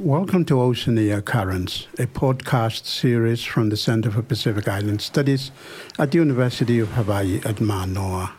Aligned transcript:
Welcome 0.00 0.46
to 0.46 0.58
Oceania 0.58 1.20
Currents, 1.20 1.86
a 1.98 2.06
podcast 2.06 2.86
series 2.86 3.44
from 3.44 3.68
the 3.68 3.76
Center 3.76 4.10
for 4.10 4.22
Pacific 4.22 4.66
Island 4.66 5.02
Studies 5.02 5.50
at 5.98 6.10
the 6.10 6.16
University 6.16 6.78
of 6.78 6.88
Hawaii 6.92 7.42
at 7.44 7.60
Manoa. 7.60 8.32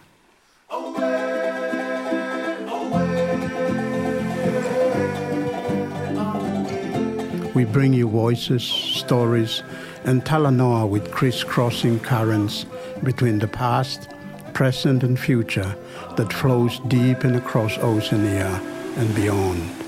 We 7.54 7.66
bring 7.66 7.94
you 7.94 8.10
voices, 8.10 8.64
stories, 8.64 9.62
and 10.04 10.26
talanoa 10.26 10.90
with 10.90 11.12
crisscrossing 11.12 12.00
currents 12.00 12.66
between 13.04 13.38
the 13.38 13.48
past, 13.48 14.10
present, 14.54 15.04
and 15.04 15.20
future 15.20 15.76
that 16.18 16.34
flows 16.34 16.80
deep 16.88 17.24
and 17.24 17.36
across 17.36 17.78
Oceania 17.78 18.50
and 18.98 19.14
beyond. 19.14 19.81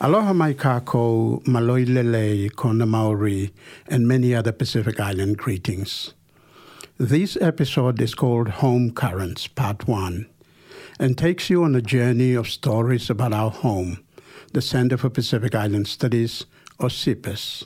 Aloha 0.00 0.32
mai 0.32 0.54
kakou, 0.54 1.42
maloi 1.44 1.84
lele, 1.84 2.50
kona 2.50 2.86
Maori, 2.86 3.52
and 3.88 4.06
many 4.06 4.32
other 4.32 4.52
Pacific 4.52 5.00
Island 5.00 5.38
greetings. 5.38 6.14
This 6.98 7.36
episode 7.40 8.00
is 8.00 8.14
called 8.14 8.48
Home 8.62 8.92
Currents, 8.92 9.48
Part 9.48 9.88
1, 9.88 10.28
and 11.00 11.18
takes 11.18 11.50
you 11.50 11.64
on 11.64 11.74
a 11.74 11.82
journey 11.82 12.34
of 12.34 12.48
stories 12.48 13.10
about 13.10 13.32
our 13.32 13.50
home, 13.50 14.04
the 14.52 14.62
Center 14.62 14.96
for 14.96 15.10
Pacific 15.10 15.56
Island 15.56 15.88
Studies, 15.88 16.46
or 16.78 16.90
CPIS. 16.90 17.64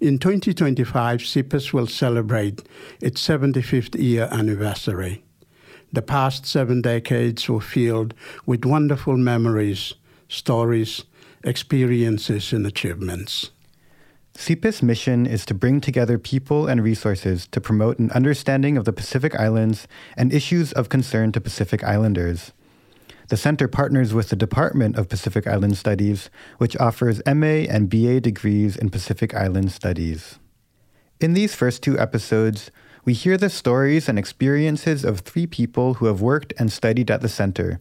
In 0.00 0.18
2025, 0.18 1.20
CPIS 1.20 1.74
will 1.74 1.88
celebrate 1.88 2.62
its 3.02 3.20
75th 3.28 4.00
year 4.00 4.30
anniversary. 4.32 5.22
The 5.92 6.00
past 6.00 6.46
seven 6.46 6.80
decades 6.80 7.50
were 7.50 7.60
filled 7.60 8.14
with 8.46 8.64
wonderful 8.64 9.18
memories, 9.18 9.92
stories, 10.28 11.04
experiences, 11.48 12.52
and 12.52 12.66
achievements. 12.66 13.50
CPIS' 14.34 14.82
mission 14.82 15.26
is 15.26 15.44
to 15.46 15.54
bring 15.54 15.80
together 15.80 16.16
people 16.18 16.68
and 16.68 16.82
resources 16.82 17.48
to 17.48 17.60
promote 17.60 17.98
an 17.98 18.12
understanding 18.12 18.76
of 18.76 18.84
the 18.84 18.92
Pacific 18.92 19.34
Islands 19.34 19.88
and 20.16 20.32
issues 20.32 20.72
of 20.72 20.88
concern 20.88 21.32
to 21.32 21.40
Pacific 21.40 21.82
Islanders. 21.82 22.52
The 23.28 23.36
center 23.36 23.66
partners 23.66 24.14
with 24.14 24.28
the 24.28 24.36
Department 24.36 24.96
of 24.96 25.08
Pacific 25.08 25.46
Island 25.46 25.76
Studies, 25.76 26.30
which 26.58 26.76
offers 26.76 27.20
MA 27.26 27.66
and 27.68 27.90
BA 27.90 28.20
degrees 28.20 28.76
in 28.76 28.90
Pacific 28.90 29.34
Island 29.34 29.72
Studies. 29.72 30.38
In 31.20 31.34
these 31.34 31.54
first 31.54 31.82
two 31.82 31.98
episodes, 31.98 32.70
we 33.04 33.14
hear 33.14 33.36
the 33.36 33.50
stories 33.50 34.08
and 34.08 34.18
experiences 34.18 35.04
of 35.04 35.20
three 35.20 35.46
people 35.46 35.94
who 35.94 36.06
have 36.06 36.20
worked 36.20 36.52
and 36.58 36.70
studied 36.70 37.10
at 37.10 37.22
the 37.22 37.28
center 37.28 37.80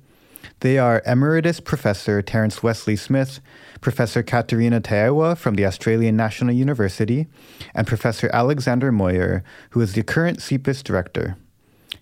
they 0.59 0.77
are 0.77 1.01
Emeritus 1.05 1.59
Professor 1.59 2.21
Terence 2.21 2.63
Wesley 2.63 2.95
Smith, 2.95 3.39
Professor 3.81 4.23
Katerina 4.23 4.81
Teaiwa 4.81 5.37
from 5.37 5.55
the 5.55 5.65
Australian 5.65 6.15
National 6.15 6.53
University, 6.53 7.27
and 7.73 7.87
Professor 7.87 8.29
Alexander 8.33 8.91
Mawyer, 8.91 9.43
who 9.71 9.81
is 9.81 9.93
the 9.93 10.03
current 10.03 10.39
CPIS 10.39 10.83
director. 10.83 11.37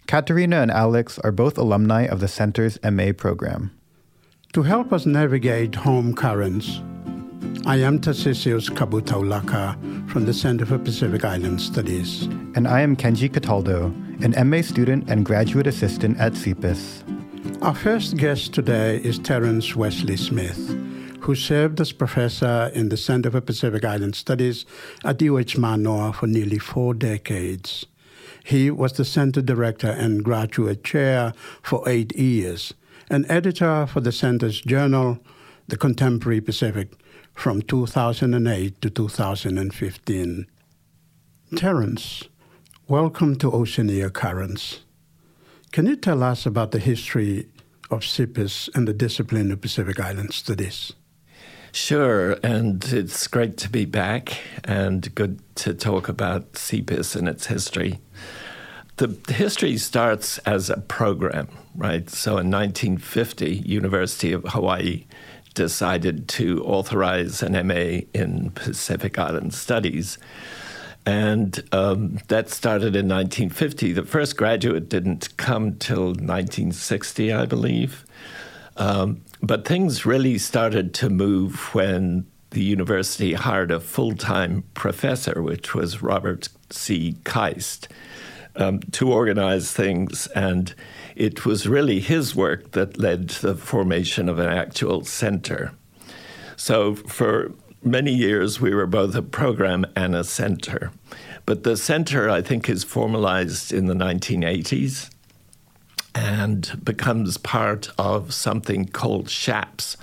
Katerina 0.08 0.62
and 0.62 0.72
Alex 0.72 1.20
are 1.20 1.32
both 1.32 1.58
alumni 1.58 2.04
of 2.04 2.20
the 2.20 2.28
Center's 2.28 2.78
MA 2.84 3.12
program. 3.12 3.72
To 4.54 4.64
help 4.64 4.94
us 4.94 5.06
navigate 5.06 5.76
home 5.76 6.14
currents, 6.14 6.82
I 7.66 7.78
am 7.78 8.00
Tarcisius 8.00 8.70
Kabutaulaka 8.70 10.10
from 10.10 10.26
the 10.26 10.34
Center 10.34 10.66
for 10.66 10.78
Pacific 10.78 11.26
Island 11.26 11.60
Studies. 11.60 12.24
And 12.56 12.68
I 12.68 12.82
am 12.82 12.96
Kenji 12.96 13.32
Cataldo, 13.34 13.88
an 14.22 14.50
MA 14.50 14.62
student 14.62 15.10
and 15.10 15.26
graduate 15.26 15.68
assistant 15.68 16.20
at 16.20 16.34
CPIS. 16.34 17.15
Our 17.66 17.74
first 17.74 18.18
guest 18.18 18.54
today 18.54 18.98
is 18.98 19.18
Terence 19.18 19.76
Wesley 19.76 20.18
Smith, 20.18 20.70
who 21.22 21.34
served 21.34 21.82
as 21.82 21.92
professor 21.92 22.70
in 22.76 22.90
the 22.90 22.96
Center 22.96 23.32
for 23.32 23.42
Pacific 23.42 23.84
Island 23.84 24.16
Studies 24.16 24.68
at 25.04 25.20
UH 25.20 25.58
Manoa 25.58 26.14
for 26.14 26.28
nearly 26.28 26.60
four 26.60 26.94
decades. 26.94 27.88
He 28.44 28.70
was 28.70 28.94
the 28.94 29.04
center 29.04 29.42
director 29.42 29.88
and 29.88 30.24
graduate 30.24 30.84
chair 30.84 31.34
for 31.64 31.82
eight 31.90 32.16
years, 32.16 32.76
and 33.10 33.26
editor 33.32 33.88
for 33.88 34.00
the 34.00 34.12
center's 34.12 34.62
journal, 34.62 35.18
The 35.68 35.78
Contemporary 35.78 36.42
Pacific, 36.42 36.92
from 37.34 37.64
2008 37.64 38.80
to 38.80 38.90
2015. 38.92 40.46
Terence, 41.56 42.24
welcome 42.88 43.36
to 43.38 43.52
Oceania 43.52 44.12
Currents. 44.12 44.82
Can 45.72 45.88
you 45.88 45.96
tell 45.96 46.22
us 46.22 46.46
about 46.46 46.70
the 46.70 46.80
history 46.80 47.50
of 47.90 48.02
CPIS 48.02 48.76
and 48.76 48.88
the 48.88 48.94
discipline 48.94 49.52
of 49.52 49.62
Pacific 49.62 50.00
Island 50.00 50.34
Studies? 50.34 50.94
Sure, 51.72 52.38
and 52.42 52.84
it's 52.86 53.28
great 53.28 53.58
to 53.58 53.70
be 53.70 53.84
back 53.84 54.38
and 54.64 55.14
good 55.14 55.42
to 55.56 55.74
talk 55.74 56.08
about 56.08 56.54
CPIS 56.54 57.16
and 57.16 57.28
its 57.28 57.48
history. 57.48 58.00
The 58.98 59.18
history 59.28 59.76
starts 59.78 60.38
as 60.40 60.70
a 60.70 60.78
program, 60.78 61.50
right? 61.76 62.10
So 62.10 62.38
in 62.38 62.50
1950, 62.50 63.56
University 63.66 64.32
of 64.32 64.46
Hawaii 64.46 65.06
decided 65.54 66.30
to 66.30 66.64
authorize 66.64 67.44
an 67.44 67.68
MA 67.68 68.02
in 68.14 68.52
Pacific 68.52 69.20
Island 69.20 69.54
Studies. 69.54 70.18
And 71.06 71.64
um, 71.72 72.20
that 72.30 72.50
started 72.50 72.96
in 72.96 73.08
1950. 73.08 73.94
The 73.94 74.04
first 74.04 74.38
graduate 74.38 74.90
didn't 74.90 75.38
come 75.38 75.76
till 75.76 76.08
1960, 76.08 77.32
I 77.32 77.46
believe. 77.46 78.06
Um, 78.78 79.22
but 79.42 79.68
things 79.68 80.06
really 80.06 80.38
started 80.38 80.94
to 80.96 81.10
move 81.10 81.74
when 81.76 82.26
the 82.50 82.64
university 82.64 83.34
hired 83.34 83.70
a 83.70 83.80
full 83.80 84.16
time 84.16 84.64
professor, 84.74 85.42
which 85.44 85.76
was 85.76 86.02
Robert 86.02 86.50
C. 86.72 87.18
Kiste, 87.24 87.88
um, 88.56 88.80
to 88.92 89.12
organize 89.12 89.72
things. 89.72 90.28
And 90.28 90.74
it 91.16 91.46
was 91.46 91.68
really 91.68 92.00
his 92.00 92.36
work 92.36 92.72
that 92.72 92.98
led 92.98 93.30
to 93.30 93.48
the 93.48 93.56
formation 93.56 94.28
of 94.28 94.40
an 94.40 94.50
actual 94.50 95.04
center. 95.04 95.74
So 96.56 96.96
for 96.96 97.52
many 97.86 98.12
years, 98.12 98.60
we 98.60 98.74
were 98.74 98.88
both 98.88 99.16
a 99.16 99.22
program 99.22 99.86
and 99.96 100.16
a 100.16 100.24
center. 100.24 100.92
But 101.46 101.64
the 101.64 101.78
center, 101.78 102.30
I 102.30 102.42
think, 102.42 102.68
is 102.68 102.84
formalized 102.84 103.72
in 103.72 103.86
the 103.86 103.94
1980s 103.94 105.10
and 106.16 106.80
becomes 106.84 107.38
part 107.38 107.90
of 107.98 108.34
something 108.34 108.86
called 108.86 109.30
SHAPS, 109.30 109.98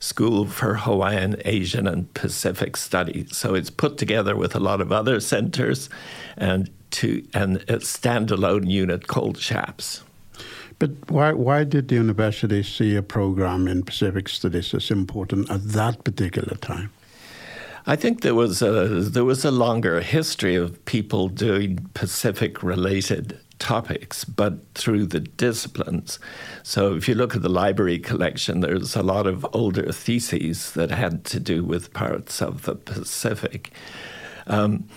School 0.00 0.46
for 0.46 0.74
Hawaiian, 0.74 1.36
Asian, 1.44 1.86
and 1.86 2.12
Pacific 2.12 2.76
Studies. 2.76 3.36
So 3.36 3.54
it's 3.54 3.70
put 3.70 3.96
together 3.96 4.34
with 4.34 4.56
a 4.56 4.60
lot 4.60 4.80
of 4.80 4.90
other 4.90 5.20
centers 5.20 5.88
and 6.36 6.68
to 6.90 7.24
and 7.32 7.58
a 7.68 7.78
standalone 7.78 8.68
unit 8.68 9.06
called 9.06 9.38
SHAPS. 9.38 10.02
But 10.80 10.90
why, 11.08 11.32
why 11.32 11.62
did 11.62 11.86
the 11.86 11.94
university 11.94 12.64
see 12.64 12.96
a 12.96 13.02
program 13.02 13.68
in 13.68 13.84
Pacific 13.84 14.28
Studies 14.28 14.74
as 14.74 14.90
important 14.90 15.48
at 15.48 15.62
that 15.68 16.02
particular 16.02 16.56
time? 16.56 16.90
I 17.86 17.96
think 17.96 18.20
there 18.20 18.34
was 18.34 18.62
a 18.62 18.86
there 18.86 19.24
was 19.24 19.44
a 19.44 19.50
longer 19.50 20.00
history 20.00 20.54
of 20.54 20.84
people 20.84 21.28
doing 21.28 21.90
Pacific 21.94 22.62
related 22.62 23.38
topics, 23.58 24.24
but 24.24 24.54
through 24.74 25.06
the 25.06 25.20
disciplines. 25.20 26.18
So 26.62 26.94
if 26.94 27.08
you 27.08 27.14
look 27.14 27.34
at 27.34 27.42
the 27.42 27.48
library 27.48 27.98
collection, 27.98 28.60
there's 28.60 28.96
a 28.96 29.02
lot 29.02 29.26
of 29.26 29.46
older 29.52 29.90
theses 29.92 30.72
that 30.72 30.90
had 30.90 31.24
to 31.26 31.40
do 31.40 31.64
with 31.64 31.92
parts 31.92 32.42
of 32.42 32.62
the 32.62 32.74
Pacific. 32.74 33.72
Um, 34.46 34.88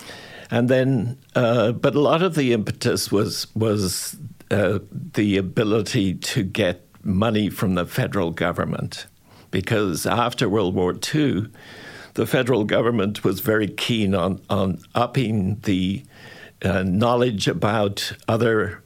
and 0.50 0.68
then, 0.68 1.18
uh, 1.34 1.72
but 1.72 1.94
a 1.94 2.00
lot 2.00 2.22
of 2.22 2.34
the 2.34 2.52
impetus 2.52 3.10
was 3.10 3.48
was 3.54 4.16
uh, 4.50 4.78
the 4.92 5.36
ability 5.36 6.14
to 6.14 6.44
get 6.44 6.82
money 7.02 7.50
from 7.50 7.74
the 7.74 7.86
federal 7.86 8.30
government, 8.30 9.06
because 9.50 10.06
after 10.06 10.48
World 10.48 10.74
War 10.74 10.94
II 11.14 11.46
the 12.16 12.26
federal 12.26 12.64
government 12.64 13.22
was 13.22 13.40
very 13.40 13.68
keen 13.68 14.14
on, 14.14 14.40
on 14.48 14.78
upping 14.94 15.60
the 15.60 16.02
uh, 16.62 16.82
knowledge 16.82 17.46
about 17.46 18.12
other 18.26 18.82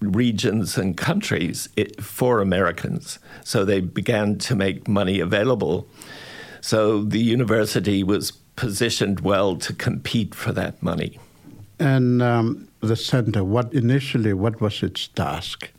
regions 0.00 0.76
and 0.76 0.96
countries 0.96 1.68
for 2.00 2.40
Americans. 2.40 3.18
So 3.44 3.64
they 3.64 3.80
began 3.80 4.36
to 4.38 4.54
make 4.54 4.86
money 4.86 5.20
available. 5.20 5.88
So 6.60 7.02
the 7.02 7.18
university 7.18 8.04
was 8.04 8.32
positioned 8.56 9.20
well 9.20 9.56
to 9.56 9.72
compete 9.72 10.34
for 10.34 10.52
that 10.52 10.82
money. 10.82 11.18
And 11.78 12.20
um, 12.20 12.68
the 12.80 12.96
center, 12.96 13.42
what 13.42 13.72
initially, 13.72 14.34
what 14.34 14.60
was 14.60 14.82
its 14.82 15.08
task? 15.08 15.70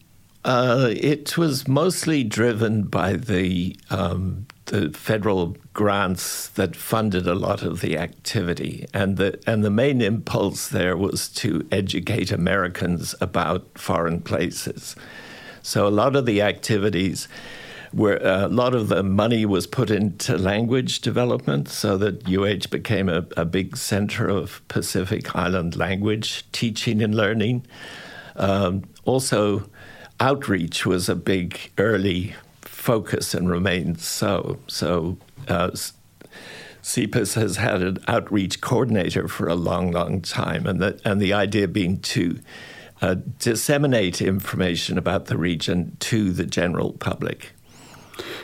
Uh, 0.43 0.89
it 0.89 1.37
was 1.37 1.67
mostly 1.67 2.23
driven 2.23 2.83
by 2.85 3.13
the 3.13 3.75
um, 3.91 4.47
the 4.71 4.89
federal 4.97 5.57
grants 5.73 6.47
that 6.47 6.77
funded 6.77 7.27
a 7.27 7.35
lot 7.35 7.61
of 7.61 7.81
the 7.81 7.97
activity, 7.97 8.87
and 8.93 9.17
the 9.17 9.37
and 9.45 9.65
the 9.65 9.69
main 9.69 10.01
impulse 10.01 10.69
there 10.69 10.95
was 10.95 11.27
to 11.27 11.67
educate 11.73 12.31
Americans 12.31 13.13
about 13.19 13.77
foreign 13.77 14.21
places. 14.21 14.95
So 15.61 15.87
a 15.87 15.89
lot 15.89 16.15
of 16.15 16.25
the 16.25 16.41
activities 16.41 17.27
where 17.91 18.25
a 18.25 18.47
lot 18.47 18.73
of 18.73 18.87
the 18.87 19.03
money 19.03 19.45
was 19.45 19.67
put 19.67 19.91
into 19.91 20.37
language 20.37 21.01
development 21.01 21.67
so 21.67 21.97
that 21.97 22.25
UH 22.25 22.69
became 22.71 23.09
a, 23.09 23.25
a 23.35 23.43
big 23.43 23.75
center 23.75 24.29
of 24.29 24.65
Pacific 24.69 25.35
Island 25.35 25.75
language 25.75 26.49
teaching 26.53 27.01
and 27.01 27.13
learning. 27.13 27.65
Um, 28.37 28.83
also, 29.03 29.69
outreach 30.21 30.85
was 30.85 31.09
a 31.09 31.15
big 31.15 31.59
early 31.77 32.33
focus 32.81 33.33
and 33.33 33.49
remains 33.49 34.05
so. 34.05 34.57
So, 34.67 35.17
uh, 35.47 35.71
has 37.35 37.57
had 37.57 37.81
an 37.83 37.99
outreach 38.07 38.59
coordinator 38.59 39.27
for 39.27 39.47
a 39.47 39.55
long, 39.55 39.91
long 39.91 40.21
time, 40.21 40.65
and 40.65 40.81
the, 40.81 40.99
and 41.05 41.21
the 41.21 41.31
idea 41.31 41.67
being 41.67 41.99
to 41.99 42.39
uh, 43.01 43.15
disseminate 43.37 44.21
information 44.21 44.97
about 44.97 45.25
the 45.25 45.37
region 45.37 45.95
to 45.99 46.31
the 46.31 46.45
general 46.45 46.93
public. 46.93 47.51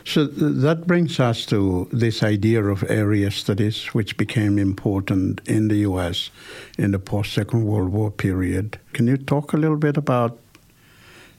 So 0.06 0.26
that 0.26 0.88
brings 0.88 1.20
us 1.20 1.46
to 1.48 1.90
this 1.92 2.24
idea 2.24 2.64
of 2.64 2.84
area 2.90 3.30
studies, 3.32 3.88
which 3.88 4.18
became 4.18 4.58
important 4.58 5.42
in 5.46 5.68
the 5.68 5.78
U.S. 5.78 6.30
in 6.78 6.92
the 6.92 7.00
post 7.00 7.34
Second 7.34 7.66
World 7.66 7.90
War 7.90 8.10
period. 8.12 8.80
Can 8.94 9.08
you 9.08 9.18
talk 9.18 9.54
a 9.54 9.58
little 9.58 9.78
bit 9.78 9.98
about, 9.98 10.40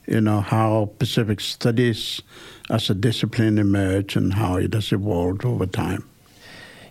you 0.09 0.21
know, 0.21 0.41
how 0.41 0.91
Pacific 0.99 1.41
studies 1.41 2.23
as 2.71 2.89
a 2.89 2.95
discipline 2.95 3.59
emerged 3.59 4.17
and 4.17 4.35
how 4.35 4.57
it 4.57 4.73
has 4.75 4.93
evolved 4.93 5.45
over 5.45 5.67
time? 5.67 6.09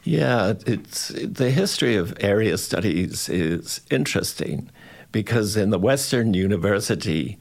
Yeah, 0.04 0.54
it's 0.66 1.10
the 1.10 1.52
history 1.52 1.96
of 1.96 2.16
area 2.22 2.58
studies 2.58 3.28
is 3.28 3.82
interesting 3.92 4.70
because 5.12 5.58
in 5.58 5.72
the 5.72 5.80
Western 5.80 6.34
University 6.34 7.38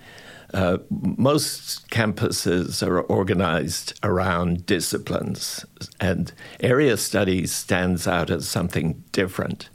uh, 0.55 0.79
most 0.91 1.89
campuses 1.91 2.85
are 2.87 3.01
organized 3.01 3.99
around 4.03 4.65
disciplines, 4.65 5.67
and 6.01 6.33
area 6.61 6.97
studies 6.97 7.53
stands 7.53 8.07
out 8.07 8.31
as 8.31 8.49
something 8.49 9.03
different. 9.13 9.69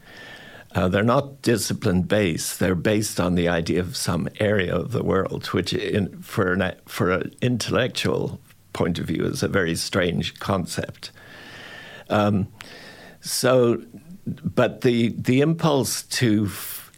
Uh, 0.73 0.87
they're 0.87 1.03
not 1.03 1.41
discipline 1.41 2.01
based, 2.01 2.59
they're 2.59 2.75
based 2.75 3.19
on 3.19 3.35
the 3.35 3.47
idea 3.47 3.79
of 3.79 3.97
some 3.97 4.29
area 4.39 4.73
of 4.73 4.91
the 4.91 5.03
world, 5.03 5.47
which, 5.47 5.73
in, 5.73 6.21
for, 6.21 6.53
an, 6.53 6.73
for 6.85 7.11
an 7.11 7.33
intellectual 7.41 8.39
point 8.71 8.97
of 8.97 9.05
view, 9.05 9.25
is 9.25 9.43
a 9.43 9.49
very 9.49 9.75
strange 9.75 10.39
concept. 10.39 11.11
Um, 12.09 12.47
so, 13.19 13.83
but 14.25 14.81
the, 14.81 15.09
the 15.09 15.41
impulse 15.41 16.03
to 16.03 16.49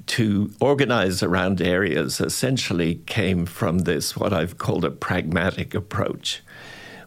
to 0.05 0.51
organize 0.59 1.23
around 1.23 1.61
areas 1.61 2.19
essentially 2.19 2.95
came 3.05 3.45
from 3.45 3.79
this, 3.79 4.17
what 4.17 4.33
I've 4.33 4.57
called 4.57 4.83
a 4.83 4.91
pragmatic 4.91 5.73
approach, 5.73 6.41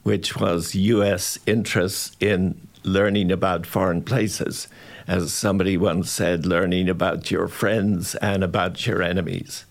which 0.03 0.37
was 0.37 0.75
U.S. 0.75 1.39
interests 1.47 2.17
in 2.21 2.67
learning 2.85 3.31
about 3.31 3.67
foreign 3.67 4.03
places. 4.03 4.69
As 5.07 5.33
somebody 5.33 5.77
once 5.77 6.11
said, 6.11 6.47
learning 6.47 6.89
about 6.89 7.31
your 7.31 7.49
friends 7.49 8.15
and 8.17 8.43
about 8.43 8.87
your 8.87 9.03
enemies. 9.03 9.65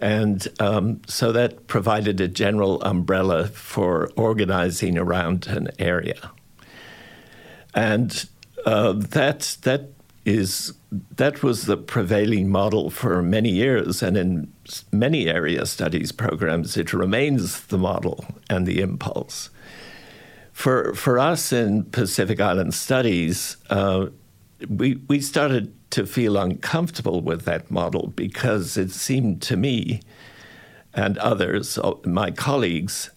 And 0.00 0.46
um, 0.60 1.00
so 1.06 1.32
that 1.32 1.66
provided 1.66 2.20
a 2.20 2.28
general 2.28 2.82
umbrella 2.82 3.48
for 3.48 4.10
organizing 4.16 4.96
around 4.98 5.46
an 5.46 5.68
area. 5.78 6.32
And 7.74 8.28
uh, 8.64 8.92
that, 8.92 9.58
that 9.62 9.90
is 10.24 10.74
that 11.16 11.42
was 11.42 11.64
the 11.64 11.76
prevailing 11.76 12.48
model 12.48 12.90
for 12.90 13.22
many 13.22 13.50
years, 13.50 14.02
and 14.02 14.16
in 14.16 14.52
many 14.92 15.26
area 15.26 15.64
studies 15.64 16.12
programs, 16.12 16.76
it 16.76 16.92
remains 16.92 17.66
the 17.66 17.78
model 17.78 18.24
and 18.50 18.66
the 18.66 18.80
impulse. 18.80 19.48
For 20.52 20.92
for 20.94 21.18
us 21.18 21.52
in 21.52 21.84
Pacific 21.84 22.40
Island 22.40 22.74
Studies, 22.74 23.56
uh, 23.70 24.06
we 24.68 24.96
we 25.08 25.20
started 25.20 25.72
to 25.90 26.06
feel 26.06 26.36
uncomfortable 26.36 27.20
with 27.20 27.44
that 27.44 27.70
model 27.70 28.12
because 28.14 28.76
it 28.76 28.90
seemed 28.90 29.40
to 29.42 29.56
me 29.56 30.00
and 30.94 31.16
others, 31.18 31.78
uh, 31.78 31.92
my 32.04 32.30
colleagues, 32.30 33.10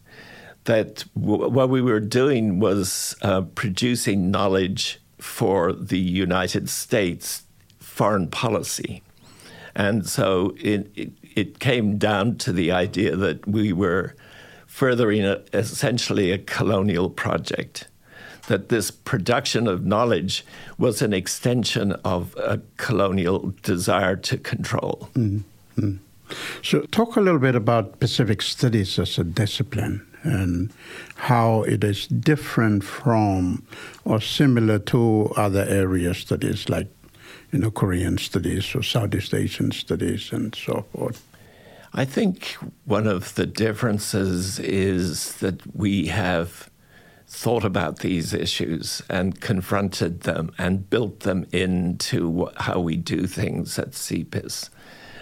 that 0.65 1.03
w- 1.19 1.49
what 1.49 1.69
we 1.69 1.81
were 1.81 1.99
doing 1.99 2.59
was 2.59 3.15
uh, 3.21 3.41
producing 3.41 4.29
knowledge 4.29 4.99
for 5.17 5.73
the 5.73 5.99
United 5.99 6.69
States 6.69 7.43
foreign 7.79 8.27
policy. 8.27 9.01
And 9.75 10.07
so 10.07 10.55
it, 10.59 10.91
it, 10.95 11.11
it 11.35 11.59
came 11.59 11.97
down 11.97 12.37
to 12.37 12.51
the 12.51 12.71
idea 12.71 13.15
that 13.15 13.47
we 13.47 13.73
were 13.73 14.15
furthering 14.67 15.25
a, 15.25 15.41
essentially 15.53 16.31
a 16.31 16.37
colonial 16.37 17.09
project, 17.09 17.87
that 18.51 18.67
this 18.67 18.91
production 18.91 19.65
of 19.65 19.85
knowledge 19.85 20.45
was 20.77 21.01
an 21.01 21.13
extension 21.13 21.93
of 22.03 22.35
a 22.35 22.59
colonial 22.75 23.53
desire 23.63 24.17
to 24.17 24.37
control. 24.37 25.07
Mm-hmm. 25.15 25.95
So, 26.61 26.81
talk 26.91 27.15
a 27.15 27.21
little 27.21 27.39
bit 27.39 27.55
about 27.55 28.01
Pacific 28.01 28.41
Studies 28.41 28.99
as 28.99 29.17
a 29.17 29.23
discipline 29.23 30.05
and 30.23 30.73
how 31.15 31.63
it 31.63 31.81
is 31.85 32.07
different 32.07 32.83
from 32.83 33.63
or 34.03 34.19
similar 34.19 34.79
to 34.79 35.31
other 35.37 35.65
area 35.69 36.13
studies 36.13 36.67
like 36.67 36.87
you 37.53 37.59
know 37.59 37.71
Korean 37.71 38.17
studies 38.17 38.75
or 38.75 38.83
Southeast 38.83 39.33
Asian 39.33 39.71
studies 39.71 40.33
and 40.33 40.53
so 40.53 40.85
forth. 40.91 41.23
I 41.93 42.03
think 42.03 42.57
one 42.85 43.07
of 43.07 43.35
the 43.35 43.45
differences 43.45 44.59
is 44.59 45.35
that 45.35 45.59
we 45.75 46.07
have 46.07 46.69
thought 47.33 47.63
about 47.63 47.99
these 47.99 48.33
issues 48.33 49.01
and 49.09 49.39
confronted 49.39 50.21
them 50.21 50.51
and 50.57 50.89
built 50.89 51.21
them 51.21 51.45
into 51.53 52.49
how 52.57 52.77
we 52.77 52.97
do 52.97 53.25
things 53.25 53.79
at 53.79 53.91
CPIS. 53.91 54.69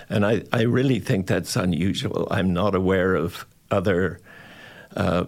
And 0.09 0.25
I, 0.25 0.44
I 0.51 0.63
really 0.63 1.00
think 1.00 1.27
that's 1.27 1.56
unusual. 1.56 2.27
I'm 2.31 2.51
not 2.51 2.73
aware 2.73 3.13
of 3.13 3.45
other 3.69 4.19
uh, 4.97 5.25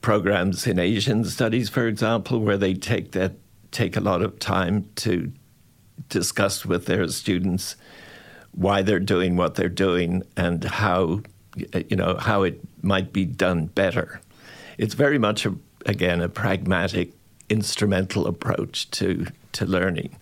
programs 0.00 0.66
in 0.66 0.80
Asian 0.80 1.24
studies, 1.24 1.68
for 1.68 1.86
example, 1.86 2.40
where 2.40 2.58
they 2.58 2.74
take 2.74 3.12
that 3.12 3.34
take 3.70 3.96
a 3.96 4.00
lot 4.00 4.22
of 4.22 4.40
time 4.40 4.90
to 4.96 5.32
discuss 6.08 6.66
with 6.66 6.86
their 6.86 7.06
students 7.08 7.76
why 8.50 8.82
they're 8.82 8.98
doing 8.98 9.36
what 9.36 9.54
they're 9.54 9.68
doing 9.68 10.24
and 10.36 10.64
how 10.64 11.22
you 11.88 11.96
know 11.96 12.16
how 12.16 12.42
it 12.42 12.60
might 12.82 13.12
be 13.12 13.24
done 13.24 13.66
better. 13.66 14.20
It's 14.78 14.94
very 14.94 15.18
much 15.18 15.46
a, 15.46 15.54
again 15.86 16.20
a 16.20 16.28
pragmatic, 16.28 17.12
instrumental 17.48 18.26
approach 18.26 18.90
to 18.92 19.26
to 19.52 19.66
learning, 19.66 20.16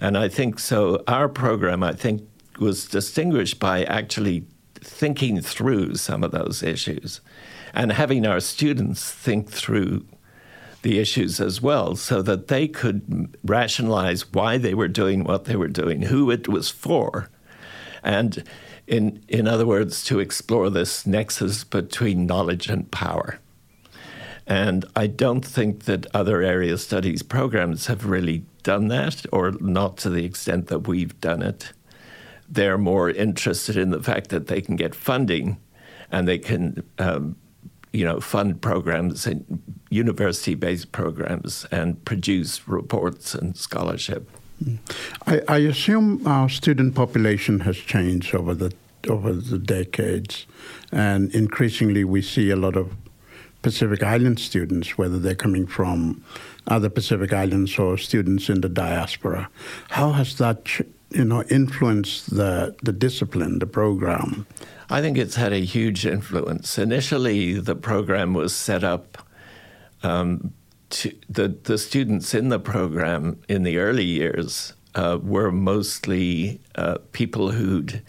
and 0.00 0.16
I 0.16 0.28
think 0.28 0.58
so. 0.58 1.02
Our 1.06 1.28
program, 1.28 1.82
I 1.82 1.92
think, 1.92 2.22
was 2.58 2.86
distinguished 2.86 3.58
by 3.58 3.84
actually 3.84 4.44
thinking 4.74 5.40
through 5.40 5.94
some 5.96 6.24
of 6.24 6.30
those 6.30 6.62
issues 6.62 7.20
and 7.74 7.92
having 7.92 8.26
our 8.26 8.40
students 8.40 9.10
think 9.10 9.50
through 9.50 10.04
the 10.82 10.98
issues 10.98 11.40
as 11.40 11.60
well 11.60 11.94
so 11.94 12.22
that 12.22 12.48
they 12.48 12.66
could 12.66 13.36
rationalize 13.44 14.32
why 14.32 14.56
they 14.56 14.74
were 14.74 14.88
doing 14.88 15.24
what 15.24 15.44
they 15.44 15.56
were 15.56 15.68
doing, 15.68 16.02
who 16.02 16.30
it 16.30 16.48
was 16.48 16.70
for, 16.70 17.28
and 18.02 18.42
in, 18.86 19.22
in 19.28 19.46
other 19.46 19.66
words, 19.66 20.02
to 20.04 20.18
explore 20.18 20.70
this 20.70 21.06
nexus 21.06 21.64
between 21.64 22.26
knowledge 22.26 22.68
and 22.68 22.90
power. 22.90 23.38
And 24.50 24.84
I 24.96 25.06
don't 25.06 25.46
think 25.46 25.84
that 25.84 26.12
other 26.12 26.42
area 26.42 26.76
studies 26.76 27.22
programs 27.22 27.86
have 27.86 28.04
really 28.04 28.44
done 28.64 28.88
that, 28.88 29.24
or 29.32 29.52
not 29.60 29.96
to 29.98 30.10
the 30.10 30.24
extent 30.24 30.66
that 30.66 30.88
we've 30.88 31.18
done 31.20 31.40
it. 31.40 31.72
They're 32.48 32.76
more 32.76 33.08
interested 33.08 33.76
in 33.76 33.90
the 33.90 34.02
fact 34.02 34.30
that 34.30 34.48
they 34.48 34.60
can 34.60 34.74
get 34.74 34.92
funding 34.92 35.58
and 36.10 36.26
they 36.26 36.38
can 36.38 36.82
um, 36.98 37.36
you 37.92 38.04
know, 38.04 38.18
fund 38.18 38.60
programs 38.60 39.24
and 39.24 39.62
university-based 39.90 40.90
programs 40.90 41.64
and 41.70 42.04
produce 42.04 42.66
reports 42.66 43.34
and 43.36 43.56
scholarship. 43.56 44.28
I, 45.26 45.42
I, 45.48 45.58
assume 45.58 46.26
our 46.26 46.48
student 46.48 46.94
population 46.94 47.60
has 47.60 47.76
changed 47.78 48.34
over 48.34 48.54
the 48.54 48.74
over 49.08 49.32
the 49.32 49.58
decades, 49.58 50.46
and 50.92 51.34
increasingly 51.34 52.04
we 52.04 52.20
see 52.20 52.50
a 52.50 52.56
lot 52.56 52.76
of 52.76 52.94
Pacific 53.62 54.02
Island 54.02 54.38
students, 54.38 54.96
whether 54.96 55.18
they're 55.18 55.34
coming 55.34 55.66
from 55.66 56.24
other 56.66 56.88
Pacific 56.88 57.32
Islands 57.32 57.78
or 57.78 57.98
students 57.98 58.48
in 58.48 58.60
the 58.60 58.68
diaspora. 58.68 59.50
How 59.90 60.12
has 60.12 60.36
that, 60.38 60.80
you 61.10 61.24
know, 61.24 61.42
influenced 61.44 62.34
the 62.34 62.74
the 62.82 62.92
discipline, 62.92 63.58
the 63.58 63.66
program? 63.66 64.46
I 64.88 65.00
think 65.00 65.18
it's 65.18 65.36
had 65.36 65.52
a 65.52 65.60
huge 65.60 66.06
influence. 66.06 66.78
Initially, 66.78 67.54
the 67.54 67.76
program 67.76 68.34
was 68.34 68.54
set 68.54 68.82
up. 68.82 69.18
Um, 70.02 70.52
to, 70.90 71.14
the 71.28 71.48
the 71.62 71.78
students 71.78 72.34
in 72.34 72.48
the 72.48 72.58
program 72.58 73.40
in 73.48 73.62
the 73.62 73.78
early 73.78 74.04
years 74.04 74.72
uh, 74.94 75.18
were 75.22 75.52
mostly 75.52 76.60
uh, 76.74 76.98
people 77.12 77.52
who'd 77.52 78.02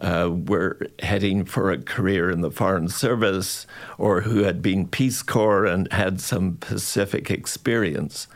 uh, 0.00 0.30
were 0.30 0.78
heading 1.00 1.44
for 1.44 1.70
a 1.70 1.78
career 1.78 2.30
in 2.30 2.40
the 2.40 2.50
Foreign 2.50 2.88
Service 2.88 3.66
or 3.98 4.22
who 4.22 4.42
had 4.42 4.60
been 4.60 4.86
Peace 4.86 5.22
Corps 5.22 5.64
and 5.64 5.90
had 5.92 6.20
some 6.20 6.56
Pacific 6.58 7.30
experience. 7.30 8.28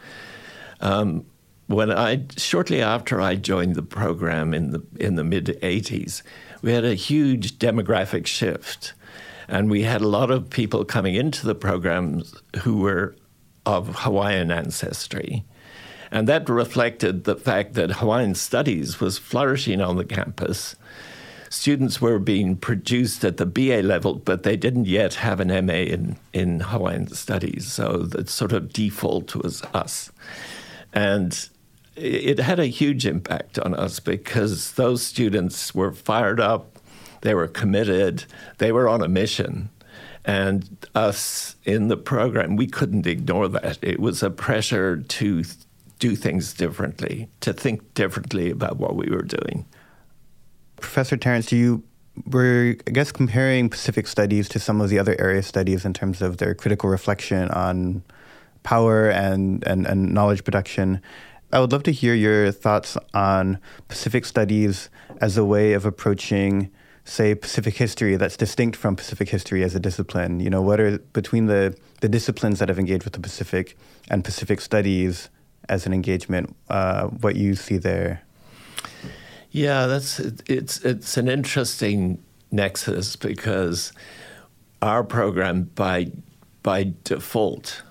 Um, 0.80 1.26
when 1.66 1.92
I 1.92 2.24
shortly 2.36 2.82
after 2.82 3.20
I 3.20 3.36
joined 3.36 3.76
the 3.76 3.82
program 3.82 4.52
in 4.54 4.70
the 4.72 4.82
in 4.98 5.14
the 5.14 5.22
mid 5.22 5.58
'80s, 5.62 6.22
we 6.62 6.72
had 6.72 6.84
a 6.84 6.94
huge 6.94 7.58
demographic 7.58 8.26
shift, 8.26 8.92
and 9.46 9.70
we 9.70 9.82
had 9.82 10.00
a 10.00 10.08
lot 10.08 10.30
of 10.30 10.50
people 10.50 10.84
coming 10.84 11.14
into 11.14 11.46
the 11.46 11.54
programs 11.54 12.34
who 12.62 12.78
were 12.78 13.14
of 13.66 14.00
Hawaiian 14.00 14.50
ancestry. 14.50 15.44
And 16.10 16.26
that 16.26 16.48
reflected 16.48 17.22
the 17.22 17.36
fact 17.36 17.74
that 17.74 17.92
Hawaiian 17.92 18.34
studies 18.34 18.98
was 18.98 19.18
flourishing 19.18 19.80
on 19.80 19.96
the 19.96 20.04
campus. 20.04 20.74
Students 21.52 22.00
were 22.00 22.20
being 22.20 22.56
produced 22.56 23.24
at 23.24 23.36
the 23.36 23.44
BA 23.44 23.82
level, 23.82 24.14
but 24.14 24.44
they 24.44 24.56
didn't 24.56 24.86
yet 24.86 25.14
have 25.14 25.40
an 25.40 25.48
MA 25.66 25.72
in, 25.72 26.16
in 26.32 26.60
Hawaiian 26.60 27.08
studies. 27.08 27.70
So 27.70 27.98
the 27.98 28.24
sort 28.28 28.52
of 28.52 28.72
default 28.72 29.34
was 29.34 29.62
us. 29.74 30.12
And 30.92 31.48
it 31.96 32.38
had 32.38 32.60
a 32.60 32.66
huge 32.66 33.04
impact 33.04 33.58
on 33.58 33.74
us 33.74 33.98
because 33.98 34.72
those 34.72 35.02
students 35.02 35.74
were 35.74 35.92
fired 35.92 36.38
up, 36.38 36.78
they 37.22 37.34
were 37.34 37.48
committed, 37.48 38.24
they 38.58 38.70
were 38.70 38.88
on 38.88 39.02
a 39.02 39.08
mission. 39.08 39.70
And 40.24 40.86
us 40.94 41.56
in 41.64 41.88
the 41.88 41.96
program, 41.96 42.54
we 42.54 42.68
couldn't 42.68 43.08
ignore 43.08 43.48
that. 43.48 43.78
It 43.82 43.98
was 43.98 44.22
a 44.22 44.30
pressure 44.30 44.98
to 44.98 45.44
do 45.98 46.14
things 46.14 46.54
differently, 46.54 47.28
to 47.40 47.52
think 47.52 47.92
differently 47.94 48.50
about 48.50 48.76
what 48.76 48.94
we 48.94 49.08
were 49.10 49.22
doing. 49.22 49.66
Professor 50.80 51.16
Terence, 51.16 51.52
you 51.52 51.82
were, 52.26 52.76
I 52.86 52.90
guess, 52.90 53.12
comparing 53.12 53.70
Pacific 53.70 54.06
studies 54.06 54.48
to 54.50 54.58
some 54.58 54.80
of 54.80 54.90
the 54.90 54.98
other 54.98 55.16
area 55.18 55.42
studies 55.42 55.84
in 55.84 55.92
terms 55.92 56.20
of 56.20 56.38
their 56.38 56.54
critical 56.54 56.90
reflection 56.90 57.50
on 57.50 58.02
power 58.62 59.08
and, 59.08 59.66
and, 59.66 59.86
and 59.86 60.12
knowledge 60.12 60.44
production. 60.44 61.00
I 61.52 61.60
would 61.60 61.72
love 61.72 61.82
to 61.84 61.92
hear 61.92 62.14
your 62.14 62.52
thoughts 62.52 62.96
on 63.14 63.58
Pacific 63.88 64.24
studies 64.24 64.88
as 65.20 65.36
a 65.36 65.44
way 65.44 65.72
of 65.72 65.84
approaching, 65.84 66.70
say, 67.04 67.34
Pacific 67.34 67.76
history 67.76 68.16
that's 68.16 68.36
distinct 68.36 68.76
from 68.76 68.96
Pacific 68.96 69.28
history 69.28 69.64
as 69.64 69.74
a 69.74 69.80
discipline. 69.80 70.40
You 70.40 70.50
know, 70.50 70.62
what 70.62 70.78
are 70.80 70.98
between 71.12 71.46
the, 71.46 71.76
the 72.00 72.08
disciplines 72.08 72.58
that 72.58 72.68
have 72.68 72.78
engaged 72.78 73.04
with 73.04 73.14
the 73.14 73.20
Pacific 73.20 73.76
and 74.10 74.24
Pacific 74.24 74.60
studies 74.60 75.30
as 75.68 75.86
an 75.86 75.92
engagement, 75.92 76.54
uh, 76.68 77.06
what 77.06 77.36
you 77.36 77.54
see 77.54 77.78
there? 77.78 78.22
Yeah, 79.50 79.86
that's 79.86 80.20
it's 80.20 80.78
it's 80.84 81.16
an 81.16 81.28
interesting 81.28 82.22
nexus 82.50 83.16
because 83.16 83.92
our 84.80 85.02
program 85.04 85.64
by 85.74 86.12
by 86.62 86.92
default 87.04 87.82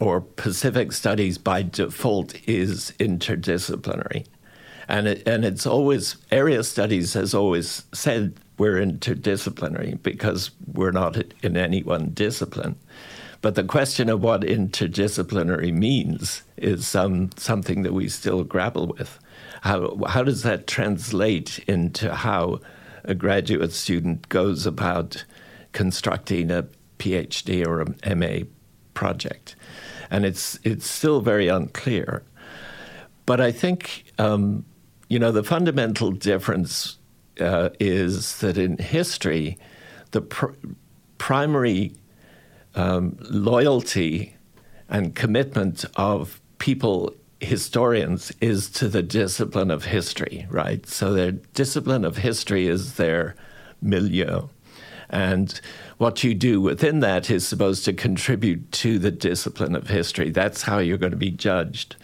or 0.00 0.22
Pacific 0.22 0.92
Studies 0.92 1.38
by 1.38 1.62
default 1.62 2.34
is 2.48 2.92
interdisciplinary. 2.98 4.26
And, 4.88 5.06
it, 5.06 5.28
and 5.28 5.44
it's 5.44 5.66
always, 5.66 6.16
area 6.32 6.64
studies 6.64 7.12
has 7.12 7.34
always 7.34 7.84
said 7.92 8.34
we're 8.58 8.80
interdisciplinary 8.80 10.02
because 10.02 10.50
we're 10.72 10.90
not 10.90 11.16
in 11.42 11.56
any 11.56 11.82
one 11.82 12.10
discipline. 12.10 12.76
But 13.42 13.54
the 13.54 13.64
question 13.64 14.08
of 14.08 14.22
what 14.22 14.40
interdisciplinary 14.40 15.72
means 15.72 16.42
is 16.56 16.94
um, 16.94 17.30
something 17.36 17.82
that 17.82 17.92
we 17.92 18.08
still 18.08 18.42
grapple 18.42 18.88
with. 18.88 19.18
How, 19.60 19.98
how 20.08 20.22
does 20.22 20.42
that 20.42 20.66
translate 20.66 21.58
into 21.66 22.14
how 22.14 22.60
a 23.04 23.14
graduate 23.14 23.72
student 23.72 24.28
goes 24.28 24.66
about 24.66 25.24
constructing 25.72 26.50
a 26.50 26.66
PhD 26.98 27.66
or 27.66 27.82
a 27.82 28.14
MA 28.14 28.46
project? 28.94 29.54
and 30.10 30.26
it's 30.26 30.58
it's 30.64 30.86
still 30.86 31.20
very 31.20 31.48
unclear. 31.48 32.22
But 33.26 33.40
I 33.40 33.52
think 33.52 34.12
um, 34.18 34.64
you 35.08 35.18
know 35.18 35.32
the 35.32 35.44
fundamental 35.44 36.10
difference 36.10 36.98
uh, 37.40 37.70
is 37.78 38.38
that 38.40 38.58
in 38.58 38.76
history, 38.78 39.58
the 40.10 40.20
pr- 40.20 40.56
primary 41.18 41.94
um, 42.74 43.16
loyalty 43.20 44.34
and 44.88 45.14
commitment 45.14 45.84
of 45.96 46.40
people 46.58 47.14
historians 47.40 48.32
is 48.40 48.70
to 48.70 48.88
the 48.88 49.02
discipline 49.02 49.70
of 49.70 49.84
history, 49.84 50.46
right? 50.50 50.86
So 50.86 51.12
their 51.12 51.32
discipline 51.32 52.04
of 52.04 52.18
history 52.18 52.66
is 52.68 52.94
their 52.94 53.34
milieu. 53.82 54.48
And 55.08 55.60
what 55.98 56.22
you 56.22 56.34
do 56.34 56.60
within 56.60 57.00
that 57.00 57.30
is 57.30 57.46
supposed 57.46 57.84
to 57.86 57.92
contribute 57.92 58.70
to 58.72 58.98
the 58.98 59.10
discipline 59.10 59.74
of 59.74 59.88
history. 59.88 60.30
That's 60.30 60.62
how 60.62 60.78
you're 60.78 60.98
going 60.98 61.10
to 61.10 61.16
be 61.16 61.32
judged. 61.32 61.96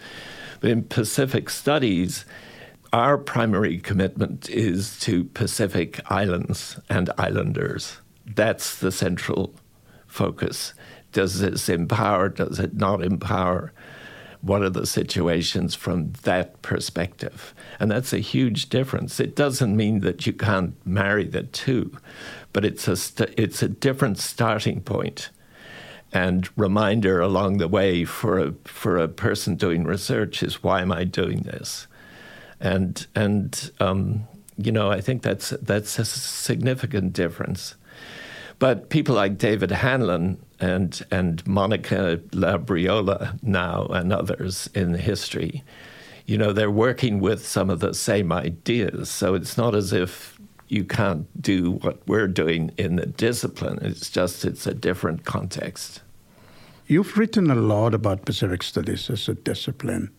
But 0.59 0.71
in 0.71 0.83
Pacific 0.83 1.49
studies, 1.49 2.25
our 2.91 3.17
primary 3.17 3.77
commitment 3.77 4.49
is 4.49 4.99
to 5.01 5.25
Pacific 5.25 5.99
islands 6.11 6.79
and 6.89 7.09
islanders. 7.17 7.99
That's 8.25 8.77
the 8.77 8.91
central 8.91 9.53
focus. 10.07 10.73
Does 11.13 11.39
this 11.39 11.69
empower? 11.69 12.29
Does 12.29 12.59
it 12.59 12.75
not 12.75 13.03
empower? 13.03 13.71
What 14.41 14.61
are 14.61 14.69
the 14.69 14.85
situations 14.85 15.75
from 15.75 16.13
that 16.23 16.61
perspective? 16.61 17.53
And 17.79 17.91
that's 17.91 18.13
a 18.13 18.19
huge 18.19 18.69
difference. 18.69 19.19
It 19.19 19.35
doesn't 19.35 19.75
mean 19.75 20.01
that 20.01 20.27
you 20.27 20.33
can't 20.33 20.73
marry 20.85 21.25
the 21.25 21.43
two, 21.43 21.97
but 22.53 22.63
it's 22.63 22.87
a 22.87 22.95
st- 22.95 23.33
it's 23.37 23.61
a 23.63 23.67
different 23.67 24.17
starting 24.19 24.81
point 24.81 25.29
and 26.13 26.49
reminder 26.57 27.19
along 27.19 27.57
the 27.57 27.67
way 27.67 28.05
for 28.05 28.39
a 28.39 28.53
for 28.65 28.97
a 28.97 29.07
person 29.07 29.55
doing 29.55 29.83
research 29.83 30.41
is 30.41 30.63
why 30.63 30.81
am 30.81 30.91
I 30.91 31.03
doing 31.03 31.41
this, 31.41 31.87
and 32.59 33.05
and 33.15 33.71
um, 33.79 34.27
you 34.57 34.71
know 34.71 34.89
I 34.89 35.01
think 35.01 35.21
that's 35.21 35.49
that's 35.61 35.99
a 35.99 36.05
significant 36.05 37.13
difference. 37.13 37.75
But 38.59 38.89
people 38.89 39.15
like 39.15 39.37
David 39.37 39.69
Hanlon 39.69 40.41
and 40.59 41.05
and 41.11 41.45
Monica 41.47 42.19
Labriola 42.31 43.41
now 43.41 43.85
and 43.87 44.11
others 44.11 44.69
in 44.73 44.93
history, 44.93 45.63
you 46.25 46.37
know, 46.37 46.51
they're 46.53 46.71
working 46.71 47.19
with 47.19 47.45
some 47.45 47.69
of 47.69 47.79
the 47.79 47.93
same 47.93 48.31
ideas. 48.31 49.09
So 49.09 49.33
it's 49.33 49.57
not 49.57 49.75
as 49.75 49.93
if 49.93 50.39
you 50.67 50.83
can't 50.83 51.25
do 51.41 51.71
what 51.71 52.05
we're 52.07 52.27
doing 52.27 52.71
in 52.77 52.97
the 52.97 53.05
discipline. 53.05 53.79
It's 53.81 54.09
just 54.09 54.45
it's 54.45 54.67
a 54.67 54.73
different 54.73 55.25
context. 55.25 56.01
You've 56.87 57.17
written 57.17 57.51
a 57.51 57.55
lot 57.55 57.93
about 57.93 58.25
Pacific 58.25 58.63
Studies 58.63 59.09
as 59.09 59.27
a 59.27 59.33
discipline, 59.33 60.09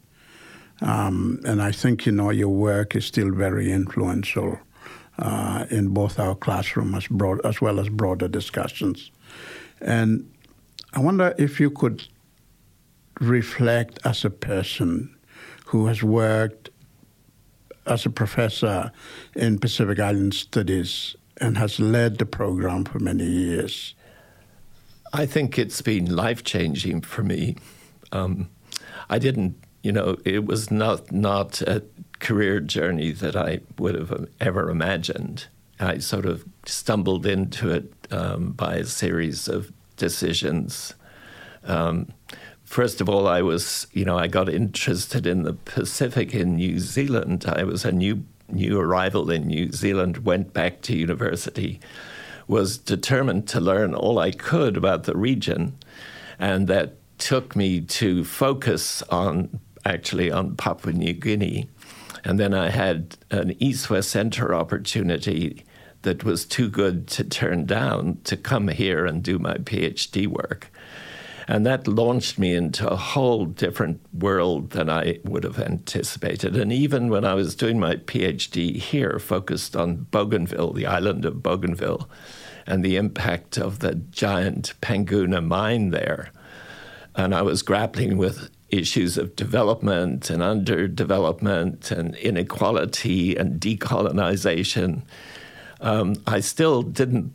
um, 0.80 1.40
and 1.44 1.62
I 1.62 1.72
think 1.72 2.06
you 2.06 2.12
know 2.12 2.30
your 2.30 2.48
work 2.48 2.94
is 2.94 3.06
still 3.06 3.30
very 3.30 3.72
influential 3.72 4.58
uh, 5.18 5.66
in 5.70 5.88
both 5.88 6.18
our 6.18 6.34
classroom 6.34 6.94
as 6.94 7.06
broad 7.06 7.44
as 7.44 7.60
well 7.60 7.80
as 7.80 7.88
broader 7.88 8.28
discussions. 8.28 9.10
And 9.80 10.30
I 10.92 11.00
wonder 11.00 11.34
if 11.38 11.60
you 11.60 11.70
could 11.70 12.06
reflect 13.20 13.98
as 14.04 14.24
a 14.24 14.30
person 14.30 15.14
who 15.66 15.86
has 15.86 16.02
worked 16.02 16.70
as 17.86 18.06
a 18.06 18.10
professor 18.10 18.92
in 19.34 19.58
Pacific 19.58 19.98
Island 19.98 20.34
Studies 20.34 21.16
and 21.40 21.56
has 21.58 21.80
led 21.80 22.18
the 22.18 22.26
program 22.26 22.84
for 22.84 22.98
many 22.98 23.24
years. 23.24 23.94
I 25.12 25.26
think 25.26 25.58
it's 25.58 25.80
been 25.80 26.14
life 26.14 26.44
changing 26.44 27.00
for 27.02 27.22
me. 27.22 27.56
Um, 28.12 28.50
I 29.08 29.18
didn't, 29.18 29.56
you 29.82 29.92
know, 29.92 30.18
it 30.24 30.44
was 30.44 30.70
not 30.70 31.10
not 31.12 31.62
a 31.62 31.82
career 32.18 32.60
journey 32.60 33.12
that 33.12 33.36
I 33.36 33.60
would 33.78 33.94
have 33.94 34.28
ever 34.40 34.70
imagined. 34.70 35.46
I 35.80 35.98
sort 35.98 36.26
of 36.26 36.44
stumbled 36.66 37.24
into 37.24 37.70
it 37.70 37.92
um, 38.10 38.52
by 38.52 38.76
a 38.76 38.84
series 38.84 39.48
of 39.48 39.72
decisions. 39.96 40.94
Um, 41.64 42.12
first 42.64 43.00
of 43.00 43.08
all, 43.08 43.26
I 43.26 43.42
was, 43.42 43.86
you 43.92 44.04
know, 44.04 44.18
I 44.18 44.26
got 44.28 44.48
interested 44.48 45.26
in 45.26 45.42
the 45.42 45.54
Pacific 45.54 46.34
in 46.34 46.56
New 46.56 46.78
Zealand. 46.78 47.44
I 47.46 47.64
was 47.64 47.84
a 47.84 47.92
new 47.92 48.24
new 48.50 48.80
arrival 48.80 49.30
in 49.30 49.46
New 49.46 49.70
Zealand, 49.72 50.24
went 50.24 50.54
back 50.54 50.80
to 50.80 50.96
university, 50.96 51.80
was 52.46 52.78
determined 52.78 53.46
to 53.48 53.60
learn 53.60 53.94
all 53.94 54.18
I 54.18 54.30
could 54.30 54.76
about 54.76 55.04
the 55.04 55.14
region, 55.14 55.76
and 56.38 56.66
that 56.68 56.94
took 57.18 57.54
me 57.54 57.80
to 57.80 58.24
focus 58.24 59.02
on 59.10 59.60
actually 59.84 60.30
on 60.30 60.56
Papua 60.56 60.92
New 60.92 61.12
Guinea. 61.12 61.68
And 62.24 62.38
then 62.38 62.54
I 62.54 62.70
had 62.70 63.16
an 63.30 63.54
East 63.62 63.90
West 63.90 64.10
Center 64.10 64.54
opportunity 64.54 65.64
that 66.02 66.24
was 66.24 66.44
too 66.44 66.68
good 66.68 67.06
to 67.08 67.24
turn 67.24 67.66
down 67.66 68.18
to 68.24 68.36
come 68.36 68.68
here 68.68 69.04
and 69.04 69.22
do 69.22 69.38
my 69.38 69.54
PhD 69.54 70.26
work. 70.26 70.70
And 71.48 71.64
that 71.64 71.88
launched 71.88 72.38
me 72.38 72.54
into 72.54 72.86
a 72.86 72.96
whole 72.96 73.46
different 73.46 74.00
world 74.12 74.70
than 74.70 74.90
I 74.90 75.18
would 75.24 75.44
have 75.44 75.58
anticipated. 75.58 76.54
And 76.54 76.70
even 76.70 77.08
when 77.08 77.24
I 77.24 77.32
was 77.32 77.54
doing 77.54 77.80
my 77.80 77.96
PhD 77.96 78.76
here, 78.76 79.18
focused 79.18 79.74
on 79.74 80.06
Bougainville, 80.10 80.74
the 80.74 80.84
island 80.84 81.24
of 81.24 81.42
Bougainville, 81.42 82.08
and 82.66 82.84
the 82.84 82.96
impact 82.96 83.56
of 83.56 83.78
the 83.78 83.94
giant 83.94 84.74
Panguna 84.82 85.42
mine 85.42 85.88
there. 85.88 86.30
And 87.14 87.34
I 87.34 87.40
was 87.40 87.62
grappling 87.62 88.18
with 88.18 88.50
issues 88.68 89.16
of 89.16 89.34
development 89.34 90.28
and 90.28 90.42
underdevelopment 90.42 91.90
and 91.90 92.14
inequality 92.16 93.36
and 93.36 93.58
decolonization. 93.58 95.02
Um, 95.80 96.16
I 96.26 96.40
still 96.40 96.82
didn't 96.82 97.32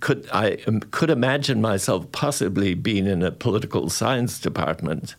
could 0.00 0.28
I 0.32 0.56
could 0.90 1.10
imagine 1.10 1.60
myself 1.60 2.10
possibly 2.12 2.74
being 2.74 3.06
in 3.06 3.22
a 3.22 3.30
political 3.30 3.88
science 3.88 4.38
department, 4.38 5.14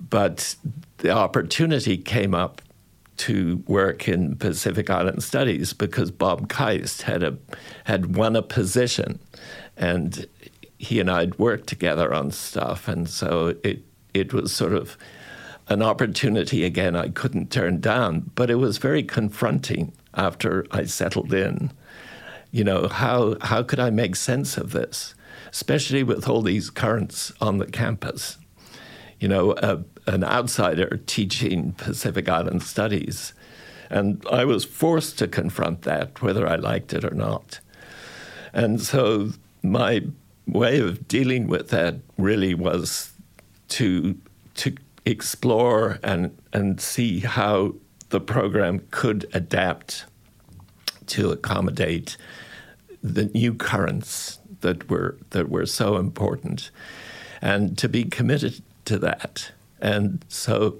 but 0.00 0.56
the 0.98 1.10
opportunity 1.10 1.96
came 1.96 2.34
up 2.34 2.60
to 3.18 3.62
work 3.66 4.08
in 4.08 4.36
Pacific 4.36 4.90
Island 4.90 5.22
Studies 5.22 5.72
because 5.72 6.10
Bob 6.10 6.48
Kiste 6.48 7.02
had 7.02 7.22
a 7.22 7.38
had 7.84 8.16
won 8.16 8.36
a 8.36 8.42
position, 8.42 9.18
and 9.76 10.26
he 10.78 11.00
and 11.00 11.10
I'd 11.10 11.38
worked 11.38 11.68
together 11.68 12.12
on 12.12 12.30
stuff, 12.30 12.88
and 12.88 13.08
so 13.08 13.54
it 13.62 13.82
it 14.12 14.32
was 14.32 14.52
sort 14.52 14.72
of 14.72 14.96
an 15.68 15.80
opportunity 15.82 16.64
again 16.64 16.96
I 16.96 17.08
couldn't 17.08 17.50
turn 17.50 17.80
down, 17.80 18.30
but 18.34 18.50
it 18.50 18.56
was 18.56 18.78
very 18.78 19.02
confronting 19.02 19.92
after 20.14 20.66
I 20.70 20.84
settled 20.84 21.32
in. 21.32 21.72
You 22.50 22.64
know, 22.64 22.88
how 22.88 23.36
how 23.40 23.62
could 23.62 23.80
I 23.80 23.90
make 23.90 24.16
sense 24.16 24.56
of 24.56 24.72
this, 24.72 25.14
especially 25.50 26.02
with 26.02 26.28
all 26.28 26.42
these 26.42 26.70
currents 26.70 27.32
on 27.40 27.58
the 27.58 27.66
campus? 27.66 28.38
You 29.20 29.28
know, 29.28 29.54
a, 29.58 29.84
an 30.06 30.24
outsider 30.24 31.00
teaching 31.06 31.72
Pacific 31.72 32.28
Island 32.28 32.62
studies. 32.62 33.32
And 33.88 34.24
I 34.30 34.44
was 34.44 34.64
forced 34.64 35.18
to 35.18 35.28
confront 35.28 35.82
that, 35.82 36.22
whether 36.22 36.48
I 36.48 36.56
liked 36.56 36.92
it 36.92 37.04
or 37.04 37.14
not. 37.14 37.60
And 38.52 38.80
so 38.80 39.30
my 39.62 40.02
way 40.46 40.80
of 40.80 41.06
dealing 41.08 41.46
with 41.46 41.68
that 41.70 41.96
really 42.18 42.54
was 42.54 43.12
to 43.68 44.16
to 44.54 44.74
explore 45.04 45.98
and 46.02 46.36
and 46.52 46.80
see 46.80 47.20
how 47.20 47.74
the 48.12 48.20
program 48.20 48.86
could 48.90 49.26
adapt 49.32 50.04
to 51.06 51.30
accommodate 51.30 52.18
the 53.02 53.24
new 53.24 53.54
currents 53.54 54.38
that 54.60 54.88
were 54.90 55.16
that 55.30 55.48
were 55.48 55.66
so 55.66 55.96
important 55.96 56.70
and 57.40 57.76
to 57.78 57.88
be 57.88 58.04
committed 58.04 58.62
to 58.84 58.98
that 58.98 59.50
and 59.80 60.24
so 60.28 60.78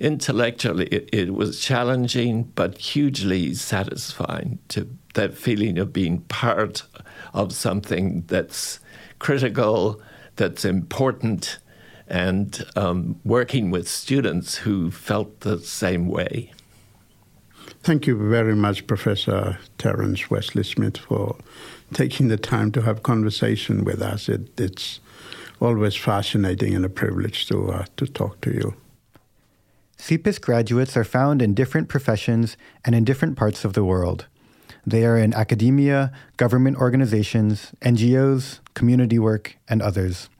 intellectually 0.00 0.86
it, 0.86 1.08
it 1.12 1.32
was 1.32 1.60
challenging 1.60 2.42
but 2.56 2.76
hugely 2.76 3.54
satisfying 3.54 4.58
to 4.66 4.88
that 5.14 5.32
feeling 5.32 5.78
of 5.78 5.92
being 5.92 6.22
part 6.22 6.82
of 7.32 7.52
something 7.52 8.24
that's 8.26 8.80
critical 9.20 10.02
that's 10.34 10.64
important 10.64 11.58
and 12.08 12.64
um, 12.76 13.18
working 13.24 13.70
with 13.70 13.88
students 13.88 14.56
who 14.56 14.90
felt 14.90 15.40
the 15.40 15.58
same 15.58 16.06
way. 16.06 16.52
Thank 17.84 18.06
you 18.06 18.16
very 18.16 18.56
much, 18.56 18.86
Professor 18.86 19.58
Terence 19.76 20.30
Wesley 20.30 20.64
Smith, 20.64 20.96
for 20.96 21.36
taking 21.92 22.28
the 22.28 22.38
time 22.38 22.72
to 22.72 22.80
have 22.80 23.02
conversation 23.02 23.84
with 23.84 24.00
us. 24.00 24.26
It, 24.26 24.58
it's 24.58 25.00
always 25.60 25.94
fascinating 25.94 26.74
and 26.74 26.86
a 26.86 26.88
privilege 26.88 27.46
to 27.48 27.70
uh, 27.70 27.84
to 27.98 28.06
talk 28.06 28.40
to 28.40 28.54
you. 28.54 28.74
CPIS 29.98 30.40
graduates 30.40 30.96
are 30.96 31.04
found 31.04 31.42
in 31.42 31.52
different 31.52 31.90
professions 31.90 32.56
and 32.86 32.94
in 32.94 33.04
different 33.04 33.36
parts 33.36 33.66
of 33.66 33.74
the 33.74 33.84
world. 33.84 34.28
They 34.86 35.04
are 35.04 35.18
in 35.18 35.34
academia, 35.34 36.10
government 36.38 36.78
organizations, 36.78 37.72
NGOs, 37.82 38.60
community 38.72 39.18
work, 39.18 39.58
and 39.68 39.82
others. 39.82 40.30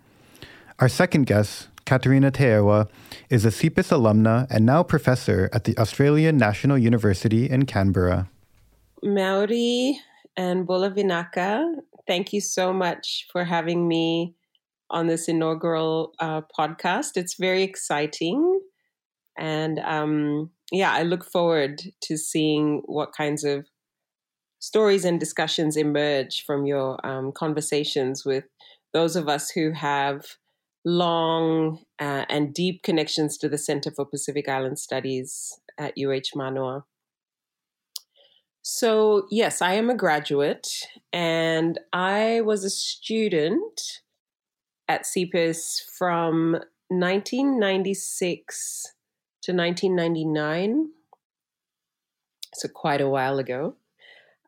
Our 0.79 0.89
second 0.89 1.27
guest, 1.27 1.69
Katerina 1.85 2.33
Teaiwa, 2.33 2.89
is 3.31 3.45
a 3.45 3.49
CPIS 3.49 3.91
alumna 3.91 4.47
and 4.51 4.67
now 4.67 4.83
professor 4.83 5.49
at 5.53 5.65
the 5.65 5.77
Australian 5.79 6.37
National 6.37 6.79
University 6.79 7.49
in 7.49 7.67
Canberra. 7.67 8.29
Maori 9.03 9.99
and 10.37 10.67
Bulavinaka, 10.67 11.77
thank 12.07 12.33
you 12.33 12.41
so 12.41 12.73
much 12.73 13.27
for 13.33 13.45
having 13.45 13.87
me 13.89 14.35
on 14.91 15.07
this 15.07 15.29
inaugural 15.29 16.13
uh, 16.21 16.43
podcast. 16.57 17.17
It's 17.17 17.35
very 17.35 17.63
exciting. 17.63 18.61
And 19.37 19.79
um, 19.81 20.51
yeah, 20.71 20.93
I 20.93 21.03
look 21.03 21.25
forward 21.25 21.83
to 22.03 22.17
seeing 22.17 22.83
what 22.87 23.13
kinds 23.13 23.45
of 23.45 23.67
stories 24.61 25.05
and 25.05 25.21
discussions 25.21 25.77
emerge 25.77 26.45
from 26.47 26.65
your 26.65 27.05
um, 27.07 27.33
conversations 27.33 28.25
with 28.25 28.45
those 28.93 29.17
of 29.17 29.29
us 29.29 29.51
who 29.51 29.73
have 29.73 30.25
long 30.85 31.79
uh, 31.99 32.25
and 32.29 32.53
deep 32.53 32.83
connections 32.83 33.39
to 33.39 33.49
the 33.49 33.59
Center 33.59 33.91
for 33.91 34.05
Pacific 34.05 34.49
Island 34.49 34.79
Studies 34.79 35.59
at 35.79 35.95
UH 35.99 36.37
Manoa. 36.37 36.85
So, 38.63 39.27
yes, 39.31 39.61
I 39.61 39.75
am 39.75 39.91
a 39.91 39.95
graduate 39.95 40.69
and 41.13 41.79
I 41.93 42.41
was 42.43 42.65
a 42.65 42.71
student 42.71 44.01
at 44.89 45.05
CPIS 45.05 45.83
from 45.99 46.53
1996 46.89 48.93
to 49.43 49.53
1999. 49.53 50.89
So, 52.55 52.69
quite 52.69 53.03
a 53.03 53.09
while 53.09 53.39
ago. 53.39 53.77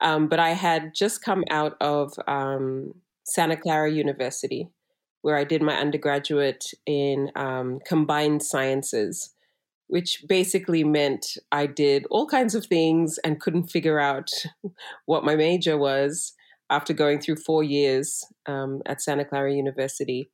Um, 0.01 0.29
but 0.29 0.39
I 0.39 0.51
had 0.51 0.95
just 0.95 1.23
come 1.23 1.45
out 1.51 1.77
of 1.81 2.13
um, 2.27 2.95
Santa 3.25 3.57
Clara 3.57 3.91
University 3.91 4.69
where 5.27 5.37
I 5.37 5.43
did 5.43 5.61
my 5.61 5.75
undergraduate 5.75 6.67
in 6.87 7.33
um, 7.35 7.81
combined 7.85 8.45
sciences, 8.45 9.35
which 9.89 10.25
basically 10.29 10.85
meant 10.85 11.37
I 11.51 11.67
did 11.67 12.07
all 12.13 12.29
kinds 12.29 12.55
of 12.55 12.67
things 12.67 13.19
and 13.25 13.41
couldn't 13.41 13.69
figure 13.69 13.99
out 13.99 14.31
what 15.07 15.25
my 15.25 15.35
major 15.35 15.77
was 15.77 16.33
after 16.71 16.93
going 16.93 17.21
through 17.21 17.39
four 17.45 17.65
years 17.65 18.25
um, 18.47 18.83
at 18.87 19.03
Santa 19.03 19.25
Clara 19.25 19.53
University. 19.53 20.31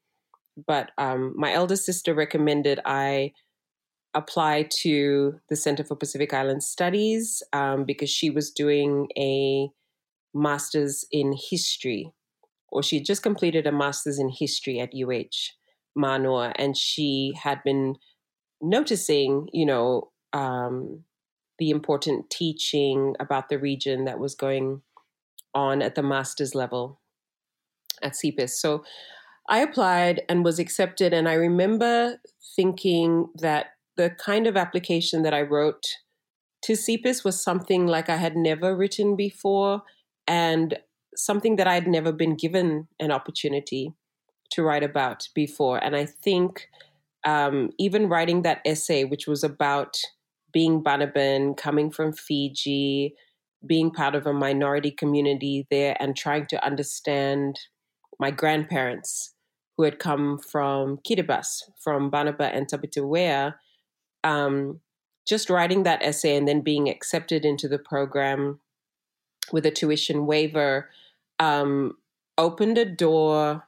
But 0.66 0.90
um, 0.98 1.32
my 1.36 1.54
elder 1.54 1.76
sister 1.76 2.12
recommended 2.12 2.78
I 2.84 3.32
apply 4.12 4.68
to 4.82 5.40
the 5.48 5.56
Center 5.56 5.84
for 5.84 5.96
Pacific 5.96 6.34
Island 6.34 6.62
Studies 6.62 7.42
um, 7.54 7.86
because 7.86 8.10
she 8.10 8.28
was 8.28 8.50
doing 8.50 9.08
a 9.16 9.70
master's 10.34 11.06
in 11.10 11.34
history 11.50 12.12
or 12.72 12.82
she 12.82 12.96
had 12.96 13.04
just 13.04 13.22
completed 13.22 13.66
a 13.66 13.72
master's 13.72 14.18
in 14.18 14.28
history 14.28 14.80
at 14.80 14.94
UH 14.94 15.52
Manoa, 15.94 16.52
and 16.56 16.76
she 16.76 17.32
had 17.40 17.62
been 17.62 17.96
noticing, 18.60 19.48
you 19.52 19.66
know, 19.66 20.10
um, 20.32 21.04
the 21.58 21.70
important 21.70 22.30
teaching 22.30 23.14
about 23.20 23.48
the 23.48 23.58
region 23.58 24.06
that 24.06 24.18
was 24.18 24.34
going 24.34 24.82
on 25.54 25.82
at 25.82 25.94
the 25.94 26.02
master's 26.02 26.54
level 26.54 27.00
at 28.02 28.14
CPIS. 28.14 28.50
So 28.50 28.84
I 29.48 29.58
applied 29.58 30.22
and 30.28 30.44
was 30.44 30.58
accepted, 30.58 31.12
and 31.12 31.28
I 31.28 31.34
remember 31.34 32.18
thinking 32.56 33.28
that 33.36 33.66
the 33.96 34.10
kind 34.10 34.46
of 34.46 34.56
application 34.56 35.22
that 35.22 35.34
I 35.34 35.42
wrote 35.42 35.84
to 36.64 36.72
CPIS 36.72 37.24
was 37.24 37.42
something 37.42 37.86
like 37.86 38.08
I 38.08 38.16
had 38.16 38.36
never 38.36 38.76
written 38.76 39.16
before. 39.16 39.82
And 40.26 40.78
something 41.16 41.56
that 41.56 41.66
I'd 41.66 41.86
never 41.86 42.12
been 42.12 42.36
given 42.36 42.88
an 43.00 43.10
opportunity 43.10 43.92
to 44.50 44.62
write 44.62 44.82
about 44.82 45.28
before. 45.34 45.82
And 45.82 45.96
I 45.96 46.06
think 46.06 46.68
um, 47.24 47.70
even 47.78 48.08
writing 48.08 48.42
that 48.42 48.60
essay, 48.64 49.04
which 49.04 49.26
was 49.26 49.44
about 49.44 49.96
being 50.52 50.82
Banaban, 50.82 51.56
coming 51.56 51.90
from 51.90 52.12
Fiji, 52.12 53.14
being 53.64 53.90
part 53.90 54.14
of 54.14 54.26
a 54.26 54.32
minority 54.32 54.90
community 54.90 55.66
there, 55.70 55.96
and 56.00 56.16
trying 56.16 56.46
to 56.46 56.64
understand 56.64 57.58
my 58.18 58.30
grandparents 58.30 59.34
who 59.76 59.84
had 59.84 59.98
come 59.98 60.38
from 60.38 60.98
Kiribati, 60.98 61.62
from 61.82 62.10
Banaba 62.10 62.54
and 62.54 62.68
Tabiteuea, 62.68 63.54
um, 64.24 64.80
just 65.26 65.48
writing 65.48 65.84
that 65.84 66.02
essay 66.02 66.36
and 66.36 66.46
then 66.46 66.60
being 66.60 66.88
accepted 66.88 67.44
into 67.44 67.68
the 67.68 67.78
program 67.78 68.60
with 69.52 69.64
a 69.64 69.70
tuition 69.70 70.26
waiver 70.26 70.90
um, 71.42 71.96
opened 72.38 72.78
a 72.78 72.84
door 72.84 73.64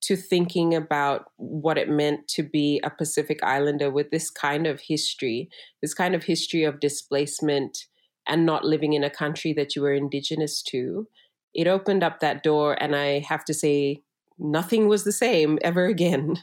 to 0.00 0.14
thinking 0.14 0.76
about 0.76 1.24
what 1.36 1.76
it 1.76 1.88
meant 1.88 2.28
to 2.28 2.44
be 2.44 2.80
a 2.84 2.90
Pacific 2.90 3.40
Islander 3.42 3.90
with 3.90 4.10
this 4.10 4.30
kind 4.30 4.64
of 4.64 4.80
history, 4.80 5.48
this 5.82 5.92
kind 5.92 6.14
of 6.14 6.22
history 6.22 6.62
of 6.62 6.78
displacement 6.78 7.86
and 8.28 8.46
not 8.46 8.64
living 8.64 8.92
in 8.92 9.02
a 9.02 9.10
country 9.10 9.52
that 9.54 9.74
you 9.74 9.82
were 9.82 9.92
indigenous 9.92 10.62
to. 10.62 11.08
It 11.52 11.66
opened 11.66 12.04
up 12.04 12.20
that 12.20 12.44
door, 12.44 12.80
and 12.80 12.94
I 12.94 13.18
have 13.20 13.44
to 13.46 13.54
say, 13.54 14.02
nothing 14.38 14.86
was 14.86 15.02
the 15.02 15.12
same 15.12 15.58
ever 15.62 15.86
again 15.86 16.36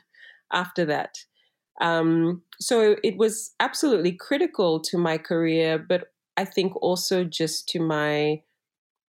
after 0.51 0.83
that. 0.85 1.19
Um, 1.79 2.41
so 2.59 2.97
it 3.05 3.15
was 3.15 3.53
absolutely 3.61 4.11
critical 4.11 4.81
to 4.81 4.97
my 4.97 5.17
career, 5.17 5.77
but 5.77 6.11
I 6.35 6.43
think 6.43 6.75
also 6.81 7.23
just 7.23 7.69
to 7.69 7.79
my 7.79 8.41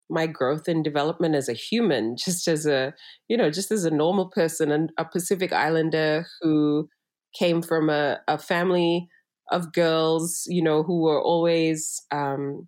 my 0.09 0.27
growth 0.27 0.67
and 0.67 0.83
development 0.83 1.35
as 1.35 1.49
a 1.49 1.53
human, 1.53 2.15
just 2.25 2.47
as 2.47 2.65
a 2.65 2.93
you 3.27 3.37
know, 3.37 3.49
just 3.49 3.71
as 3.71 3.85
a 3.85 3.91
normal 3.91 4.27
person 4.27 4.71
and 4.71 4.91
a 4.97 5.05
Pacific 5.05 5.53
Islander 5.53 6.25
who 6.41 6.89
came 7.37 7.61
from 7.61 7.89
a, 7.89 8.19
a 8.27 8.37
family 8.37 9.09
of 9.51 9.73
girls, 9.73 10.43
you 10.47 10.61
know, 10.61 10.83
who 10.83 11.01
were 11.01 11.21
always 11.21 12.01
um, 12.11 12.67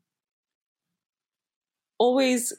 always 1.98 2.54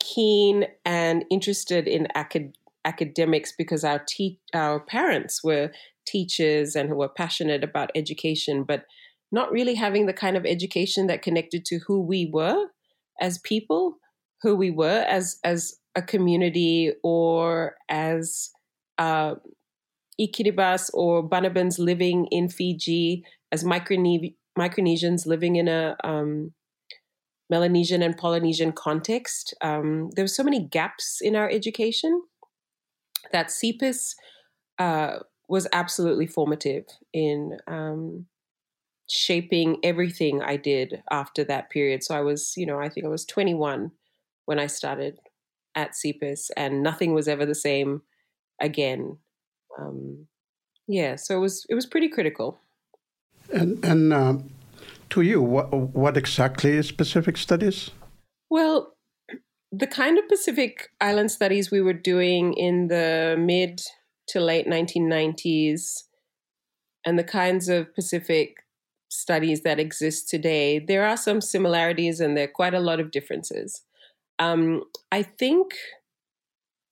keen 0.00 0.66
and 0.84 1.24
interested 1.30 1.86
in 1.86 2.06
acad- 2.14 2.56
academics 2.84 3.52
because 3.56 3.84
our 3.84 4.02
te- 4.06 4.40
our 4.54 4.80
parents 4.80 5.42
were 5.42 5.70
teachers 6.06 6.76
and 6.76 6.88
who 6.88 6.96
were 6.96 7.08
passionate 7.08 7.64
about 7.64 7.90
education, 7.94 8.62
but 8.62 8.84
not 9.32 9.50
really 9.50 9.74
having 9.74 10.06
the 10.06 10.12
kind 10.12 10.36
of 10.36 10.46
education 10.46 11.08
that 11.08 11.22
connected 11.22 11.64
to 11.66 11.80
who 11.86 12.00
we 12.00 12.30
were 12.32 12.66
as 13.20 13.38
people, 13.38 13.98
who 14.42 14.56
we 14.56 14.70
were 14.70 15.04
as 15.08 15.38
as 15.44 15.78
a 15.94 16.02
community 16.02 16.92
or 17.02 17.76
as 17.88 18.50
uh, 18.98 19.34
Ikiribas 20.20 20.90
or 20.94 21.28
Banabans 21.28 21.78
living 21.78 22.26
in 22.30 22.48
Fiji, 22.48 23.24
as 23.52 23.64
Microne- 23.64 24.34
Micronesians 24.58 25.26
living 25.26 25.56
in 25.56 25.68
a 25.68 25.96
um, 26.04 26.52
Melanesian 27.50 28.02
and 28.02 28.16
Polynesian 28.16 28.72
context. 28.72 29.54
Um, 29.60 30.10
there 30.14 30.24
were 30.24 30.28
so 30.28 30.42
many 30.42 30.60
gaps 30.60 31.18
in 31.20 31.36
our 31.36 31.48
education 31.48 32.22
that 33.32 33.48
CPIS 33.48 34.14
uh, 34.78 35.18
was 35.48 35.68
absolutely 35.72 36.26
formative 36.26 36.84
in 37.12 37.58
um, 37.66 38.26
shaping 39.08 39.78
everything 39.82 40.42
I 40.42 40.56
did 40.56 41.02
after 41.10 41.44
that 41.44 41.70
period. 41.70 42.02
So 42.02 42.14
I 42.14 42.20
was, 42.20 42.54
you 42.56 42.66
know, 42.66 42.80
I 42.80 42.88
think 42.88 43.06
I 43.06 43.10
was 43.10 43.24
21 43.24 43.92
when 44.46 44.58
I 44.58 44.66
started 44.66 45.18
at 45.74 45.92
CPIS, 45.92 46.50
and 46.56 46.82
nothing 46.82 47.12
was 47.14 47.28
ever 47.28 47.44
the 47.44 47.54
same 47.54 48.02
again. 48.60 49.18
Um, 49.78 50.26
yeah, 50.88 51.16
so 51.16 51.36
it 51.36 51.40
was 51.40 51.66
it 51.68 51.74
was 51.74 51.86
pretty 51.86 52.08
critical. 52.08 52.58
And 53.52 53.84
and 53.84 54.12
um, 54.12 54.50
to 55.10 55.20
you, 55.20 55.42
what 55.42 55.72
what 55.72 56.16
exactly 56.16 56.72
is 56.72 56.90
Pacific 56.90 57.36
Studies? 57.36 57.90
Well, 58.48 58.96
the 59.72 59.86
kind 59.86 60.18
of 60.18 60.28
Pacific 60.28 60.90
Island 61.00 61.30
studies 61.30 61.70
we 61.70 61.80
were 61.80 61.92
doing 61.92 62.54
in 62.54 62.88
the 62.88 63.36
mid 63.38 63.82
to 64.28 64.40
late 64.40 64.66
1990s 64.66 66.04
and 67.04 67.18
the 67.18 67.24
kinds 67.24 67.68
of 67.68 67.94
Pacific 67.94 68.64
studies 69.08 69.62
that 69.62 69.78
exist 69.78 70.28
today, 70.28 70.78
there 70.78 71.06
are 71.06 71.16
some 71.16 71.40
similarities 71.40 72.20
and 72.20 72.36
there 72.36 72.44
are 72.44 72.48
quite 72.48 72.74
a 72.74 72.80
lot 72.80 73.00
of 73.00 73.10
differences. 73.10 73.82
Um, 74.38 74.84
I 75.10 75.22
think 75.22 75.74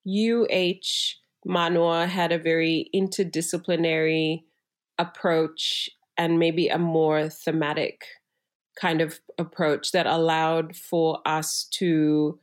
UH 0.06 1.16
Manoa 1.44 2.06
had 2.06 2.32
a 2.32 2.38
very 2.38 2.90
interdisciplinary 2.94 4.44
approach 4.98 5.90
and 6.16 6.38
maybe 6.38 6.68
a 6.68 6.78
more 6.78 7.28
thematic 7.28 8.04
kind 8.80 9.00
of 9.00 9.20
approach 9.38 9.92
that 9.92 10.06
allowed 10.06 10.74
for 10.74 11.20
us 11.26 11.66
to 11.72 12.38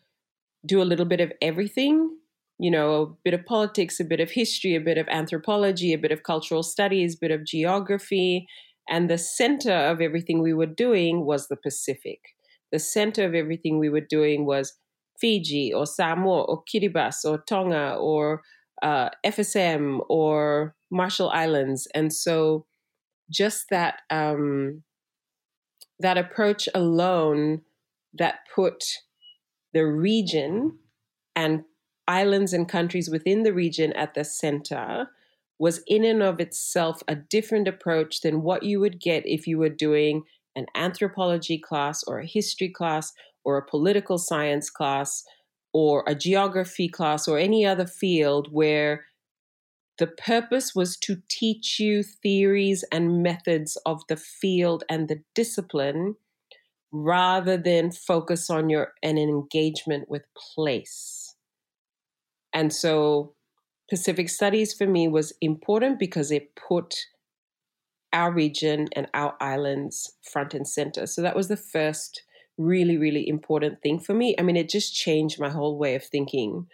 do 0.65 0.81
a 0.81 0.85
little 0.85 1.05
bit 1.05 1.19
of 1.19 1.31
everything 1.41 2.17
you 2.59 2.69
know 2.69 3.01
a 3.01 3.05
bit 3.23 3.33
of 3.33 3.45
politics 3.45 3.99
a 3.99 4.05
bit 4.05 4.19
of 4.19 4.31
history 4.31 4.75
a 4.75 4.79
bit 4.79 4.97
of 4.97 5.07
anthropology 5.09 5.93
a 5.93 5.97
bit 5.97 6.11
of 6.11 6.23
cultural 6.23 6.63
studies 6.63 7.15
a 7.15 7.17
bit 7.19 7.31
of 7.31 7.45
geography 7.45 8.47
and 8.91 9.09
the 9.09 9.17
center 9.17 9.71
of 9.71 10.01
everything 10.01 10.41
we 10.41 10.53
were 10.53 10.65
doing 10.65 11.25
was 11.25 11.47
the 11.47 11.55
pacific. 11.55 12.19
The 12.71 12.79
center 12.79 13.25
of 13.25 13.33
everything 13.33 13.79
we 13.79 13.89
were 13.89 14.01
doing 14.01 14.45
was 14.45 14.73
fiji 15.21 15.71
or 15.73 15.86
samoa 15.86 16.41
or 16.41 16.63
kiribati 16.63 17.25
or 17.25 17.38
tonga 17.47 17.95
or 17.95 18.41
uh, 18.81 19.10
fsm 19.25 20.03
or 20.10 20.75
marshall 20.89 21.29
islands. 21.29 21.88
And 21.93 22.12
so 22.12 22.65
just 23.29 23.69
that 23.69 24.01
um, 24.10 24.84
that 25.99 26.17
approach 26.17 26.67
alone 26.73 27.62
that 28.13 28.39
put 28.53 28.84
the 29.73 29.86
region 29.86 30.79
and 31.36 31.63
islands 32.07 32.51
and 32.51 32.67
countries 32.67 33.10
within 33.10 33.43
the 33.43 33.53
region 33.53 33.93
at 33.93 34.15
the 34.15 34.23
center 34.23 35.07
was 35.60 35.81
in 35.88 36.03
and 36.03 36.23
of 36.23 36.39
itself 36.39 37.03
a 37.07 37.15
different 37.15 37.67
approach 37.67 38.21
than 38.21 38.41
what 38.41 38.63
you 38.63 38.79
would 38.79 38.99
get 38.99 39.25
if 39.25 39.45
you 39.45 39.57
were 39.57 39.69
doing 39.69 40.23
an 40.55 40.65
anthropology 40.75 41.57
class 41.57 42.03
or 42.03 42.19
a 42.19 42.25
history 42.25 42.67
class 42.67 43.13
or 43.43 43.58
a 43.58 43.65
political 43.65 44.17
science 44.17 44.69
class 44.69 45.23
or 45.73 46.04
a 46.08 46.15
geography 46.15 46.89
class 46.89 47.27
or 47.27 47.38
any 47.38 47.65
other 47.65 47.88
field 47.88 48.49
where 48.51 49.06
the 49.97 50.08
purpose 50.08 50.73
was 50.73 50.97
to 50.97 51.21
teach 51.30 51.80
you 51.80 52.04
theories 52.04 52.84
and 52.91 53.21
methods 53.21 53.77
of 53.86 54.01
the 54.10 54.17
field 54.17 54.84
and 54.89 55.08
the 55.08 55.21
discipline 55.36 56.15
rather 56.91 57.58
than 57.58 57.91
focus 57.91 58.49
on 58.49 58.69
your 58.69 58.93
an 59.04 59.17
engagement 59.17 60.10
with 60.10 60.23
place. 60.34 61.36
And 62.54 62.73
so 62.73 63.34
Pacific 63.89 64.30
Studies 64.30 64.73
for 64.73 64.88
me 64.88 65.08
was 65.08 65.34
important 65.41 65.99
because 65.99 66.32
it 66.32 66.56
put 66.56 66.95
our 68.13 68.32
region 68.32 68.88
and 68.93 69.08
our 69.13 69.36
islands 69.39 70.17
front 70.21 70.54
and 70.54 70.67
center. 70.67 71.06
So 71.06 71.21
that 71.21 71.36
was 71.36 71.47
the 71.47 71.58
first 71.58 72.23
really, 72.62 72.97
really 72.97 73.28
important 73.28 73.82
thing 73.82 74.00
for 74.00 74.13
me. 74.13 74.36
I 74.39 74.41
mean, 74.43 74.58
it 74.58 74.69
just 74.69 74.93
changed 74.93 75.39
my 75.39 75.50
whole 75.50 75.78
way 75.78 75.95
of 75.95 76.04
thinking 76.04 76.67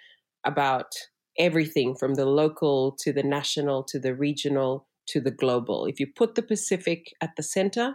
about 0.46 0.92
everything 1.38 1.96
from 1.96 2.16
the 2.16 2.26
local 2.26 2.96
to 3.00 3.14
the 3.14 3.24
national 3.24 3.84
to 3.84 4.00
the 4.00 4.16
regional 4.16 4.88
to 5.08 5.22
the 5.22 5.32
global. 5.32 5.86
If 5.86 6.00
you 6.00 6.08
put 6.08 6.36
the 6.36 6.42
Pacific 6.42 7.14
at 7.22 7.32
the 7.38 7.44
center, 7.44 7.94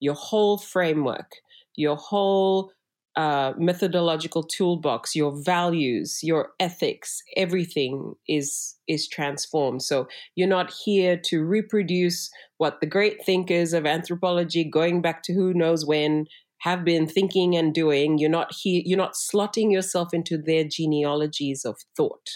your 0.00 0.14
whole 0.14 0.58
framework, 0.58 1.30
your 1.76 1.96
whole 1.96 2.70
uh, 3.16 3.52
methodological 3.56 4.42
toolbox, 4.42 5.14
your 5.14 5.32
values, 5.44 6.18
your 6.22 6.50
ethics, 6.58 7.22
everything 7.36 8.14
is 8.28 8.74
is 8.88 9.08
transformed. 9.08 9.82
So 9.82 10.08
you're 10.34 10.48
not 10.48 10.72
here 10.84 11.16
to 11.26 11.44
reproduce 11.44 12.28
what 12.58 12.80
the 12.80 12.86
great 12.86 13.24
thinkers 13.24 13.72
of 13.72 13.86
anthropology, 13.86 14.64
going 14.64 15.00
back 15.00 15.22
to 15.24 15.32
who 15.32 15.54
knows 15.54 15.86
when, 15.86 16.26
have 16.64 16.82
been 16.82 17.06
thinking 17.06 17.54
and 17.54 17.74
doing. 17.74 18.16
You're 18.16 18.30
not 18.30 18.50
here. 18.50 18.80
You're 18.86 18.96
not 18.96 19.12
slotting 19.12 19.70
yourself 19.70 20.14
into 20.14 20.38
their 20.38 20.64
genealogies 20.64 21.66
of 21.66 21.76
thought. 21.94 22.30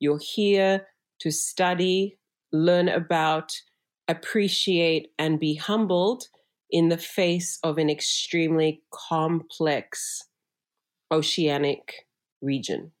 You're 0.00 0.18
here 0.18 0.86
to 1.20 1.30
study, 1.30 2.16
learn 2.54 2.88
about, 2.88 3.52
appreciate, 4.08 5.08
and 5.18 5.38
be 5.38 5.56
humbled 5.56 6.24
in 6.70 6.88
the 6.88 6.96
face 6.96 7.58
of 7.62 7.76
an 7.76 7.90
extremely 7.90 8.82
complex 8.90 10.22
oceanic 11.12 12.06
region. 12.40 12.92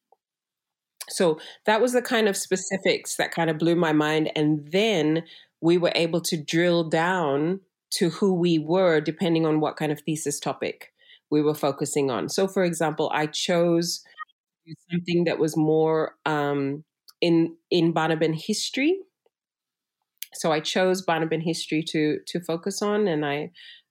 So 1.08 1.40
that 1.64 1.80
was 1.80 1.94
the 1.94 2.02
kind 2.02 2.28
of 2.28 2.36
specifics 2.36 3.16
that 3.16 3.32
kind 3.32 3.48
of 3.48 3.56
blew 3.56 3.76
my 3.76 3.94
mind. 3.94 4.30
And 4.36 4.68
then 4.72 5.24
we 5.62 5.78
were 5.78 5.92
able 5.94 6.20
to 6.20 6.36
drill 6.36 6.84
down 6.84 7.60
to 7.98 8.10
who 8.10 8.34
we 8.34 8.58
were 8.58 9.00
depending 9.00 9.46
on 9.46 9.60
what 9.60 9.76
kind 9.76 9.92
of 9.92 10.00
thesis 10.00 10.40
topic 10.40 10.92
we 11.30 11.42
were 11.42 11.54
focusing 11.54 12.10
on. 12.10 12.28
So, 12.28 12.46
for 12.46 12.64
example, 12.64 13.10
I 13.14 13.26
chose 13.26 14.02
something 14.90 15.24
that 15.24 15.38
was 15.38 15.56
more 15.56 16.14
um, 16.26 16.84
in 17.20 17.56
in 17.70 17.92
Banaban 17.92 18.34
history. 18.34 18.98
So 20.34 20.50
I 20.52 20.60
chose 20.60 21.04
Banaban 21.04 21.42
history 21.42 21.82
to 21.90 22.18
to 22.26 22.40
focus 22.40 22.82
on, 22.82 23.06
and 23.06 23.24
I, 23.24 23.50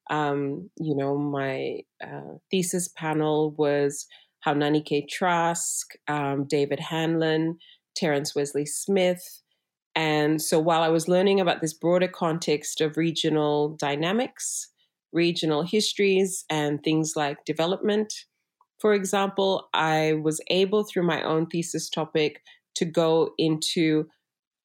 um, 0.09 0.69
you 0.77 0.95
know, 0.95 1.17
my 1.17 1.79
uh, 2.03 2.37
thesis 2.51 2.89
panel 2.89 3.55
was 3.57 4.05
Haunani-Kay 4.45 5.07
Trask, 5.09 5.93
um, 6.07 6.45
David 6.45 6.79
Hanlon, 6.79 7.57
Terence 7.95 8.35
Wesley 8.35 8.65
Smith. 8.65 9.41
And 9.95 10.41
so 10.41 10.60
while 10.60 10.82
I 10.82 10.89
was 10.89 11.08
learning 11.08 11.39
about 11.39 11.62
this 11.62 11.73
broader 11.73 12.08
context 12.08 12.82
of 12.82 12.97
regional 12.97 13.75
dynamics, 13.79 14.69
regional 15.12 15.63
histories, 15.63 16.45
and 16.49 16.84
things 16.84 17.13
like 17.15 17.45
development, 17.45 18.13
for 18.79 18.93
example, 18.93 19.69
I 19.73 20.13
was 20.23 20.41
able 20.49 20.84
through 20.84 21.03
my 21.03 21.21
own 21.23 21.45
thesis 21.45 21.89
topic 21.89 22.41
to 22.75 22.86
go 22.86 23.32
into 23.38 24.08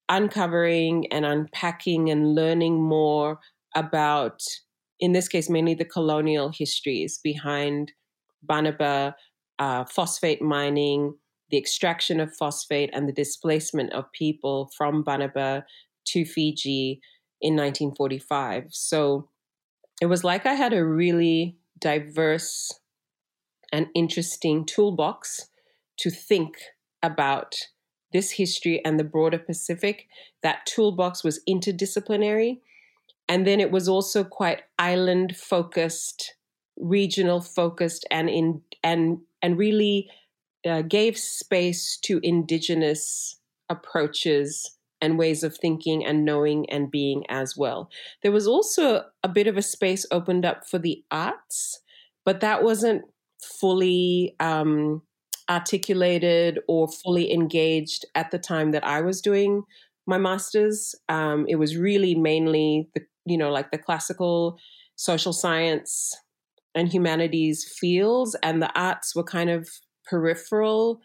uncovering 0.08 1.06
and 1.12 1.24
unpacking 1.24 2.10
and 2.10 2.34
learning 2.34 2.82
more 2.82 3.38
about, 3.76 4.40
in 4.98 5.12
this 5.12 5.28
case, 5.28 5.50
mainly 5.50 5.74
the 5.74 5.84
colonial 5.84 6.48
histories 6.48 7.20
behind 7.22 7.92
Banaba, 8.42 9.14
uh, 9.58 9.84
phosphate 9.84 10.40
mining, 10.40 11.14
the 11.50 11.58
extraction 11.58 12.20
of 12.20 12.34
phosphate 12.34 12.90
and 12.92 13.08
the 13.08 13.12
displacement 13.12 13.92
of 13.92 14.12
people 14.12 14.70
from 14.76 15.02
Banaba 15.02 15.64
to 16.06 16.24
Fiji 16.24 17.00
in 17.40 17.54
1945. 17.54 18.66
So 18.70 19.28
it 20.00 20.06
was 20.06 20.24
like 20.24 20.46
I 20.46 20.54
had 20.54 20.72
a 20.72 20.84
really 20.84 21.56
diverse 21.80 22.72
and 23.72 23.86
interesting 23.94 24.64
toolbox 24.64 25.48
to 25.98 26.10
think 26.10 26.56
about 27.02 27.54
this 28.12 28.32
history 28.32 28.82
and 28.84 28.98
the 28.98 29.04
broader 29.04 29.38
Pacific. 29.38 30.08
That 30.42 30.66
toolbox 30.66 31.22
was 31.22 31.40
interdisciplinary. 31.48 32.60
And 33.28 33.46
then 33.46 33.60
it 33.60 33.70
was 33.70 33.88
also 33.88 34.24
quite 34.24 34.62
island 34.78 35.36
focused, 35.36 36.34
regional 36.78 37.40
focused, 37.42 38.06
and 38.10 38.30
in 38.30 38.62
and 38.82 39.18
and 39.42 39.58
really 39.58 40.08
uh, 40.66 40.82
gave 40.82 41.16
space 41.16 41.98
to 42.04 42.20
indigenous 42.22 43.38
approaches 43.68 44.76
and 45.00 45.18
ways 45.18 45.42
of 45.44 45.56
thinking 45.56 46.04
and 46.04 46.24
knowing 46.24 46.68
and 46.70 46.90
being 46.90 47.24
as 47.28 47.56
well. 47.56 47.88
There 48.22 48.32
was 48.32 48.46
also 48.46 49.04
a 49.22 49.28
bit 49.28 49.46
of 49.46 49.56
a 49.56 49.62
space 49.62 50.04
opened 50.10 50.44
up 50.44 50.66
for 50.68 50.78
the 50.78 51.04
arts, 51.10 51.80
but 52.24 52.40
that 52.40 52.62
wasn't 52.62 53.02
fully 53.40 54.34
um, 54.40 55.02
articulated 55.48 56.58
or 56.66 56.88
fully 56.88 57.32
engaged 57.32 58.04
at 58.14 58.30
the 58.30 58.38
time 58.38 58.72
that 58.72 58.84
I 58.84 59.00
was 59.00 59.20
doing 59.20 59.62
my 60.06 60.18
master's. 60.18 60.94
Um, 61.08 61.46
it 61.48 61.56
was 61.56 61.76
really 61.76 62.14
mainly 62.14 62.88
the, 62.94 63.02
you 63.24 63.38
know, 63.38 63.50
like 63.50 63.70
the 63.70 63.78
classical 63.78 64.58
social 64.96 65.32
science 65.32 66.14
and 66.74 66.92
humanities 66.92 67.64
fields, 67.78 68.36
and 68.42 68.60
the 68.60 68.72
arts 68.78 69.14
were 69.14 69.24
kind 69.24 69.50
of 69.50 69.68
peripheral 70.08 71.00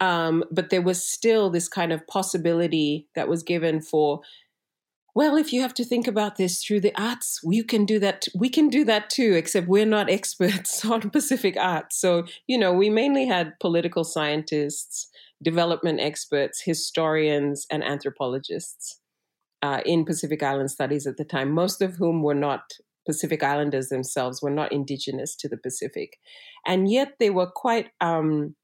um, 0.00 0.44
but 0.50 0.70
there 0.70 0.82
was 0.82 1.06
still 1.06 1.50
this 1.50 1.68
kind 1.68 1.92
of 1.92 2.06
possibility 2.06 3.06
that 3.14 3.28
was 3.28 3.42
given 3.42 3.82
for, 3.82 4.22
well, 5.14 5.36
if 5.36 5.52
you 5.52 5.60
have 5.60 5.74
to 5.74 5.84
think 5.84 6.06
about 6.06 6.36
this 6.36 6.64
through 6.64 6.80
the 6.80 6.98
arts, 7.00 7.40
you 7.44 7.62
can 7.62 7.84
do 7.84 7.98
that. 7.98 8.26
We 8.34 8.48
can 8.48 8.68
do 8.68 8.84
that 8.84 9.10
too, 9.10 9.34
except 9.34 9.68
we're 9.68 9.84
not 9.84 10.08
experts 10.10 10.84
on 10.84 11.10
Pacific 11.10 11.56
arts. 11.58 12.00
So, 12.00 12.24
you 12.46 12.56
know, 12.56 12.72
we 12.72 12.88
mainly 12.88 13.26
had 13.26 13.58
political 13.60 14.02
scientists, 14.02 15.08
development 15.42 16.00
experts, 16.00 16.62
historians, 16.62 17.66
and 17.70 17.84
anthropologists 17.84 19.00
uh, 19.62 19.82
in 19.84 20.06
Pacific 20.06 20.42
Island 20.42 20.70
studies 20.70 21.06
at 21.06 21.18
the 21.18 21.24
time, 21.24 21.50
most 21.50 21.82
of 21.82 21.96
whom 21.96 22.22
were 22.22 22.34
not 22.34 22.72
Pacific 23.06 23.42
Islanders 23.42 23.88
themselves, 23.88 24.42
were 24.42 24.50
not 24.50 24.72
indigenous 24.72 25.34
to 25.36 25.48
the 25.48 25.56
Pacific. 25.56 26.18
And 26.66 26.90
yet 26.90 27.14
they 27.18 27.30
were 27.30 27.50
quite 27.50 27.88
um, 28.00 28.54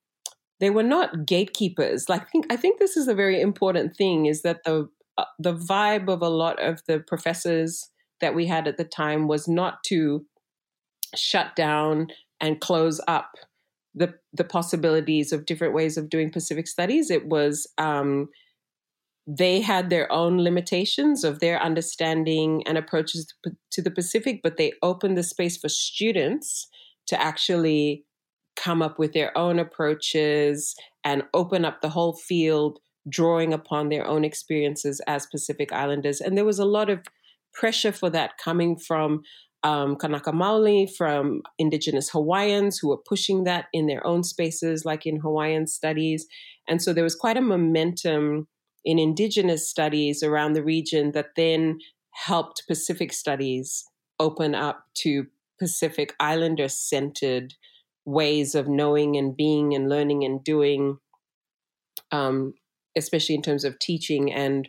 they 0.61 0.71
were 0.71 0.83
not 0.83 1.27
gatekeepers. 1.27 2.09
Like 2.09 2.23
I 2.23 2.27
think 2.27 2.53
I 2.53 2.57
think 2.57 2.79
this 2.79 2.97
is 2.97 3.09
a 3.09 3.15
very 3.15 3.41
important 3.41 3.97
thing 3.97 4.27
is 4.27 4.43
that 4.43 4.65
the 4.65 4.89
uh, 5.19 5.25
the 5.39 5.55
vibe 5.55 6.09
of 6.09 6.23
a 6.23 6.29
lot 6.29 6.63
of 6.63 6.83
the 6.87 7.01
professors 7.01 7.89
that 8.21 8.35
we 8.35 8.47
had 8.47 8.69
at 8.69 8.77
the 8.77 8.85
time 8.85 9.29
was 9.29 9.49
not 9.49 9.83
to 9.85 10.27
shut 11.15 11.57
down 11.57 12.09
and 12.41 12.61
close 12.61 13.01
up 13.09 13.33
the 13.95 14.15
the 14.33 14.45
possibilities 14.45 15.33
of 15.33 15.47
different 15.47 15.75
ways 15.75 15.97
of 15.97 16.11
doing 16.11 16.31
Pacific 16.31 16.69
studies. 16.69 17.11
It 17.11 17.27
was 17.27 17.67
um, 17.79 18.29
they 19.27 19.61
had 19.61 19.91
their 19.91 20.11
own 20.13 20.39
limitations 20.43 21.25
of 21.25 21.41
their 21.41 21.61
understanding 21.61 22.63
and 22.67 22.79
approaches 22.79 23.27
to 23.73 23.83
the 23.83 23.91
Pacific, 23.91 24.41
but 24.43 24.57
they 24.57 24.73
opened 24.83 25.19
the 25.19 25.23
space 25.25 25.57
for 25.57 25.69
students 25.69 26.69
to 27.07 27.21
actually 27.21 28.05
come 28.55 28.83
up 28.83 28.99
with 28.99 29.13
their 29.13 29.37
own 29.37 29.59
approaches 29.59 30.75
and 31.05 31.25
open 31.35 31.65
up 31.65 31.81
the 31.81 31.89
whole 31.89 32.15
field, 32.15 32.79
drawing 33.09 33.53
upon 33.53 33.89
their 33.89 34.07
own 34.07 34.25
experiences 34.25 35.01
as 35.07 35.27
Pacific 35.27 35.73
Islanders. 35.73 36.21
And 36.21 36.37
there 36.37 36.45
was 36.45 36.59
a 36.59 36.65
lot 36.65 36.89
of 36.89 37.01
pressure 37.53 37.93
for 37.93 38.11
that 38.11 38.39
coming 38.39 38.79
from 38.79 39.23
um, 39.63 39.97
Kanaka 39.97 40.31
Maoli, 40.31 40.89
from 40.97 41.43
Indigenous 41.59 42.11
Hawaiians 42.11 42.79
who 42.79 42.89
were 42.89 42.97
pushing 42.97 43.45
that 43.45 43.67
in 43.73 43.87
their 43.87 44.07
own 44.07 44.23
spaces, 44.23 44.85
like 44.85 45.05
in 45.05 45.17
Hawaiian 45.17 45.67
studies. 45.67 46.27
And 46.69 46.81
so 46.81 46.93
there 46.93 47.05
was 47.05 47.17
quite 47.17 47.37
a 47.37 47.41
momentum 47.41 48.47
in 48.87 49.01
Indigenous 49.01 49.69
studies 49.69 50.23
around 50.23 50.53
the 50.53 50.63
region 50.63 51.11
that 51.11 51.35
then 51.35 51.81
helped 52.13 52.63
Pacific 52.69 53.13
studies 53.13 53.85
open 54.21 54.55
up 54.55 54.85
to 54.95 55.27
Pacific 55.59 56.15
Islander 56.21 56.69
centered 56.69 57.55
ways 58.05 58.55
of 58.55 58.69
knowing 58.69 59.17
and 59.17 59.37
being 59.37 59.75
and 59.75 59.89
learning 59.89 60.25
and 60.25 60.43
doing, 60.43 60.99
um, 62.13 62.55
especially 62.97 63.35
in 63.35 63.43
terms 63.43 63.65
of 63.65 63.79
teaching 63.81 64.33
and 64.33 64.69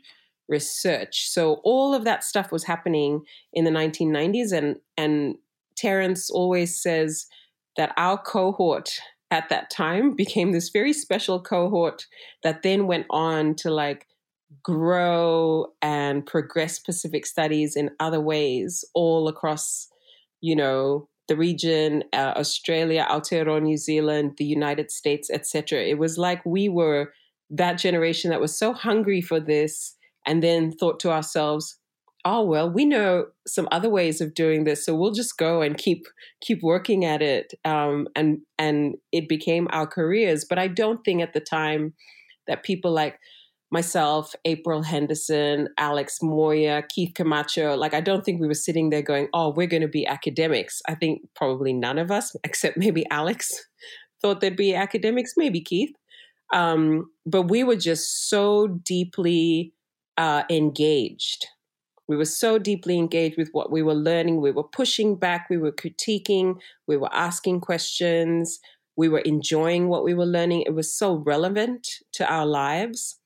research. 0.50 1.30
So 1.30 1.62
all 1.64 1.94
of 1.94 2.04
that 2.06 2.24
stuff 2.24 2.52
was 2.52 2.64
happening 2.64 3.22
in 3.54 3.66
the 3.66 3.72
1990s, 3.72 4.52
and 4.52 4.78
and 4.98 5.36
Terence 5.76 6.32
always 6.32 6.82
says 6.82 7.28
that 7.76 7.94
our 7.98 8.18
cohort 8.18 9.00
at 9.32 9.50
that 9.50 9.70
time 9.70 10.16
became 10.16 10.52
this 10.52 10.70
very 10.70 10.94
special 10.94 11.42
cohort 11.42 12.06
that 12.44 12.64
then 12.64 12.88
went 12.88 13.06
on 13.10 13.56
to 13.56 13.70
like 13.70 14.08
grow 14.64 15.68
and 15.82 16.26
progress 16.26 16.80
Pacific 16.80 17.26
studies 17.26 17.76
in 17.76 17.92
other 18.00 18.22
ways 18.22 18.86
all 18.94 19.28
across, 19.28 19.88
you 20.42 20.56
know, 20.56 21.10
the 21.28 21.36
region, 21.36 22.04
uh, 22.14 22.34
Australia, 22.38 23.06
Aotearoa, 23.10 23.62
New 23.62 23.78
Zealand, 23.78 24.34
the 24.38 24.46
United 24.46 24.92
States, 24.92 25.30
etc. 25.30 25.82
It 25.84 25.98
was 25.98 26.18
like 26.18 26.46
we 26.46 26.70
were 26.70 27.12
that 27.50 27.78
generation 27.78 28.30
that 28.30 28.42
was 28.42 28.58
so 28.58 28.74
hungry 28.74 29.22
for 29.22 29.40
this 29.40 29.96
and 30.26 30.42
then 30.42 30.72
thought 30.72 31.00
to 31.02 31.12
ourselves, 31.12 31.78
oh 32.26 32.44
well, 32.44 32.70
we 32.70 32.86
know 32.86 33.28
some 33.48 33.68
other 33.72 33.90
ways 33.90 34.22
of 34.22 34.34
doing 34.34 34.64
this, 34.64 34.86
so 34.86 34.96
we'll 34.96 35.12
just 35.12 35.38
go 35.38 35.62
and 35.62 35.78
keep 35.78 36.06
keep 36.42 36.62
working 36.62 37.06
at 37.06 37.22
it. 37.22 37.54
Um, 37.66 38.08
and 38.16 38.40
and 38.58 38.96
it 39.12 39.30
became 39.30 39.68
our 39.72 39.88
careers. 39.88 40.46
But 40.48 40.60
I 40.60 40.68
don't 40.68 41.04
think 41.04 41.22
at 41.22 41.34
the 41.34 41.40
time 41.40 41.94
that 42.48 42.64
people 42.64 42.92
like 42.92 43.20
myself, 43.72 44.34
April 44.46 44.82
Henderson, 44.82 45.68
Alex 45.78 46.20
Mawyer, 46.22 46.84
Keith 46.90 47.14
Camacho, 47.16 47.76
like 47.76 47.94
I 47.94 48.02
don't 48.02 48.24
think 48.24 48.40
we 48.40 48.48
were 48.48 48.54
sitting 48.54 48.90
there 48.90 49.02
going, 49.02 49.28
oh, 49.34 49.50
we're 49.50 49.68
going 49.68 49.82
to 49.82 49.88
be 49.88 50.08
academics. 50.08 50.82
I 50.88 50.96
think 50.96 51.22
probably 51.36 51.74
none 51.74 51.98
of 51.98 52.12
us, 52.12 52.36
except 52.44 52.78
maybe 52.78 53.06
Alex, 53.12 53.66
thought 54.22 54.42
they'd 54.42 54.56
be 54.56 54.74
academics, 54.74 55.34
maybe 55.38 55.62
Keith. 55.62 55.94
Um, 56.54 57.12
but 57.26 57.44
we 57.44 57.64
were 57.64 57.76
just 57.76 58.30
so 58.30 58.68
deeply 58.68 59.74
uh, 60.18 60.44
engaged. 60.50 61.48
We 62.08 62.16
were 62.16 62.26
so 62.26 62.58
deeply 62.58 62.98
engaged 62.98 63.38
with 63.38 63.50
what 63.52 63.72
we 63.72 63.82
were 63.82 63.94
learning. 63.94 64.42
We 64.42 64.52
were 64.52 64.64
pushing 64.64 65.16
back, 65.16 65.48
we 65.50 65.58
were 65.58 65.72
critiquing, 65.72 66.60
we 66.88 66.98
were 66.98 67.14
asking 67.14 67.62
questions, 67.62 68.60
we 68.96 69.10
were 69.10 69.20
enjoying 69.20 69.90
what 69.90 70.04
we 70.04 70.14
were 70.14 70.26
learning. 70.26 70.64
It 70.64 70.74
was 70.74 70.94
so 70.94 71.16
relevant 71.16 71.88
to 72.14 72.32
our 72.32 72.46
lives 72.46 73.20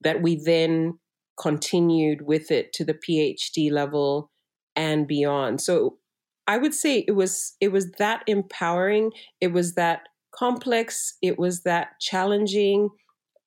that 0.00 0.22
we 0.22 0.36
then 0.36 0.98
continued 1.38 2.22
with 2.22 2.50
it 2.50 2.72
to 2.74 2.84
the 2.84 2.94
PhD 2.94 3.70
level 3.70 4.30
and 4.76 5.06
beyond. 5.06 5.60
So 5.60 5.98
I 6.46 6.58
would 6.58 6.74
say 6.74 7.04
it 7.06 7.12
was 7.12 7.54
it 7.60 7.72
was 7.72 7.92
that 7.92 8.22
empowering, 8.26 9.12
it 9.40 9.52
was 9.52 9.74
that 9.74 10.08
complex, 10.34 11.16
it 11.22 11.38
was 11.38 11.62
that 11.62 12.00
challenging, 12.00 12.90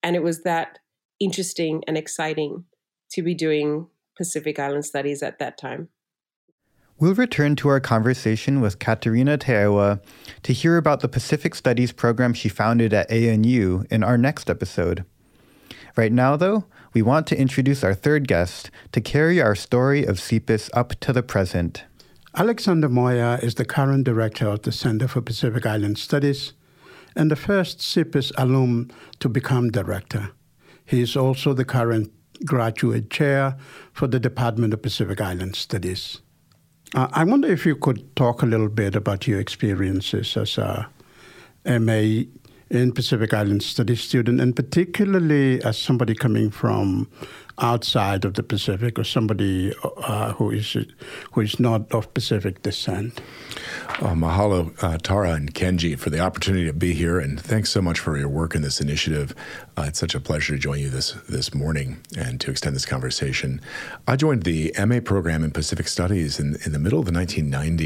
and 0.01 0.15
it 0.15 0.23
was 0.23 0.43
that 0.43 0.79
interesting 1.19 1.83
and 1.87 1.97
exciting 1.97 2.65
to 3.11 3.21
be 3.21 3.33
doing 3.33 3.87
Pacific 4.15 4.59
Island 4.59 4.85
studies 4.85 5.23
at 5.23 5.39
that 5.39 5.57
time. 5.57 5.89
We'll 6.99 7.15
return 7.15 7.55
to 7.57 7.69
our 7.69 7.79
conversation 7.79 8.61
with 8.61 8.79
Katerina 8.79 9.37
Teaiwa 9.37 10.01
to 10.43 10.53
hear 10.53 10.77
about 10.77 10.99
the 10.99 11.09
Pacific 11.09 11.55
Studies 11.55 11.91
program 11.91 12.33
she 12.33 12.49
founded 12.49 12.93
at 12.93 13.11
ANU 13.11 13.83
in 13.89 14.03
our 14.03 14.17
next 14.17 14.49
episode. 14.49 15.03
Right 15.95 16.11
now, 16.11 16.35
though, 16.35 16.65
we 16.93 17.01
want 17.01 17.27
to 17.27 17.37
introduce 17.37 17.83
our 17.83 17.93
third 17.93 18.27
guest 18.27 18.69
to 18.91 19.01
carry 19.01 19.41
our 19.41 19.55
story 19.55 20.05
of 20.05 20.19
CIPIS 20.19 20.69
up 20.73 20.99
to 21.01 21.11
the 21.11 21.23
present. 21.23 21.83
Alexander 22.35 22.89
Mawyer 22.89 23.39
is 23.43 23.55
the 23.55 23.65
current 23.65 24.05
director 24.05 24.47
of 24.47 24.61
the 24.61 24.71
Center 24.71 25.07
for 25.07 25.21
Pacific 25.21 25.65
Island 25.65 25.97
Studies 25.97 26.53
and 27.15 27.29
the 27.29 27.35
first 27.35 27.79
CIPIS 27.79 28.31
alum 28.37 28.89
to 29.19 29.29
become 29.29 29.69
director. 29.69 30.31
He 30.85 31.01
is 31.01 31.15
also 31.15 31.53
the 31.53 31.65
current 31.65 32.11
graduate 32.45 33.09
chair 33.09 33.55
for 33.91 34.07
the 34.07 34.19
Department 34.19 34.73
of 34.73 34.81
Pacific 34.81 35.21
Island 35.21 35.55
Studies. 35.55 36.21
Uh, 36.95 37.07
I 37.11 37.23
wonder 37.23 37.51
if 37.51 37.65
you 37.65 37.75
could 37.75 38.15
talk 38.15 38.43
a 38.43 38.45
little 38.45 38.69
bit 38.69 38.95
about 38.95 39.27
your 39.27 39.39
experiences 39.39 40.37
as 40.37 40.57
a 40.57 40.87
MA 41.65 42.25
in 42.69 42.91
Pacific 42.91 43.33
Island 43.33 43.63
Studies 43.63 44.01
student, 44.01 44.41
and 44.41 44.55
particularly 44.55 45.63
as 45.63 45.77
somebody 45.77 46.15
coming 46.15 46.49
from 46.49 47.09
outside 47.59 48.25
of 48.25 48.33
the 48.33 48.43
Pacific 48.43 48.97
or 48.97 49.03
somebody 49.03 49.73
uh, 50.03 50.33
who 50.33 50.51
is 50.51 50.75
who 51.31 51.41
is 51.41 51.59
not 51.59 51.91
of 51.91 52.13
Pacific 52.13 52.61
descent? 52.61 53.21
Uh, 53.99 54.13
mahalo, 54.13 54.73
uh, 54.83 54.97
Tara 54.97 55.33
and 55.33 55.53
Kenji, 55.53 55.97
for 55.97 56.09
the 56.09 56.19
opportunity 56.19 56.65
to 56.65 56.73
be 56.73 56.93
here, 56.93 57.19
and 57.19 57.39
thanks 57.39 57.69
so 57.69 57.81
much 57.81 57.99
for 57.99 58.17
your 58.17 58.29
work 58.29 58.55
in 58.55 58.61
this 58.61 58.81
initiative. 58.81 59.35
Uh, 59.77 59.85
it's 59.87 59.99
such 59.99 60.15
a 60.15 60.19
pleasure 60.19 60.53
to 60.53 60.59
join 60.59 60.79
you 60.79 60.89
this 60.89 61.11
this 61.29 61.53
morning 61.53 61.99
and 62.17 62.41
to 62.41 62.51
extend 62.51 62.75
this 62.75 62.85
conversation. 62.85 63.61
I 64.07 64.15
joined 64.15 64.43
the 64.43 64.73
MA 64.85 64.99
program 64.99 65.43
in 65.43 65.51
Pacific 65.51 65.87
Studies 65.87 66.39
in, 66.39 66.57
in 66.65 66.71
the 66.71 66.79
middle 66.79 66.99
of 66.99 67.05
the 67.05 67.11
1990 67.11 67.83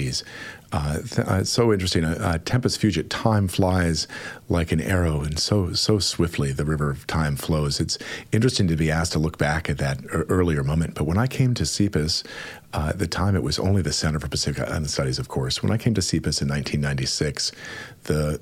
uh, 0.71 0.97
th- 0.97 1.19
uh, 1.19 1.43
so 1.43 1.71
interesting. 1.71 2.03
Uh, 2.03 2.17
uh, 2.19 2.37
Tempus 2.43 2.77
fugit, 2.77 3.07
time 3.09 3.47
flies 3.47 4.07
like 4.49 4.71
an 4.71 4.81
arrow, 4.81 5.21
and 5.21 5.39
so 5.39 5.71
so 5.73 5.97
swiftly 5.97 6.51
the 6.51 6.65
river 6.65 6.89
of 6.89 7.07
time 7.07 7.37
flows. 7.37 7.79
It's 7.79 7.97
interesting 8.33 8.67
to 8.67 8.75
be 8.75 8.91
asked 8.91 9.13
to 9.13 9.19
look 9.19 9.37
back 9.37 9.69
at 9.69 9.77
that 9.77 9.99
earlier 10.11 10.63
moment. 10.63 10.93
But 10.95 11.05
when 11.05 11.17
I 11.17 11.27
came 11.27 11.53
to 11.53 11.63
CPIS, 11.63 12.25
uh, 12.73 12.87
at 12.89 12.99
the 12.99 13.07
time 13.07 13.35
it 13.35 13.43
was 13.43 13.59
only 13.59 13.81
the 13.81 13.93
Center 13.93 14.19
for 14.19 14.27
Pacific 14.27 14.67
Island 14.67 14.89
Studies, 14.89 15.19
of 15.19 15.29
course. 15.29 15.63
When 15.63 15.71
I 15.71 15.77
came 15.77 15.93
to 15.93 16.01
CPIS 16.01 16.41
in 16.41 16.49
1996, 16.49 17.53
the 18.03 18.41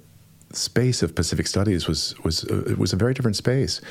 space 0.52 1.04
of 1.04 1.14
Pacific 1.14 1.46
Studies 1.46 1.88
was 1.88 2.16
was 2.24 2.44
uh, 2.46 2.74
was 2.76 2.92
a 2.92 2.96
very 2.96 3.14
different 3.14 3.38
space. 3.38 3.82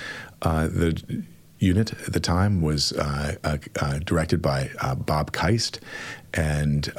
the 0.41 1.25
unit 1.65 1.93
at 2.07 2.13
the 2.13 2.21
time 2.21 2.61
was 2.61 2.93
uh, 2.93 3.37
uh, 3.43 3.59
uh, 3.81 3.99
directed 4.01 4.41
by 4.43 4.71
Bob 5.07 5.33
Kiste, 5.33 5.81
and 6.33 6.93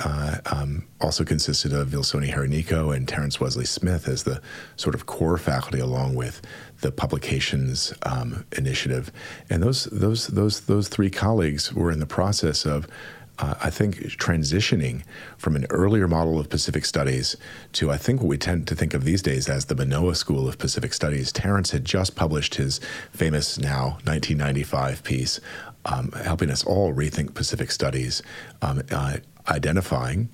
um, 0.46 0.86
also 1.00 1.24
consisted 1.24 1.74
of 1.74 1.90
Vilsoni 1.90 2.34
Hereniko 2.34 2.96
and 2.96 3.08
Terence 3.08 3.40
Wesley 3.40 3.66
Smith 3.66 4.08
as 4.08 4.24
the 4.24 4.42
sort 4.76 4.96
of 4.96 5.06
core 5.06 5.38
faculty, 5.38 5.80
along 5.80 6.16
with 6.16 6.42
the 6.82 6.92
publications 6.92 7.94
um, 8.04 8.46
initiative. 8.58 9.12
And 9.50 9.62
those 9.62 9.86
those 9.86 10.28
those 10.28 10.62
those 10.62 10.88
three 10.88 11.10
colleagues 11.10 11.74
were 11.74 11.92
in 11.92 12.00
the 12.00 12.06
process 12.06 12.66
of. 12.66 12.88
Uh, 13.38 13.56
I 13.62 13.70
think 13.70 13.98
transitioning 14.18 15.04
from 15.38 15.56
an 15.56 15.66
earlier 15.70 16.08
model 16.08 16.40
of 16.40 16.50
Pacific 16.50 16.86
Studies 16.86 17.36
to 17.74 17.92
I 17.92 17.98
think 17.98 18.22
what 18.22 18.30
we 18.30 18.38
tend 18.38 18.68
to 18.70 18.76
think 18.76 18.94
of 18.94 19.04
these 19.04 19.22
days 19.22 19.50
as 19.50 19.66
the 19.66 19.76
Manoa 19.76 20.16
School 20.16 20.48
of 20.48 20.58
Pacific 20.58 20.94
Studies. 20.94 21.32
Terence 21.32 21.72
had 21.72 21.84
just 21.84 22.16
published 22.16 22.56
his 22.56 22.80
famous 23.12 23.60
now 23.60 23.98
1995 24.06 25.04
piece 25.04 25.40
um, 25.86 26.12
helping 26.12 26.50
us 26.50 26.64
all 26.64 26.94
rethink 26.94 27.34
Pacific 27.34 27.72
studies, 27.72 28.22
um, 28.62 28.82
uh, 28.92 29.18
identifying 29.48 30.30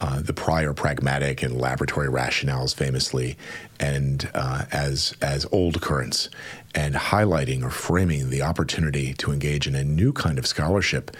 uh, 0.00 0.20
the 0.20 0.32
prior 0.32 0.72
pragmatic 0.72 1.42
and 1.42 1.60
laboratory 1.60 2.08
rationales 2.08 2.74
famously 2.74 3.36
and 3.80 4.30
uh, 4.34 4.64
as 4.72 5.14
as 5.20 5.46
old 5.52 5.80
currents 5.80 6.28
and 6.74 6.94
highlighting 6.94 7.62
or 7.62 7.70
framing 7.70 8.30
the 8.30 8.42
opportunity 8.42 9.14
to 9.14 9.32
engage 9.32 9.66
in 9.66 9.74
a 9.74 9.84
new 9.84 10.12
kind 10.12 10.38
of 10.38 10.46
scholarship 10.46 11.10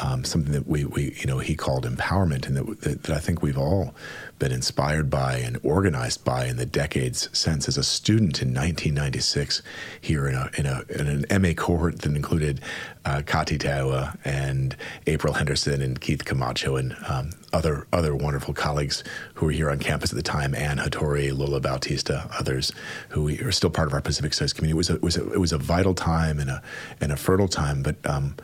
um, 0.00 0.24
something 0.24 0.52
that 0.52 0.66
we, 0.66 0.84
we 0.84 1.14
you 1.18 1.26
know 1.26 1.38
he 1.38 1.54
called 1.54 1.84
empowerment 1.84 2.46
and 2.46 2.56
that, 2.56 2.80
that, 2.82 3.02
that 3.04 3.16
I 3.16 3.18
think 3.18 3.42
we've 3.42 3.58
all 3.58 3.94
been 4.38 4.52
inspired 4.52 5.10
by 5.10 5.36
and 5.36 5.58
organized 5.62 6.24
by 6.24 6.46
in 6.46 6.56
the 6.56 6.66
decades 6.66 7.28
since. 7.32 7.68
As 7.68 7.76
a 7.76 7.82
student 7.82 8.40
in 8.40 8.48
1996, 8.48 9.62
here 10.00 10.28
in 10.28 10.34
a 10.34 10.50
in 10.56 10.66
a 10.66 10.82
in 10.88 11.24
an 11.30 11.42
MA 11.42 11.52
cohort 11.54 12.00
that 12.00 12.14
included 12.14 12.60
uh, 13.04 13.22
Kati 13.24 13.58
Teaiwa 13.58 14.16
and 14.24 14.76
April 15.06 15.32
Henderson 15.32 15.82
and 15.82 16.00
Keith 16.00 16.24
Camacho 16.24 16.76
and 16.76 16.96
um, 17.08 17.30
other 17.52 17.86
other 17.92 18.14
wonderful 18.14 18.54
colleagues 18.54 19.02
who 19.34 19.46
were 19.46 19.52
here 19.52 19.70
on 19.70 19.78
campus 19.78 20.12
at 20.12 20.16
the 20.16 20.22
time, 20.22 20.54
Anne 20.54 20.78
Hattori, 20.78 21.36
Lola 21.36 21.60
Bautista, 21.60 22.28
others 22.38 22.72
who 23.10 23.28
are 23.44 23.52
still 23.52 23.70
part 23.70 23.88
of 23.88 23.94
our 23.94 24.00
Pacific 24.00 24.34
Studies 24.34 24.52
community. 24.52 24.74
It 24.74 24.76
was 24.76 24.90
a, 24.90 24.94
it 24.94 25.02
was 25.02 25.16
a, 25.16 25.32
it 25.32 25.40
was 25.40 25.52
a 25.52 25.58
vital 25.58 25.94
time 25.94 26.38
and 26.38 26.50
a 26.50 26.62
and 27.00 27.12
a 27.12 27.16
fertile 27.16 27.48
time, 27.48 27.82
but 27.82 27.96
um, 28.04 28.36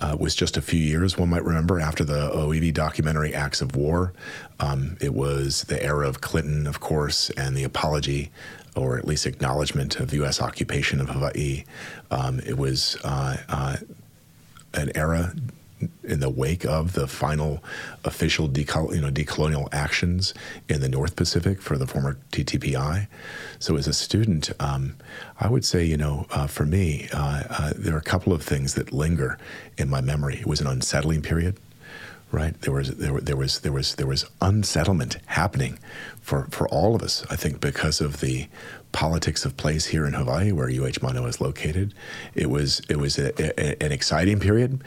uh, 0.00 0.16
was 0.18 0.34
just 0.34 0.56
a 0.56 0.62
few 0.62 0.80
years 0.80 1.16
one 1.16 1.30
might 1.30 1.44
remember 1.44 1.80
after 1.80 2.04
the 2.04 2.30
OEB 2.30 2.74
documentary 2.74 3.34
Acts 3.34 3.60
of 3.60 3.76
War. 3.76 4.12
Um, 4.60 4.96
it 5.00 5.14
was 5.14 5.64
the 5.64 5.82
era 5.82 6.08
of 6.08 6.20
Clinton, 6.20 6.66
of 6.66 6.80
course, 6.80 7.30
and 7.30 7.56
the 7.56 7.64
apology 7.64 8.30
or 8.74 8.98
at 8.98 9.06
least 9.06 9.26
acknowledgement 9.26 10.00
of 10.00 10.14
U.S. 10.14 10.40
occupation 10.40 11.00
of 11.00 11.10
Hawaii. 11.10 11.64
Um, 12.10 12.40
it 12.40 12.56
was 12.56 12.96
uh, 13.04 13.36
uh, 13.48 13.76
an 14.74 14.90
era 14.94 15.34
in 16.04 16.20
the 16.20 16.28
wake 16.30 16.64
of 16.64 16.92
the 16.92 17.06
final 17.06 17.62
official 18.04 18.48
decol- 18.48 18.94
you 18.94 19.00
know, 19.00 19.10
decolonial 19.10 19.68
actions 19.72 20.34
in 20.68 20.80
the 20.80 20.88
North 20.88 21.16
Pacific 21.16 21.60
for 21.62 21.78
the 21.78 21.86
former 21.86 22.18
TTPI. 22.30 23.06
So, 23.58 23.76
as 23.76 23.86
a 23.86 23.92
student, 23.92 24.50
um, 24.60 24.96
I 25.40 25.48
would 25.48 25.64
say, 25.64 25.84
you 25.84 25.96
know, 25.96 26.26
uh, 26.30 26.46
for 26.46 26.64
me, 26.64 27.08
uh, 27.12 27.42
uh, 27.48 27.72
there 27.76 27.94
are 27.94 27.98
a 27.98 28.02
couple 28.02 28.32
of 28.32 28.42
things 28.42 28.74
that 28.74 28.92
linger 28.92 29.38
in 29.78 29.88
my 29.88 30.00
memory. 30.00 30.36
It 30.36 30.46
was 30.46 30.60
an 30.60 30.66
unsettling 30.66 31.22
period 31.22 31.58
right? 32.32 32.58
There 32.62 32.72
was 32.72 32.96
there, 32.96 33.20
there 33.20 33.36
was 33.36 33.60
there 33.60 33.72
was 33.72 33.94
there 33.96 34.06
was 34.06 34.24
unsettlement 34.40 35.18
happening 35.26 35.78
for 36.20 36.48
for 36.50 36.66
all 36.68 36.96
of 36.96 37.02
us. 37.02 37.24
I 37.30 37.36
think 37.36 37.60
because 37.60 38.00
of 38.00 38.20
the 38.20 38.48
politics 38.92 39.44
of 39.44 39.56
place 39.56 39.86
here 39.86 40.06
in 40.06 40.12
Hawaii, 40.12 40.52
where 40.52 40.68
UH 40.68 41.02
Manoa 41.02 41.26
is 41.26 41.40
located, 41.40 41.94
it 42.34 42.50
was 42.50 42.80
it 42.88 42.98
was 42.98 43.18
a, 43.18 43.32
a, 43.40 43.82
an 43.82 43.92
exciting 43.92 44.40
period. 44.40 44.82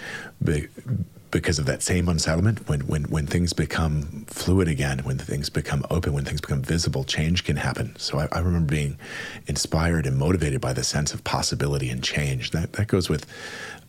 because 1.31 1.59
of 1.59 1.65
that 1.65 1.83
same 1.83 2.07
unsettlement, 2.07 2.69
when, 2.69 2.79
when, 2.87 3.03
when 3.05 3.27
things 3.27 3.51
become 3.51 4.25
fluid 4.27 4.69
again, 4.69 4.99
when 4.99 5.17
things 5.17 5.49
become 5.49 5.85
open, 5.89 6.13
when 6.13 6.23
things 6.23 6.39
become 6.39 6.61
visible, 6.61 7.03
change 7.03 7.43
can 7.43 7.57
happen. 7.57 7.93
So 7.97 8.19
I, 8.19 8.29
I 8.31 8.39
remember 8.39 8.71
being 8.71 8.97
inspired 9.45 10.05
and 10.05 10.17
motivated 10.17 10.61
by 10.61 10.71
the 10.71 10.83
sense 10.83 11.13
of 11.13 11.25
possibility 11.25 11.89
and 11.89 12.01
change. 12.01 12.51
That, 12.51 12.71
that 12.73 12.87
goes 12.87 13.09
with 13.09 13.25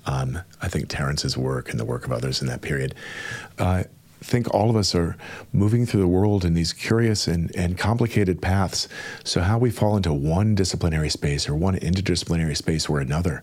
um, 0.06 0.38
I 0.62 0.68
think 0.68 0.88
Terence's 0.88 1.36
work 1.36 1.70
and 1.70 1.78
the 1.78 1.84
work 1.84 2.04
of 2.04 2.12
others 2.12 2.40
in 2.40 2.48
that 2.48 2.62
period. 2.62 2.94
Uh, 3.58 3.84
think 4.20 4.52
all 4.52 4.70
of 4.70 4.76
us 4.76 4.94
are 4.94 5.16
moving 5.52 5.86
through 5.86 6.00
the 6.00 6.08
world 6.08 6.44
in 6.44 6.54
these 6.54 6.72
curious 6.72 7.26
and, 7.26 7.54
and 7.54 7.78
complicated 7.78 8.40
paths. 8.40 8.88
So, 9.24 9.40
how 9.40 9.58
we 9.58 9.70
fall 9.70 9.96
into 9.96 10.12
one 10.12 10.54
disciplinary 10.54 11.10
space 11.10 11.48
or 11.48 11.54
one 11.54 11.76
interdisciplinary 11.76 12.56
space 12.56 12.88
or 12.88 13.00
another 13.00 13.42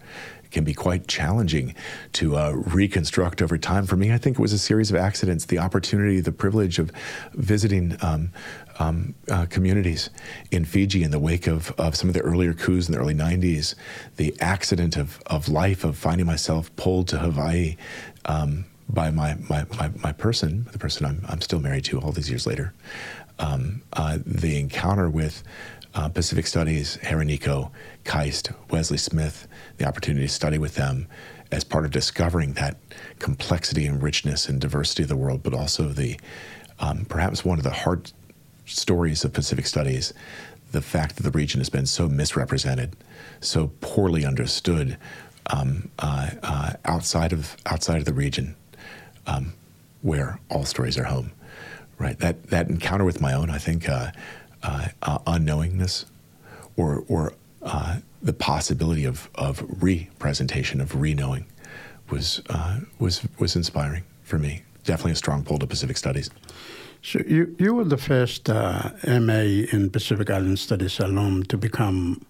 can 0.54 0.64
be 0.64 0.74
quite 0.74 1.08
challenging 1.08 1.76
to 2.14 2.38
uh, 2.38 2.52
reconstruct 2.52 3.42
over 3.42 3.58
time. 3.58 3.86
For 3.86 3.98
me, 3.98 4.14
I 4.14 4.18
think 4.18 4.38
it 4.38 4.42
was 4.42 4.54
a 4.54 4.60
series 4.60 4.92
of 4.92 4.96
accidents, 4.96 5.46
the 5.46 5.58
opportunity, 5.58 6.22
the 6.22 6.32
privilege 6.32 6.80
of 6.80 6.92
visiting 7.34 7.98
um, 8.02 8.32
um, 8.80 9.16
uh, 9.30 9.46
communities 9.48 10.10
in 10.52 10.64
Fiji 10.64 11.04
in 11.04 11.12
the 11.12 11.20
wake 11.20 11.48
of, 11.48 11.72
of 11.80 11.96
some 11.96 12.08
of 12.08 12.14
the 12.14 12.22
earlier 12.22 12.54
coups 12.54 12.88
in 12.88 12.94
the 12.94 13.00
early 13.00 13.16
90s, 13.16 13.76
the 14.18 14.36
accident 14.40 14.96
of, 14.96 15.22
of 15.26 15.50
life, 15.50 15.84
of 15.84 15.98
finding 15.98 16.26
myself 16.26 16.74
pulled 16.76 17.08
to 17.10 17.18
Hawaii 17.18 17.76
um, 18.26 18.66
by 18.90 19.10
my, 19.10 19.36
my, 19.50 19.66
my, 19.78 19.90
my, 20.04 20.12
person, 20.12 20.68
the 20.72 20.80
person 20.80 21.06
I'm, 21.06 21.24
I'm 21.28 21.42
still 21.42 21.60
married 21.60 21.86
to 21.86 22.00
all 22.00 22.12
these 22.12 22.30
years 22.30 22.46
later. 22.46 22.74
Um, 23.40 23.82
uh, 23.94 24.20
the 24.26 24.60
encounter 24.60 25.10
with 25.10 25.44
uh, 25.96 26.10
Pacific 26.10 26.48
Studies, 26.48 26.98
Hereniko, 27.02 27.72
Kiste, 28.04 28.54
Wesley 28.70 28.98
Smith, 28.98 29.48
the 29.78 29.86
opportunity 29.86 30.28
to 30.28 30.34
study 30.34 30.58
with 30.58 30.76
them 30.76 31.08
as 31.52 31.64
part 31.64 31.86
of 31.86 31.92
discovering 31.92 32.54
that 32.54 32.78
complexity 33.20 33.86
and 33.86 34.02
richness 34.02 34.50
and 34.50 34.60
diversity 34.60 35.04
of 35.04 35.10
the 35.10 35.16
world, 35.16 35.44
but 35.44 35.54
also 35.54 35.90
the 35.90 36.20
um, 36.80 37.06
perhaps 37.06 37.46
one 37.46 37.58
of 37.58 37.64
the 37.64 37.70
hard 37.70 38.12
stories 38.66 39.24
of 39.24 39.34
Pacific 39.34 39.68
studies, 39.68 40.14
the 40.72 40.82
fact 40.82 41.16
that 41.16 41.24
the 41.24 41.32
region 41.32 41.60
has 41.60 41.70
been 41.70 41.86
so 41.86 42.10
misrepresented, 42.10 42.96
so 43.40 43.72
poorly 43.82 44.26
understood 44.26 44.98
um, 45.48 45.90
uh, 46.00 46.32
uh, 46.42 46.74
outside 46.86 47.34
of 47.34 47.56
outside 47.66 47.98
of 47.98 48.06
the 48.06 48.14
region, 48.14 48.56
um, 49.28 49.54
where 50.02 50.40
all 50.50 50.66
stories 50.66 50.98
are 50.98 51.04
home, 51.04 51.32
right? 51.98 52.18
That 52.20 52.44
that 52.48 52.70
encounter 52.70 53.06
with 53.06 53.22
my 53.22 53.34
own, 53.34 53.50
I 53.50 53.58
think, 53.58 53.90
uh, 53.90 54.12
uh 54.64 54.88
unknowingness, 55.28 56.06
or 56.78 57.04
or 57.08 57.34
uh, 57.62 58.00
the 58.22 58.34
possibility 58.34 59.06
of 59.06 59.30
of 59.36 59.64
representation 59.82 60.82
of 60.82 61.00
re-knowing, 61.00 61.46
was 62.10 62.42
uh, 62.50 62.80
was 63.00 63.22
was 63.40 63.56
inspiring 63.56 64.04
for 64.24 64.38
me. 64.38 64.64
Definitely 64.84 65.14
a 65.14 65.16
strong 65.16 65.44
pull 65.44 65.60
to 65.60 65.68
Pacific 65.68 65.98
studies. 65.98 66.30
So 67.02 67.20
you 67.28 67.56
you 67.60 67.74
were 67.74 67.84
the 67.84 67.98
first 67.98 68.50
uh, 68.50 68.92
MA 69.06 69.68
in 69.72 69.90
Pacific 69.90 70.30
Island 70.30 70.58
Studies 70.58 71.00
alum 71.00 71.44
to 71.44 71.58
become, 71.58 72.26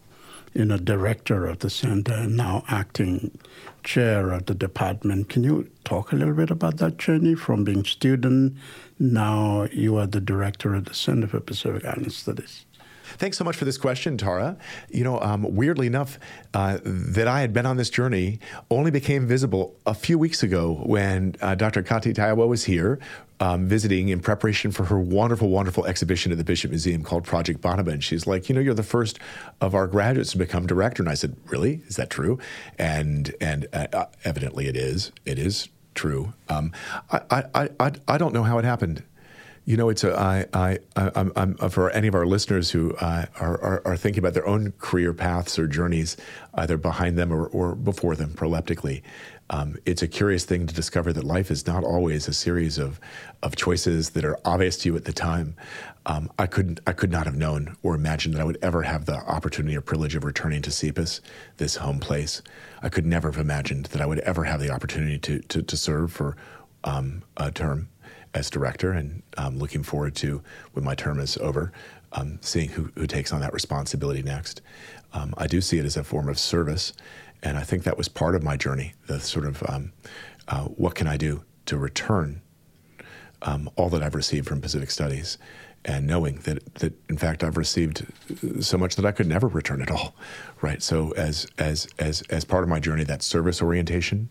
you 0.54 0.66
know, 0.66 0.78
director 0.78 1.46
of 1.46 1.60
the 1.60 1.70
center 1.70 2.13
and 2.13 2.38
now 2.38 2.63
acting 2.68 3.38
chair 3.84 4.32
of 4.32 4.46
the 4.46 4.54
department. 4.54 5.30
Can 5.30 5.44
you 5.44 5.69
talk 5.84 6.12
a 6.12 6.15
little 6.15 6.34
bit 6.34 6.52
about 6.52 6.77
that 6.77 6.98
journey 6.98 7.36
from 7.36 7.63
being 7.63 7.84
student? 7.84 8.56
Now 9.00 9.67
you 9.71 9.98
are 9.98 10.08
the 10.08 10.21
director 10.21 10.75
of 10.75 10.86
the 10.86 10.94
Center 10.94 11.27
for 11.27 11.40
Pacific 11.40 11.86
Island 11.86 12.13
Studies. 12.13 12.65
Thanks 13.18 13.38
so 13.38 13.44
much 13.44 13.56
for 13.56 13.66
this 13.66 13.78
question, 13.78 14.18
Tara. 14.18 14.58
You 14.90 15.04
know, 15.04 15.20
um, 15.20 15.56
weirdly 15.56 15.88
enough, 15.88 16.20
uh, 16.54 16.80
that 16.84 17.28
I 17.28 17.42
had 17.42 17.54
been 17.54 17.66
on 17.66 17.78
this 17.78 17.90
journey 17.90 18.40
only 18.70 18.92
became 18.92 19.28
visible 19.28 19.76
a 19.86 19.94
few 19.94 20.18
weeks 20.18 20.44
ago 20.44 20.82
when 20.86 21.36
uh, 21.42 21.56
Dr. 21.56 21.84
Kati 21.84 22.14
Teaiwa 22.14 22.48
was 22.48 22.66
here 22.66 23.00
um, 23.40 23.68
visiting 23.68 24.10
in 24.10 24.20
preparation 24.20 24.72
for 24.72 24.86
her 24.86 25.00
wonderful, 25.00 25.50
wonderful 25.50 25.86
exhibition 25.86 26.32
at 26.32 26.38
the 26.38 26.44
Bishop 26.44 26.72
Museum 26.72 27.04
called 27.04 27.24
Project 27.24 27.62
Banaba. 27.62 27.92
And 27.92 28.04
she's 28.04 28.26
like, 28.26 28.48
you 28.48 28.56
know, 28.56 28.62
you're 28.62 28.74
the 28.74 28.84
first 28.84 29.20
of 29.60 29.76
our 29.76 29.88
graduates 29.88 30.32
to 30.32 30.38
become 30.38 30.66
director. 30.66 31.04
And 31.04 31.10
I 31.10 31.16
said, 31.16 31.36
really? 31.48 31.82
Is 31.88 31.98
that 31.98 32.10
true? 32.10 32.40
And 32.78 33.34
and 33.42 33.68
uh, 33.74 33.88
uh 33.92 34.06
evidently 34.24 34.68
it 34.68 34.78
is. 34.78 35.12
It 35.26 35.40
is 35.40 35.68
true. 35.94 36.34
Um, 36.50 36.72
I, 37.12 37.44
I, 37.54 37.70
I, 37.80 37.92
I 38.08 38.18
don't 38.18 38.34
know 38.34 38.44
how 38.44 38.58
it 38.60 38.66
happened. 38.66 39.04
You 39.66 39.78
know, 39.78 39.88
it's 39.88 40.04
a, 40.04 40.20
I, 40.20 40.46
I, 40.54 40.80
I'm, 41.16 41.56
for 41.70 41.90
any 41.92 42.10
of 42.10 42.16
our 42.16 42.26
listeners 42.26 42.70
who 42.70 42.94
uh, 42.98 43.28
are, 43.40 43.62
are, 43.62 43.82
are, 43.86 43.98
thinking 43.98 44.20
about 44.20 44.34
their 44.34 44.46
own 44.46 44.74
career 44.78 45.14
paths 45.14 45.58
or 45.58 45.68
journeys, 45.68 46.18
either 46.56 46.76
behind 46.76 47.18
them 47.18 47.32
or, 47.32 47.48
or 47.48 47.74
before 47.74 48.16
them, 48.16 48.32
proleptically. 48.32 49.04
Um, 49.50 49.78
it's 49.86 50.02
a 50.02 50.08
curious 50.08 50.44
thing 50.44 50.68
to 50.68 50.74
discover 50.74 51.14
that 51.14 51.24
life 51.24 51.50
is 51.50 51.66
not 51.66 51.86
always 51.86 52.28
a 52.28 52.34
series 52.34 52.78
of, 52.78 53.00
of 53.42 53.56
choices 53.56 54.10
that 54.12 54.26
are 54.26 54.38
obvious 54.44 54.78
to 54.80 54.90
you 54.90 54.98
at 54.98 55.06
the 55.06 55.14
time. 55.14 55.56
Um, 56.06 56.30
I 56.38 56.46
couldn't, 56.46 56.82
I 56.86 56.92
could 56.92 57.12
not 57.12 57.26
have 57.26 57.36
known 57.36 57.78
or 57.84 57.96
imagined 57.96 58.36
that 58.36 58.42
I 58.42 58.46
would 58.46 58.58
ever 58.62 58.82
have 58.82 59.06
the 59.06 59.16
opportunity 59.16 59.78
or 59.78 59.82
privilege 59.82 60.16
of 60.16 60.26
returning 60.26 60.62
to 60.64 60.72
CPIS, 60.72 61.22
this 61.56 61.78
home 61.78 62.00
place. 62.00 62.42
I 62.82 62.90
could 62.90 63.06
never 63.06 63.32
have 63.32 63.40
imagined 63.40 63.86
that 63.88 64.02
I 64.02 64.06
would 64.06 64.20
ever 64.20 64.44
have 64.44 64.60
the 64.60 64.72
opportunity 64.72 65.20
to, 65.20 65.40
to, 65.40 65.62
to 65.62 65.78
serve 65.78 66.12
for 66.12 66.36
um, 66.84 67.24
a 67.38 67.50
term 67.50 67.88
as 68.34 68.50
director, 68.50 68.92
and 68.92 69.21
um, 69.38 69.58
looking 69.58 69.84
forward 69.84 70.15
to 70.15 70.42
when 70.73 70.84
my 70.84 70.96
term 70.96 71.19
is 71.19 71.38
over, 71.38 71.71
um, 72.13 72.40
seeing 72.42 72.69
who, 72.69 72.92
who 72.96 73.08
takes 73.08 73.31
on 73.31 73.42
that 73.42 73.54
responsibility 73.54 74.21
next. 74.21 74.62
Um, 75.13 75.34
I 75.38 75.48
do 75.48 75.62
see 75.62 75.77
it 75.77 75.86
as 75.86 75.98
a 75.98 76.04
form 76.04 76.27
of 76.29 76.40
service, 76.40 76.94
and 77.42 77.58
I 77.58 77.63
think 77.63 77.84
that 77.84 77.98
was 77.98 78.08
part 78.08 78.36
of 78.36 78.44
my 78.44 78.58
journey. 78.58 78.94
The 79.08 79.19
sort 79.19 79.46
of 79.46 79.63
um, 79.67 79.94
uh, 80.48 80.63
what 80.63 80.96
can 80.96 81.08
I 81.08 81.17
do 81.17 81.44
to 81.65 81.77
return 81.77 82.42
um, 83.44 83.69
all 83.75 83.90
that 83.90 84.02
I've 84.02 84.15
received 84.15 84.48
from 84.48 84.62
Pacific 84.62 84.90
Studies, 84.90 85.38
and 85.86 86.08
knowing 86.08 86.38
that 86.40 86.75
that 86.75 86.94
in 87.10 87.17
fact 87.17 87.44
I've 87.44 87.58
received 87.58 88.06
so 88.62 88.77
much 88.77 88.96
that 88.96 89.06
I 89.06 89.12
could 89.12 89.27
never 89.27 89.48
return 89.48 89.81
it 89.81 89.92
all, 89.92 90.15
right? 90.62 90.81
So 90.81 91.12
as 91.12 91.48
as 91.58 91.88
as 92.00 92.21
as 92.29 92.46
part 92.46 92.63
of 92.63 92.69
my 92.69 92.79
journey, 92.79 93.04
that 93.04 93.21
service 93.21 93.62
orientation 93.62 94.29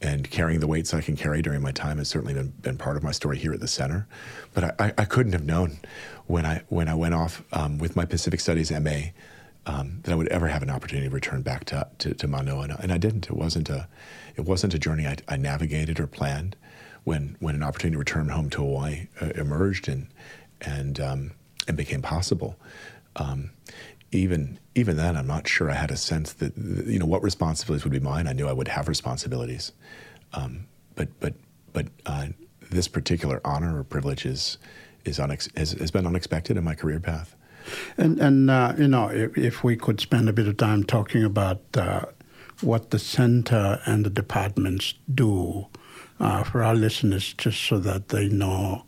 and 0.00 0.30
carrying 0.30 0.60
the 0.60 0.66
weights 0.66 0.94
I 0.94 1.00
can 1.00 1.16
carry 1.16 1.42
during 1.42 1.60
my 1.60 1.72
time 1.72 1.98
has 1.98 2.08
certainly 2.08 2.34
been, 2.34 2.48
been 2.48 2.78
part 2.78 2.96
of 2.96 3.02
my 3.02 3.10
story 3.10 3.36
here 3.36 3.52
at 3.52 3.60
the 3.60 3.68
center. 3.68 4.06
But 4.54 4.80
I, 4.80 4.92
I 4.96 5.04
couldn't 5.04 5.32
have 5.32 5.44
known 5.44 5.78
when 6.26 6.46
I 6.46 6.62
when 6.68 6.88
I 6.88 6.94
went 6.94 7.14
off 7.14 7.42
um, 7.52 7.78
with 7.78 7.96
my 7.96 8.04
Pacific 8.04 8.40
Studies 8.40 8.70
MA 8.70 9.10
um, 9.66 10.00
that 10.02 10.12
I 10.12 10.14
would 10.14 10.28
ever 10.28 10.48
have 10.48 10.62
an 10.62 10.70
opportunity 10.70 11.08
to 11.08 11.14
return 11.14 11.42
back 11.42 11.64
to 11.66 11.88
to, 11.98 12.14
to 12.14 12.28
Manoa, 12.28 12.62
and, 12.62 12.76
and, 12.80 12.92
I 12.92 12.98
didn't. 12.98 13.26
It 13.26 13.36
wasn't 13.36 13.68
a 13.68 13.88
it 14.36 14.42
wasn't 14.42 14.74
a 14.74 14.78
journey 14.78 15.06
I, 15.06 15.16
I, 15.28 15.36
navigated 15.36 15.98
or 16.00 16.06
planned. 16.06 16.56
When 17.04 17.36
when 17.40 17.54
an 17.54 17.62
opportunity 17.62 17.94
to 17.94 17.98
return 17.98 18.28
home 18.28 18.50
to 18.50 18.58
Hawaii 18.58 19.08
uh, 19.20 19.30
emerged 19.34 19.88
and 19.88 20.08
and 20.60 21.00
um, 21.00 21.32
and 21.66 21.76
became 21.76 22.02
possible. 22.02 22.56
Um, 23.16 23.50
even 24.12 24.58
even 24.74 24.96
then, 24.96 25.16
I'm 25.16 25.26
not 25.26 25.48
sure 25.48 25.70
I 25.70 25.74
had 25.74 25.90
a 25.90 25.96
sense 25.96 26.32
that 26.34 26.56
you 26.56 26.98
know 26.98 27.06
what 27.06 27.22
responsibilities 27.22 27.84
would 27.84 27.92
be 27.92 28.00
mine. 28.00 28.26
I 28.26 28.32
knew 28.32 28.48
I 28.48 28.52
would 28.52 28.68
have 28.68 28.88
responsibilities, 28.88 29.72
um, 30.32 30.66
but 30.94 31.08
but 31.20 31.34
but 31.72 31.86
uh, 32.06 32.28
this 32.70 32.88
particular 32.88 33.40
honor 33.44 33.78
or 33.78 33.84
privilege 33.84 34.24
is 34.24 34.58
is 35.04 35.18
unex- 35.18 35.56
has, 35.56 35.72
has 35.72 35.90
been 35.90 36.06
unexpected 36.06 36.56
in 36.56 36.64
my 36.64 36.74
career 36.74 37.00
path. 37.00 37.34
And 37.96 38.18
and 38.18 38.50
uh, 38.50 38.74
you 38.78 38.88
know, 38.88 39.08
if, 39.08 39.36
if, 39.36 39.64
we 39.64 39.76
could 39.76 40.00
spend 40.00 40.28
a 40.28 40.32
bit 40.32 40.48
of 40.48 40.56
time 40.56 40.84
talking 40.84 41.22
about 41.22 41.60
uh, 41.74 42.06
what 42.62 42.90
the 42.90 42.98
center 42.98 43.80
and 43.84 44.06
the 44.06 44.10
departments 44.10 44.94
do 45.14 45.66
uh, 46.18 46.44
for 46.44 46.62
our 46.62 46.74
listeners, 46.74 47.34
just 47.34 47.62
so 47.62 47.78
that 47.78 48.08
they 48.08 48.28
know 48.28 48.84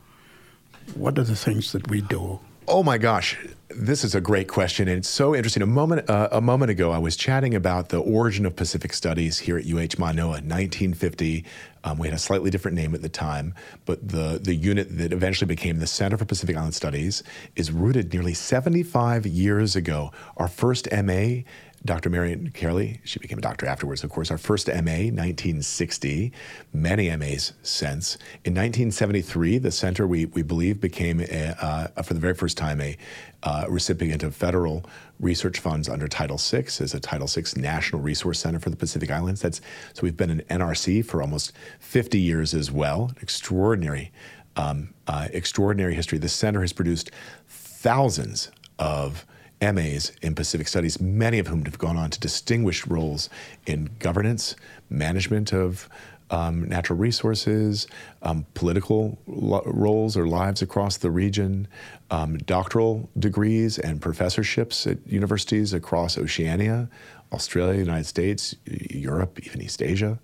what 0.95 1.19
are 1.19 1.25
the 1.25 1.37
things 1.37 1.73
that 1.73 1.89
we 1.91 2.01
do. 2.01 2.41
Oh 2.67 2.83
my 2.83 2.97
gosh, 2.97 3.37
this 3.75 4.05
is 4.05 4.15
a 4.15 4.21
great 4.21 4.49
question, 4.49 4.89
and 4.89 4.99
it's 4.99 5.09
so 5.09 5.35
interesting. 5.35 5.63
A 5.63 5.67
moment 5.67 6.09
uh, 6.11 6.29
a 6.33 6.41
moment 6.41 6.71
ago, 6.71 6.91
I 6.91 6.99
was 6.99 7.17
chatting 7.17 7.55
about 7.55 7.91
the 7.91 7.99
origin 7.99 8.45
of 8.47 8.57
Pacific 8.57 8.93
Studies 8.93 9.39
here 9.39 9.57
at 9.59 9.65
UH 9.65 9.99
Manoa, 9.99 10.41
1950. 10.41 11.45
Um, 11.85 11.99
we 11.99 12.09
had 12.09 12.15
a 12.15 12.19
slightly 12.19 12.51
different 12.51 12.77
name 12.77 12.95
at 12.95 13.03
the 13.03 13.09
time, 13.09 13.55
but 13.87 14.07
the 14.07 14.41
the 14.43 14.55
unit 14.55 14.99
that 14.99 15.13
eventually 15.13 15.47
became 15.47 15.79
the 15.79 15.87
Center 15.87 16.17
for 16.17 16.25
Pacific 16.25 16.57
Island 16.57 16.75
Studies 16.75 17.23
is 17.57 17.71
rooted 17.71 18.13
nearly 18.13 18.35
75 18.35 19.27
years 19.27 19.77
ago. 19.77 20.11
Our 20.37 20.49
first 20.49 20.89
MA 20.93 21.43
Dr. 21.83 22.11
Marion 22.11 22.51
Carey, 22.51 23.01
she 23.05 23.19
became 23.19 23.39
a 23.39 23.41
doctor 23.41 23.65
afterwards, 23.67 24.05
of 24.05 24.11
course. 24.11 24.31
Our 24.31 24.37
first 24.37 24.69
MA, 24.69 25.09
1960, 25.09 26.31
many 26.75 27.17
MAs 27.17 27.55
since. 27.63 28.17
In 28.45 28.53
1973, 28.55 29.59
the 29.59 29.71
center, 29.71 30.07
we, 30.07 30.27
we 30.27 30.43
believe, 30.43 30.79
became, 30.79 31.21
a, 31.21 31.57
uh, 31.59 32.03
for 32.03 32.13
the 32.13 32.21
very 32.21 32.35
first 32.35 32.59
time, 32.59 32.83
a 32.83 32.99
uh, 33.45 33.65
recipient 33.67 34.23
of 34.23 34.37
federal 34.37 34.85
research 35.21 35.59
funds 35.59 35.89
under 35.89 36.07
Title 36.07 36.37
VI 36.37 36.65
as 36.81 36.93
a 36.93 37.01
Title 37.01 37.27
VI 37.27 37.45
National 37.57 38.03
Resource 38.03 38.41
Center 38.41 38.59
for 38.59 38.69
the 38.69 38.77
Pacific 38.77 39.11
Islands. 39.11 39.41
That's, 39.41 39.63
so 39.95 40.03
we've 40.03 40.17
been 40.17 40.31
an 40.31 40.43
NRC 40.51 41.03
for 41.05 41.23
almost 41.23 41.53
50 41.79 42.21
years 42.21 42.53
as 42.53 42.71
well. 42.71 43.11
Extraordinary, 43.23 44.13
um, 44.57 44.93
uh, 45.07 45.29
extraordinary 45.33 45.95
history. 45.95 46.19
The 46.19 46.29
center 46.29 46.61
has 46.61 46.75
produced 46.75 47.11
thousands 47.49 48.51
of 48.79 49.25
MAs 49.61 50.13
in 50.23 50.35
Pacific 50.35 50.69
Studies, 50.69 51.01
many 51.01 51.39
of 51.39 51.47
whom 51.47 51.65
have 51.65 51.79
gone 51.79 51.97
on 51.97 52.11
to 52.11 52.21
distinguished 52.21 52.87
roles 52.87 53.29
in 53.67 53.91
governance, 53.99 54.57
management 54.89 55.53
of 55.53 55.89
um, 56.31 56.69
natural 56.69 56.99
resources, 56.99 57.87
um, 58.23 58.47
political 58.55 59.19
lo- 59.27 59.63
roles 59.67 60.17
or 60.17 60.27
lives 60.27 60.63
across 60.63 60.97
the 60.97 61.11
region, 61.11 61.67
um, 62.11 62.39
doctoral 62.39 63.11
degrees 63.19 63.79
and 63.79 64.01
professorships 64.01 64.87
at 64.87 65.05
universities 65.07 65.73
across 65.73 66.17
Oceania, 66.17 66.89
Australia, 67.33 67.79
United 67.79 68.07
States, 68.07 68.55
Europe, 68.65 69.41
even 69.45 69.61
East 69.61 69.83
Asia. 69.83 70.19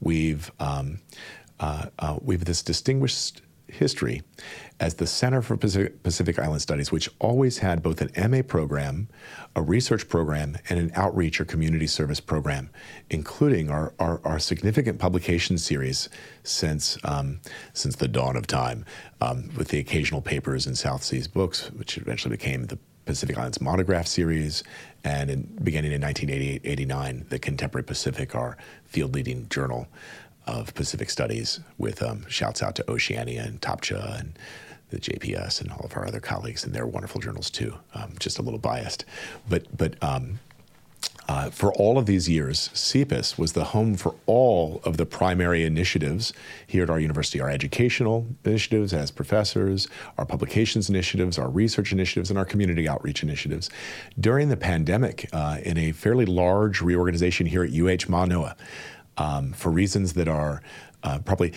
We've 0.00 0.50
um, 0.60 1.00
uh, 1.60 1.86
uh, 1.98 2.18
we 2.22 2.36
have 2.36 2.44
this 2.44 2.62
distinguished 2.62 3.42
history 3.66 4.22
as 4.80 4.94
the 4.94 5.06
Center 5.06 5.42
for 5.42 5.56
Pacific 5.56 6.38
Island 6.38 6.62
Studies, 6.62 6.92
which 6.92 7.10
always 7.18 7.58
had 7.58 7.82
both 7.82 8.00
an 8.00 8.30
MA 8.30 8.42
program, 8.42 9.08
a 9.56 9.62
research 9.62 10.08
program, 10.08 10.56
and 10.68 10.78
an 10.78 10.92
outreach 10.94 11.40
or 11.40 11.44
community 11.44 11.86
service 11.86 12.20
program, 12.20 12.70
including 13.10 13.70
our, 13.70 13.92
our, 13.98 14.20
our 14.24 14.38
significant 14.38 15.00
publication 15.00 15.58
series 15.58 16.08
since, 16.44 16.96
um, 17.02 17.40
since 17.72 17.96
the 17.96 18.06
dawn 18.06 18.36
of 18.36 18.46
time, 18.46 18.84
um, 19.20 19.50
with 19.56 19.68
the 19.68 19.78
occasional 19.78 20.22
papers 20.22 20.66
in 20.66 20.76
South 20.76 21.02
Seas 21.02 21.26
Books, 21.26 21.72
which 21.72 21.98
eventually 21.98 22.36
became 22.36 22.66
the 22.66 22.78
Pacific 23.04 23.36
Islands 23.36 23.60
Monograph 23.60 24.06
Series, 24.06 24.62
and 25.02 25.30
in, 25.30 25.42
beginning 25.62 25.92
in 25.92 26.02
1988 26.02 26.60
89, 26.64 27.26
the 27.30 27.38
Contemporary 27.38 27.84
Pacific, 27.84 28.34
our 28.36 28.56
field 28.84 29.14
leading 29.14 29.48
journal 29.48 29.88
of 30.46 30.72
Pacific 30.74 31.10
Studies, 31.10 31.60
with 31.78 32.02
um, 32.02 32.24
shouts 32.28 32.62
out 32.62 32.76
to 32.76 32.90
Oceania 32.90 33.42
and 33.42 33.60
Topcha 33.60 34.20
and 34.20 34.38
the 34.90 34.98
JPS 34.98 35.60
and 35.60 35.70
all 35.70 35.84
of 35.84 35.96
our 35.96 36.06
other 36.06 36.20
colleagues 36.20 36.64
and 36.64 36.74
their 36.74 36.86
wonderful 36.86 37.20
journals 37.20 37.50
too. 37.50 37.74
Um, 37.94 38.14
just 38.18 38.38
a 38.38 38.42
little 38.42 38.58
biased, 38.58 39.04
but 39.48 39.64
but 39.76 40.02
um, 40.02 40.38
uh, 41.28 41.50
for 41.50 41.72
all 41.74 41.98
of 41.98 42.06
these 42.06 42.26
years, 42.26 42.70
CPIS 42.72 43.38
was 43.38 43.52
the 43.52 43.64
home 43.64 43.96
for 43.96 44.14
all 44.24 44.80
of 44.84 44.96
the 44.96 45.04
primary 45.04 45.62
initiatives 45.62 46.32
here 46.66 46.82
at 46.82 46.90
our 46.90 46.98
university 46.98 47.38
our 47.38 47.50
educational 47.50 48.26
initiatives 48.46 48.94
as 48.94 49.10
professors, 49.10 49.88
our 50.16 50.24
publications 50.24 50.88
initiatives, 50.88 51.38
our 51.38 51.50
research 51.50 51.92
initiatives, 51.92 52.30
and 52.30 52.38
our 52.38 52.46
community 52.46 52.88
outreach 52.88 53.22
initiatives. 53.22 53.68
During 54.18 54.48
the 54.48 54.56
pandemic, 54.56 55.28
uh, 55.34 55.58
in 55.62 55.76
a 55.76 55.92
fairly 55.92 56.24
large 56.24 56.80
reorganization 56.80 57.46
here 57.46 57.62
at 57.62 57.72
UH 57.72 58.10
Manoa, 58.10 58.56
um, 59.18 59.52
for 59.52 59.70
reasons 59.70 60.14
that 60.14 60.28
are 60.28 60.62
uh, 61.02 61.18
probably 61.20 61.52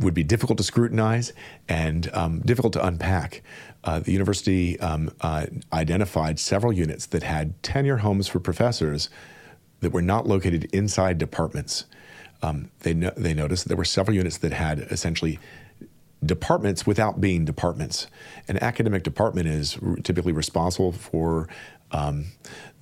would 0.00 0.14
be 0.14 0.22
difficult 0.22 0.58
to 0.58 0.64
scrutinize 0.64 1.32
and 1.68 2.10
um, 2.12 2.40
difficult 2.40 2.72
to 2.74 2.86
unpack. 2.86 3.42
Uh, 3.82 3.98
the 3.98 4.12
university 4.12 4.78
um, 4.80 5.10
uh, 5.20 5.46
identified 5.72 6.38
several 6.38 6.72
units 6.72 7.06
that 7.06 7.22
had 7.22 7.60
tenure 7.62 7.98
homes 7.98 8.28
for 8.28 8.40
professors 8.40 9.10
that 9.80 9.90
were 9.92 10.02
not 10.02 10.26
located 10.26 10.64
inside 10.72 11.18
departments. 11.18 11.84
Um, 12.42 12.70
they, 12.80 12.94
no- 12.94 13.12
they 13.16 13.34
noticed 13.34 13.64
that 13.64 13.68
there 13.68 13.76
were 13.76 13.84
several 13.84 14.16
units 14.16 14.38
that 14.38 14.52
had 14.52 14.78
essentially 14.78 15.38
departments 16.24 16.86
without 16.86 17.20
being 17.20 17.44
departments. 17.44 18.06
An 18.48 18.62
academic 18.62 19.02
department 19.02 19.48
is 19.48 19.78
typically 20.02 20.32
responsible 20.32 20.92
for 20.92 21.48
um, 21.90 22.26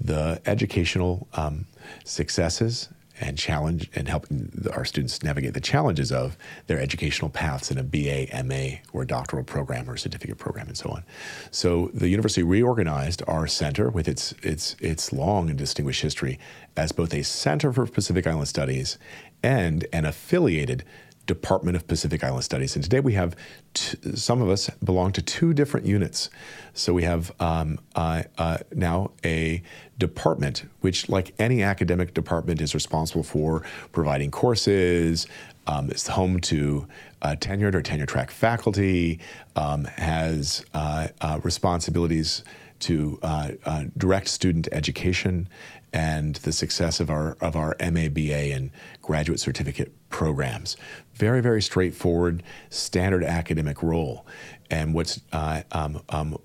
the 0.01 0.41
educational 0.47 1.27
um, 1.35 1.67
successes 2.05 2.89
and 3.23 3.39
challenge 3.39 3.91
and 3.95 4.09
helping 4.09 4.67
our 4.73 4.85
students 4.85 5.23
navigate 5.23 5.55
the 5.55 5.61
challenges 5.61 6.13
of 6.13 6.37
their 6.67 6.81
educational 6.81 7.31
paths 7.31 7.71
in 7.71 7.79
a 7.79 7.83
BA, 7.83 8.27
MA, 8.45 8.79
or 8.93 9.05
doctoral 9.05 9.45
program 9.45 9.89
or 9.89 9.97
certificate 9.97 10.39
program 10.39 10.67
and 10.67 10.77
so 10.77 10.91
on. 10.91 11.05
So 11.51 11.91
the 11.95 12.09
university 12.09 12.43
reorganized 12.43 13.23
our 13.27 13.47
center 13.47 13.91
with 13.91 14.09
its 14.09 14.33
its 14.43 14.77
its 14.81 15.13
long 15.13 15.49
and 15.49 15.59
distinguished 15.59 16.03
history 16.03 16.39
as 16.77 16.93
both 16.93 17.15
a 17.15 17.23
center 17.23 17.73
for 17.73 17.87
Pacific 17.87 18.27
Island 18.27 18.49
Studies 18.49 18.99
and 19.43 19.87
an 19.93 20.05
affiliated 20.05 20.85
Department 21.27 21.77
of 21.77 21.87
Pacific 21.87 22.25
Island 22.25 22.45
Studies. 22.45 22.75
And 22.75 22.83
today 22.83 23.01
we 23.01 23.15
have 23.15 23.37
t- 23.75 23.97
some 24.15 24.43
of 24.43 24.49
us 24.49 24.69
belong 24.85 25.13
to 25.13 25.23
two 25.23 25.55
different 25.55 25.87
units. 25.87 26.31
So 26.75 26.93
we 26.93 27.05
have 27.05 27.33
um, 27.41 27.79
uh, 27.95 28.25
uh, 28.39 28.59
now 28.75 29.13
a 29.25 29.63
department, 29.99 30.65
which, 30.81 31.09
like 31.09 31.35
any 31.39 31.63
academic 31.63 32.15
department, 32.15 32.61
is 32.61 32.75
responsible 32.75 33.23
for 33.23 33.63
providing 33.93 34.31
courses, 34.31 35.27
um, 35.67 35.91
is 35.91 36.09
home 36.09 36.41
to 36.41 36.89
uh, 37.23 37.37
tenured 37.39 37.75
or 37.75 37.83
tenure 37.83 38.07
track 38.07 38.31
faculty, 38.31 39.21
um, 39.55 39.85
has 39.85 40.65
uh, 40.75 41.09
uh, 41.21 41.39
responsibilities 41.45 42.43
to 42.81 43.17
uh, 43.23 43.51
direct 43.97 44.27
student 44.27 44.67
education 44.73 45.49
and 45.93 46.37
the 46.37 46.53
success 46.53 47.01
of 47.01 47.11
our 47.11 47.37
of 47.41 47.57
our 47.57 47.75
MABA 47.77 48.55
and 48.55 48.71
graduate 49.01 49.41
certificate 49.41 49.93
programs. 50.09 50.77
Very 51.15 51.41
very 51.41 51.63
straightforward, 51.63 52.43
standard 52.71 53.25
academic 53.25 53.83
role. 53.83 54.27
And 54.71 54.95
what's 54.95 55.21
uh, 55.33 55.63
um, 55.73 56.03
um, 56.09 56.39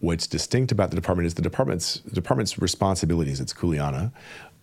what's 0.00 0.26
distinct 0.26 0.72
about 0.72 0.90
the 0.90 0.96
department 0.96 1.26
is 1.26 1.34
the 1.34 1.42
department's 1.42 2.00
the 2.00 2.14
department's 2.14 2.58
responsibilities. 2.58 3.40
It's 3.40 3.52
Kuleana 3.52 4.12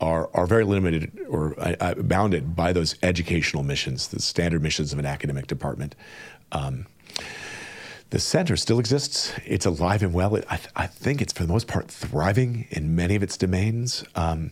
are, 0.02 0.30
are 0.34 0.46
very 0.46 0.64
limited 0.64 1.12
or 1.28 1.60
uh, 1.60 1.76
uh, 1.80 1.94
bounded 1.96 2.56
by 2.56 2.72
those 2.74 2.96
educational 3.04 3.64
missions, 3.64 4.08
the 4.08 4.22
standard 4.22 4.62
missions 4.62 4.94
of 4.94 5.00
an 5.00 5.06
academic 5.06 5.48
department. 5.48 5.96
Um, 6.52 6.86
the 8.10 8.20
center 8.20 8.57
still 8.57 8.80
exists. 8.80 9.34
It's 9.45 9.66
alive 9.66 10.01
and 10.01 10.14
well. 10.14 10.36
I, 10.36 10.57
th- 10.57 10.70
I, 10.76 10.88
think 10.88 11.22
it's 11.22 11.34
for 11.34 11.43
the 11.43 11.51
most 11.51 11.68
part 11.68 11.88
thriving 11.89 12.68
in 12.72 12.95
many 12.95 13.16
of 13.16 13.24
its 13.24 13.38
domains. 13.38 14.03
Um, 14.16 14.51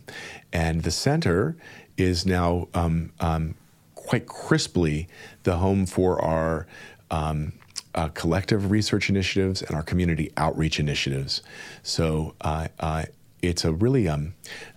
and 0.52 0.82
the 0.82 0.90
center 0.90 1.56
is 1.96 2.24
now 2.24 2.68
um, 2.74 3.12
um, 3.18 3.54
quite 3.94 4.26
crisply 4.26 5.08
the 5.42 5.56
home 5.56 5.86
for 5.86 6.22
our 6.22 6.66
um, 7.10 7.52
uh, 7.94 8.08
collective 8.08 8.70
research 8.70 9.10
initiatives 9.10 9.60
and 9.62 9.74
our 9.74 9.82
community 9.82 10.30
outreach 10.36 10.78
initiatives. 10.78 11.42
So 11.82 12.34
uh, 12.40 12.68
uh, 12.78 13.06
it's 13.42 13.64
a 13.64 13.72
really, 13.72 14.08
um, 14.08 14.34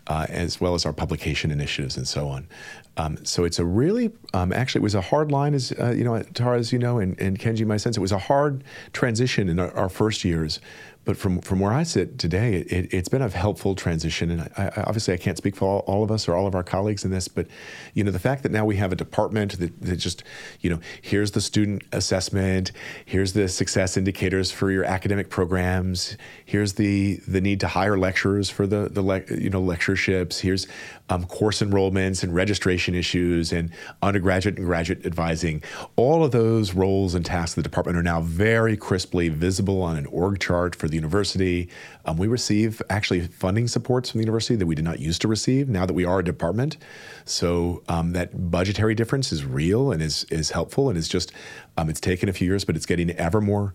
uh, 0.07 0.25
as 0.29 0.59
well 0.59 0.73
as 0.73 0.86
our 0.86 0.93
publication 0.93 1.51
initiatives 1.51 1.97
and 1.97 2.07
so 2.07 2.27
on. 2.29 2.47
Um, 2.97 3.23
so 3.25 3.45
it's 3.45 3.57
a 3.57 3.65
really, 3.65 4.11
um, 4.33 4.51
actually, 4.51 4.79
it 4.79 4.83
was 4.83 4.95
a 4.95 5.01
hard 5.01 5.31
line, 5.31 5.53
as 5.53 5.71
uh, 5.79 5.91
you 5.91 6.03
know, 6.03 6.21
Tara, 6.21 6.59
as 6.59 6.73
you 6.73 6.79
know, 6.79 6.99
and, 6.99 7.19
and 7.19 7.39
Kenji, 7.39 7.65
my 7.65 7.77
sense, 7.77 7.95
it 7.97 8.01
was 8.01 8.11
a 8.11 8.19
hard 8.19 8.63
transition 8.91 9.47
in 9.47 9.59
our, 9.59 9.71
our 9.75 9.89
first 9.89 10.25
years 10.25 10.59
but 11.03 11.17
from 11.17 11.41
from 11.41 11.59
where 11.59 11.73
I 11.73 11.81
sit 11.81 12.19
today, 12.19 12.57
it, 12.57 12.91
has 12.91 13.07
been 13.07 13.23
a 13.23 13.29
helpful 13.29 13.73
transition. 13.73 14.29
And 14.29 14.41
I, 14.41 14.71
I, 14.75 14.83
obviously, 14.83 15.13
I 15.15 15.17
can't 15.17 15.37
speak 15.37 15.55
for 15.55 15.67
all, 15.67 15.79
all, 15.79 16.03
of 16.03 16.11
us 16.11 16.27
or 16.27 16.35
all 16.35 16.45
of 16.45 16.53
our 16.53 16.63
colleagues 16.63 17.03
in 17.03 17.09
this, 17.09 17.27
but 17.27 17.47
you 17.95 18.03
know, 18.03 18.11
the 18.11 18.19
fact 18.19 18.43
that 18.43 18.51
now 18.51 18.65
we 18.65 18.75
have 18.75 18.91
a 18.91 18.95
department 18.95 19.57
that, 19.59 19.81
that 19.81 19.95
just, 19.95 20.23
you 20.59 20.69
know, 20.69 20.79
here's 21.01 21.31
the 21.31 21.41
student 21.41 21.83
assessment, 21.91 22.71
here's 23.05 23.33
the 23.33 23.47
success 23.47 23.97
indicators 23.97 24.51
for 24.51 24.69
your 24.69 24.83
academic 24.83 25.29
programs, 25.29 26.17
here's 26.45 26.73
the 26.73 27.15
the 27.27 27.41
need 27.41 27.59
to 27.61 27.67
hire 27.67 27.97
lecturers 27.97 28.51
for 28.51 28.67
the 28.67 28.87
the 28.89 29.01
le- 29.01 29.25
you 29.31 29.49
know 29.49 29.61
lectureships, 29.61 30.39
here's 30.39 30.67
um, 31.12 31.26
course 31.26 31.62
enrollments 31.62 32.24
and 32.24 32.34
registration 32.34 32.95
issues 32.95 33.51
and 33.51 33.70
undergraduate 34.01 34.57
and 34.57 34.66
graduate 34.66 35.05
advising. 35.05 35.62
All 35.97 36.24
of 36.24 36.32
those 36.32 36.74
roles 36.74 37.14
and 37.14 37.26
tasks 37.26 37.57
of 37.57 37.64
the 37.64 37.70
department 37.70 37.97
are 37.97 38.03
now 38.03 38.22
very 38.22 38.78
crisply 38.78 39.28
visible 39.28 39.82
on 39.82 39.97
an 39.97 40.05
org 40.05 40.39
chart 40.39 40.74
for 40.74 40.88
the 40.88 40.95
university. 40.95 41.70
Um, 42.05 42.18
we 42.18 42.28
receive 42.28 42.82
actually 42.89 43.28
funding 43.28 43.68
supports 43.68 44.09
from 44.09 44.20
the 44.20 44.24
university 44.24 44.55
that 44.55 44.66
we 44.66 44.74
did 44.74 44.86
not 44.86 44.99
used 44.99 45.22
to 45.22 45.28
receive 45.28 45.68
now 45.68 45.86
that 45.86 45.93
we 45.93 46.05
are 46.05 46.20
a 46.20 46.24
department. 46.24 46.78
So 47.26 47.84
um, 47.89 48.14
that 48.14 48.49
budgetary 48.49 48.95
difference 48.95 49.34
is 49.34 49.43
real 49.43 49.91
and 49.91 50.01
is 50.01 50.24
is 50.26 50.51
helpful 50.51 50.88
and 50.88 50.97
is 50.97 51.09
just 51.09 51.34
um, 51.78 51.89
it's 51.89 51.99
taken 51.99 52.30
a 52.30 52.34
few 52.34 52.47
years, 52.47 52.64
but 52.64 52.76
it's 52.78 52.86
getting 52.86 53.12
ever 53.12 53.41
more 53.41 53.74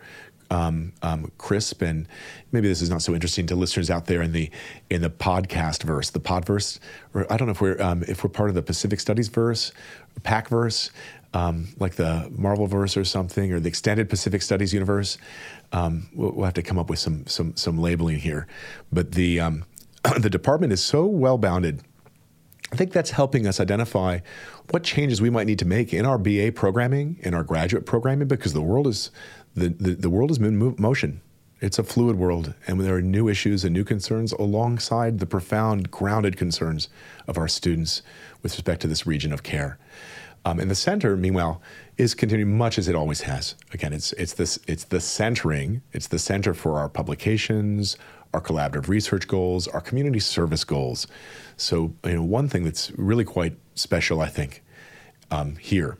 um, 0.51 0.92
um, 1.03 1.30
crisp 1.38 1.82
and 1.82 2.07
maybe 2.53 2.68
this 2.68 2.82
is 2.82 2.90
not 2.90 3.03
so 3.03 3.14
interesting 3.14 3.47
to 3.47 3.57
listeners 3.57 3.90
out 3.90 4.07
there 4.07 4.22
in 4.22 4.32
the 4.32 4.51
in 4.90 5.03
the 5.03 5.11
podcast 5.11 5.82
verse 5.82 6.11
the 6.11 6.20
podverse 6.20 6.78
or 7.14 7.30
I 7.32 7.36
don't 7.36 7.47
know 7.47 7.53
if 7.53 7.61
we're 7.61 7.80
um, 7.82 8.05
if 8.07 8.22
we're 8.22 8.30
part 8.30 8.49
of 8.49 8.55
the 8.55 8.62
Pacific 8.62 9.01
Studies 9.01 9.28
verse 9.28 9.72
pack 10.22 10.49
verse 10.49 10.90
um, 11.36 11.68
like 11.78 11.97
the 11.97 12.30
Marvel 12.34 12.66
verse 12.66 12.97
or 12.97 13.05
something 13.05 13.53
or 13.53 13.61
the 13.61 13.68
extended 13.68 14.09
Pacific 14.09 14.40
Studies 14.40 14.72
universe. 14.72 15.18
Um, 15.72 16.09
we'll, 16.14 16.32
we'll, 16.32 16.44
have 16.44 16.55
to 16.55 16.62
come 16.62 16.78
up 16.78 16.88
with 16.88 16.99
some 16.99 17.26
some 17.26 17.55
some 17.57 17.78
labeling 17.78 18.18
here. 18.18 18.47
But 18.90 19.12
the 19.12 19.40
um, 19.40 19.64
the 20.18 20.30
department 20.30 20.72
is 20.72 20.82
so 20.82 21.05
well 21.05 21.36
bounded. 21.36 21.82
I 22.72 22.76
think 22.76 22.92
that's 22.92 23.11
helping 23.11 23.47
us 23.47 23.61
identify 23.61 24.20
what 24.70 24.82
changes 24.82 25.20
we 25.20 25.30
might 25.30 25.47
need 25.47 25.61
to 25.61 25.64
make 25.64 25.94
in 25.94 26.05
our 26.05 26.18
BA 26.18 26.53
programming, 26.53 27.18
in 27.20 27.32
our 27.32 27.44
graduate 27.44 27.86
programming, 27.86 28.26
because 28.26 28.55
the 28.55 28.62
world 28.62 28.88
is 28.88 29.11
the, 29.57 29.68
the, 29.68 29.94
the 29.94 30.11
world 30.11 30.30
is 30.30 30.38
in 30.38 30.74
motion. 30.78 31.20
It's 31.61 31.78
a 31.78 31.84
fluid 31.84 32.16
world, 32.16 32.52
and 32.66 32.78
there 32.80 32.96
are 32.96 33.02
new 33.02 33.28
issues 33.28 33.64
and 33.64 33.72
new 33.72 33.84
concerns 33.84 34.32
alongside 34.32 35.18
the 35.18 35.26
profound, 35.26 35.90
grounded 35.90 36.36
concerns 36.36 36.90
of 37.26 37.38
our 37.38 37.48
students 37.48 38.02
with 38.42 38.52
respect 38.52 38.82
to 38.82 38.88
this 38.88 39.07
region 39.07 39.32
of 39.32 39.42
care. 39.42 39.78
Um, 40.44 40.61
and 40.61 40.70
the 40.70 40.76
center, 40.76 41.16
meanwhile, 41.16 41.62
is 41.96 42.14
continuing 42.14 42.57
much 42.57 42.78
as 42.78 42.86
it 42.88 42.94
always 42.94 43.22
has. 43.22 43.57
Again, 43.72 43.92
it's 43.92 44.12
it's 44.12 44.34
this 44.34 44.59
it's 44.68 44.84
the 44.84 45.00
centering, 45.00 45.82
it's 45.92 46.09
the 46.09 46.18
center 46.18 46.54
for 46.54 46.78
our 46.78 46.88
publications, 46.88 47.96
our 48.34 48.40
collaborative 48.40 48.88
research 48.88 49.26
goals, 49.26 49.66
our 49.66 49.80
community 49.80 50.20
service 50.20 50.62
goals. 50.62 51.07
So, 51.57 51.94
you 52.04 52.16
know, 52.16 52.22
one 52.22 52.48
thing 52.48 52.64
that's 52.64 52.92
really 52.92 53.24
quite 53.24 53.57
special, 53.74 54.20
I 54.20 54.28
think, 54.28 54.62
um, 55.30 55.57
here, 55.57 55.98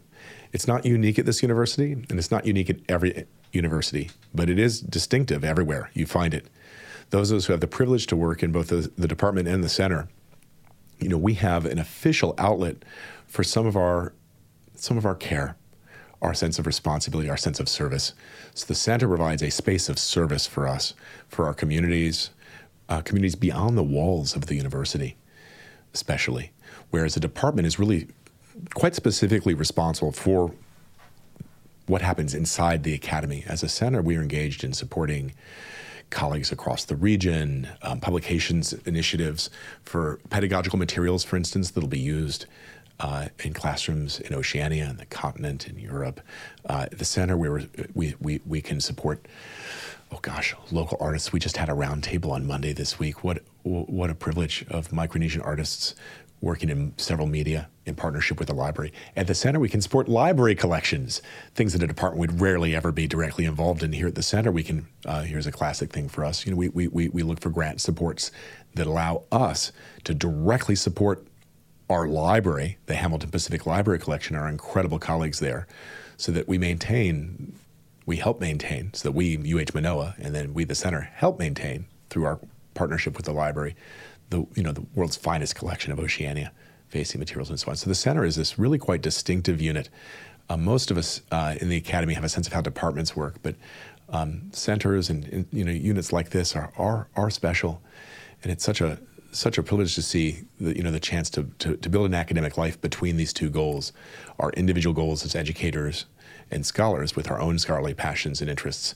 it's 0.52 0.68
not 0.68 0.84
unique 0.84 1.18
at 1.18 1.26
this 1.26 1.42
university, 1.42 1.92
and 1.92 2.12
it's 2.12 2.30
not 2.30 2.46
unique 2.46 2.70
at 2.70 2.76
every 2.88 3.26
university, 3.57 4.11
but 4.34 4.48
it 4.48 4.59
is 4.59 4.80
distinctive 4.80 5.44
everywhere 5.44 5.90
you 5.94 6.07
find 6.07 6.34
it. 6.34 6.46
Those 7.11 7.30
of 7.30 7.38
us 7.38 7.46
who 7.46 7.52
have 7.52 7.61
the 7.61 7.66
privilege 7.66 8.07
to 8.09 8.16
work 8.16 8.42
in 8.42 8.52
both 8.52 8.68
the, 8.68 8.90
the 8.96 9.09
department 9.09 9.48
and 9.48 9.62
the 9.62 9.68
center, 9.68 10.09
you 10.98 11.09
know, 11.09 11.18
we 11.18 11.34
have 11.34 11.66
an 11.66 11.78
official 11.78 12.34
outlet 12.38 12.84
for 13.26 13.42
some 13.42 13.66
of 13.66 13.76
our 13.76 14.12
some 14.74 14.98
of 14.98 15.07
our 15.07 15.14
care, 15.14 15.57
our 16.20 16.34
sense 16.34 16.59
of 16.59 16.66
responsibility, 16.66 17.30
our 17.30 17.36
sense 17.36 17.59
of 17.61 17.68
service. 17.68 18.12
So 18.54 18.66
the 18.66 18.74
center 18.74 19.09
provides 19.09 19.42
a 19.42 19.50
space 19.50 19.88
of 19.88 19.98
service 19.98 20.46
for 20.46 20.68
us, 20.68 20.92
for 21.28 21.46
our 21.46 21.54
communities, 21.54 22.30
uh, 22.88 23.00
communities 23.00 23.34
beyond 23.34 23.78
the 23.78 23.82
walls 23.82 24.36
of 24.36 24.46
the 24.46 24.54
university, 24.54 25.16
especially. 25.94 26.52
Whereas 26.90 27.14
the 27.14 27.20
department 27.20 27.66
is 27.66 27.78
really 27.78 28.09
quite 28.74 28.94
specifically 28.94 29.54
responsible 29.54 30.12
for 30.12 30.52
what 31.87 32.03
happens 32.03 32.34
inside 32.34 32.82
the 32.82 32.95
academy. 32.95 33.45
As 33.47 33.62
a 33.62 33.68
center, 33.68 34.03
we 34.03 34.16
are 34.16 34.22
engaged 34.22 34.64
in 34.64 34.72
supporting 34.72 35.32
colleagues 36.11 36.53
across 36.53 36.84
the 36.84 36.97
region, 36.97 37.68
um, 37.82 38.01
publications 38.01 38.72
initiatives 38.84 39.51
for 39.82 40.20
pedagogical 40.30 40.78
materials, 40.78 41.24
for 41.24 41.37
instance, 41.37 41.72
that'll 41.72 41.89
be 41.89 41.99
used 41.99 42.47
uh, 43.01 43.28
in 43.45 43.53
classrooms 43.53 44.20
in 44.20 44.34
Oceania 44.34 44.87
and 44.87 44.99
the 44.99 45.07
continent 45.07 45.68
in 45.68 45.78
Europe. 45.78 46.20
Uh, 46.68 46.87
the 46.93 47.05
center 47.05 47.37
where 47.37 47.62
we, 47.95 48.14
we, 48.20 48.41
we 48.47 48.61
can 48.62 48.80
support, 48.80 49.26
oh 50.11 50.18
gosh, 50.22 50.55
local 50.70 50.97
artists. 51.01 51.32
We 51.32 51.41
just 51.41 51.57
had 51.57 51.68
a 51.68 51.72
roundtable 51.72 52.30
on 52.30 52.47
Monday 52.47 52.72
this 52.72 52.99
week. 52.99 53.22
What, 53.22 53.43
what 53.62 54.09
a 54.09 54.14
privilege 54.14 54.64
of 54.70 54.89
Micronesian 54.89 55.45
artists 55.45 55.95
working 56.41 56.68
in 56.68 56.93
several 56.97 57.26
media 57.26 57.68
in 57.87 57.95
partnership 57.95 58.39
with 58.39 58.49
the 58.49 58.55
library. 58.55 58.93
At 59.16 59.26
the 59.26 59.34
center, 59.34 59.59
we 59.59 59.68
can 59.68 59.80
support 59.80 60.09
library 60.09 60.55
collections, 60.55 61.22
things 61.55 61.72
that 61.72 61.82
a 61.82 61.87
department 61.87 62.20
would 62.20 62.41
rarely 62.41 62.74
ever 62.74 62.93
be 62.93 63.07
directly 63.07 63.45
involved 63.45 63.82
in. 63.82 63.93
Here 63.93 64.09
at 64.09 64.14
the 64.14 64.22
center, 64.22 64.51
we 64.51 64.62
can, 64.62 64.87
uh, 65.07 65.22
here's 65.22 65.47
a 65.47 65.53
classic 65.53 65.93
thing 65.93 66.09
for 66.09 66.24
us, 66.24 66.45
you 66.45 66.53
know, 66.53 66.57
we, 66.57 66.68
we, 66.68 67.09
we 67.09 67.22
look 67.22 67.41
for 67.41 67.51
grant 67.51 67.80
supports 67.80 68.30
that 68.74 68.87
allow 68.87 69.22
us 69.32 69.72
to 70.05 70.14
directly 70.14 70.74
support 70.74 71.26
our 71.89 72.09
library, 72.09 72.78
the 72.87 72.97
Hamilton 72.97 73.30
Pacific 73.30 73.64
Library 73.64 73.99
Collection, 73.99 74.34
our 74.37 74.49
incredible 74.49 74.99
colleagues 74.99 75.39
there, 75.39 75.66
so 76.16 76.32
that 76.32 76.49
we 76.49 76.59
maintain, 76.59 77.55
we 78.05 78.16
help 78.16 78.41
maintain, 78.41 78.93
so 78.93 79.09
that 79.09 79.12
we, 79.12 79.37
UH 79.37 79.72
Manoa, 79.72 80.14
and 80.18 80.34
then 80.34 80.53
we, 80.53 80.64
the 80.64 80.74
center, 80.74 81.03
help 81.03 81.39
maintain 81.39 81.87
through 82.11 82.24
our 82.24 82.41
partnership 82.74 83.16
with 83.16 83.24
the 83.24 83.32
library 83.32 83.76
the 84.31 84.47
you 84.55 84.62
know 84.62 84.72
the 84.72 84.85
world's 84.95 85.16
finest 85.16 85.55
collection 85.55 85.93
of 85.93 85.99
Oceania 85.99 86.53
facing 86.89 87.18
materials 87.18 87.51
and 87.51 87.59
so 87.59 87.70
on. 87.70 87.77
So 87.77 87.89
the 87.89 87.95
center 87.95 88.24
is 88.24 88.37
this 88.37 88.59
really 88.59 88.79
quite 88.79 89.03
distinctive 89.03 89.61
unit. 89.61 89.89
Uh, 90.49 90.57
most 90.57 90.91
of 90.91 90.99
us 90.99 91.22
uh, 91.33 91.57
in 91.61 91.68
the 91.68 91.77
academy 91.77 92.14
have 92.14 92.24
a 92.24 92.29
sense 92.29 92.47
of 92.47 92.53
how 92.53 92.61
departments 92.61 93.16
work, 93.16 93.37
but 93.43 93.57
um, 94.09 94.43
centers 94.53 95.11
and, 95.11 95.24
and, 95.27 95.47
you 95.53 95.64
know 95.64 95.72
units 95.72 96.12
like 96.12 96.31
this 96.31 96.55
are, 96.55 96.72
are 96.77 97.09
are 97.16 97.31
special, 97.31 97.83
and 98.43 98.53
it's 98.53 98.64
such 98.64 98.81
a 98.81 98.99
such 99.33 99.59
a 99.59 99.62
privilege 99.62 99.95
to 99.95 100.03
see 100.03 100.45
the, 100.61 100.77
you 100.77 100.83
know 100.83 100.93
the 100.93 101.01
chance 101.01 101.29
to, 101.31 101.45
to, 101.59 101.77
to 101.77 101.89
build 101.89 102.07
an 102.07 102.14
academic 102.14 102.57
life 102.57 102.81
between 102.81 103.16
these 103.16 103.33
two 103.33 103.51
goals, 103.51 103.93
our 104.39 104.51
individual 104.53 104.95
goals 104.95 105.24
as 105.24 105.35
educators 105.35 106.07
and 106.51 106.64
scholars 106.64 107.16
with 107.16 107.31
our 107.31 107.41
own 107.41 107.59
scholarly 107.59 107.95
passions 107.95 108.41
and 108.41 108.49
interests, 108.49 108.95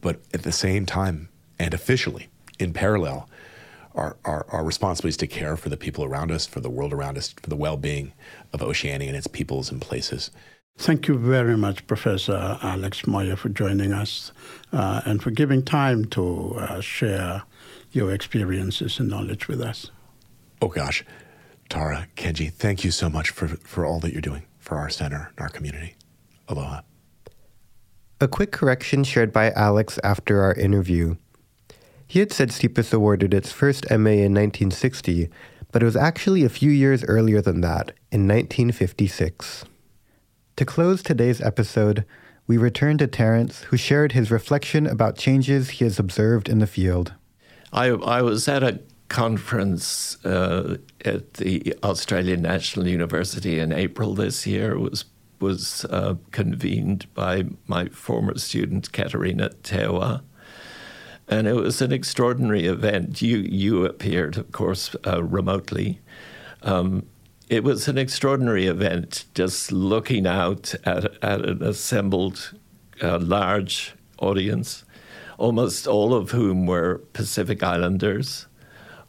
but 0.00 0.20
at 0.34 0.42
the 0.42 0.52
same 0.52 0.84
time 0.84 1.28
and 1.58 1.72
officially 1.72 2.28
in 2.58 2.72
parallel 2.72 3.28
our, 4.00 4.16
our, 4.24 4.46
our 4.48 4.64
responsibility 4.64 5.10
is 5.10 5.16
to 5.18 5.26
care 5.26 5.56
for 5.56 5.68
the 5.68 5.76
people 5.76 6.04
around 6.04 6.32
us, 6.32 6.46
for 6.46 6.60
the 6.60 6.70
world 6.70 6.92
around 6.92 7.18
us, 7.18 7.32
for 7.32 7.50
the 7.50 7.56
well 7.56 7.76
being 7.76 8.12
of 8.52 8.62
Oceania 8.62 9.08
and 9.08 9.16
its 9.16 9.26
peoples 9.26 9.70
and 9.70 9.80
places. 9.80 10.30
Thank 10.78 11.08
you 11.08 11.18
very 11.18 11.58
much, 11.58 11.86
Professor 11.86 12.58
Alex 12.62 13.06
Mawyer, 13.06 13.36
for 13.36 13.50
joining 13.50 13.92
us 13.92 14.32
uh, 14.72 15.02
and 15.04 15.22
for 15.22 15.30
giving 15.30 15.62
time 15.62 16.06
to 16.06 16.54
uh, 16.56 16.80
share 16.80 17.42
your 17.92 18.12
experiences 18.12 18.98
and 18.98 19.10
knowledge 19.10 19.46
with 19.46 19.60
us. 19.60 19.90
Oh, 20.62 20.68
gosh. 20.68 21.04
Tara, 21.68 22.08
Kenji, 22.16 22.50
thank 22.50 22.82
you 22.82 22.90
so 22.90 23.10
much 23.10 23.30
for, 23.30 23.48
for 23.48 23.84
all 23.84 24.00
that 24.00 24.12
you're 24.12 24.22
doing 24.22 24.44
for 24.58 24.78
our 24.78 24.88
center 24.88 25.30
and 25.36 25.40
our 25.40 25.48
community. 25.50 25.96
Aloha. 26.48 26.80
A 28.20 28.28
quick 28.28 28.50
correction 28.50 29.04
shared 29.04 29.32
by 29.32 29.50
Alex 29.52 29.98
after 30.02 30.40
our 30.42 30.54
interview. 30.54 31.16
He 32.10 32.18
had 32.18 32.32
said 32.32 32.48
CPIS 32.48 32.92
awarded 32.92 33.32
its 33.32 33.52
first 33.52 33.88
MA 33.88 34.18
in 34.26 34.34
1960, 34.34 35.30
but 35.70 35.80
it 35.80 35.84
was 35.84 35.94
actually 35.94 36.42
a 36.42 36.48
few 36.48 36.72
years 36.72 37.04
earlier 37.04 37.40
than 37.40 37.60
that, 37.60 37.92
in 38.10 38.26
1956. 38.26 39.64
To 40.56 40.64
close 40.64 41.04
today's 41.04 41.40
episode, 41.40 42.04
we 42.48 42.58
return 42.58 42.98
to 42.98 43.06
Terence, 43.06 43.60
who 43.60 43.76
shared 43.76 44.10
his 44.10 44.28
reflection 44.28 44.88
about 44.88 45.18
changes 45.18 45.70
he 45.70 45.84
has 45.84 46.00
observed 46.00 46.48
in 46.48 46.58
the 46.58 46.66
field. 46.66 47.14
I, 47.72 47.90
I 47.90 48.22
was 48.22 48.48
at 48.48 48.64
a 48.64 48.80
conference 49.06 50.16
uh, 50.24 50.78
at 51.04 51.34
the 51.34 51.76
Australian 51.84 52.42
National 52.42 52.88
University 52.88 53.60
in 53.60 53.72
April 53.72 54.16
this 54.16 54.48
year. 54.48 54.72
It 54.72 54.80
was 54.80 55.04
was 55.38 55.86
uh, 55.86 56.16
convened 56.32 57.06
by 57.14 57.44
my 57.68 57.88
former 57.90 58.36
student 58.36 58.90
Katerina 58.92 59.50
Teaiwa. 59.62 60.22
And 61.30 61.46
it 61.46 61.54
was 61.54 61.80
an 61.80 61.92
extraordinary 61.92 62.66
event. 62.66 63.22
You 63.22 63.38
you 63.38 63.86
appeared, 63.86 64.36
of 64.36 64.50
course, 64.50 64.96
uh, 65.06 65.22
remotely. 65.22 66.00
Um, 66.62 67.06
it 67.48 67.62
was 67.62 67.86
an 67.88 67.98
extraordinary 67.98 68.66
event, 68.66 69.24
just 69.34 69.72
looking 69.72 70.26
out 70.26 70.74
at, 70.84 71.04
at 71.22 71.44
an 71.44 71.62
assembled 71.62 72.52
uh, 73.02 73.18
large 73.18 73.94
audience, 74.18 74.84
almost 75.38 75.86
all 75.86 76.14
of 76.14 76.32
whom 76.32 76.66
were 76.66 77.00
Pacific 77.12 77.62
Islanders 77.62 78.46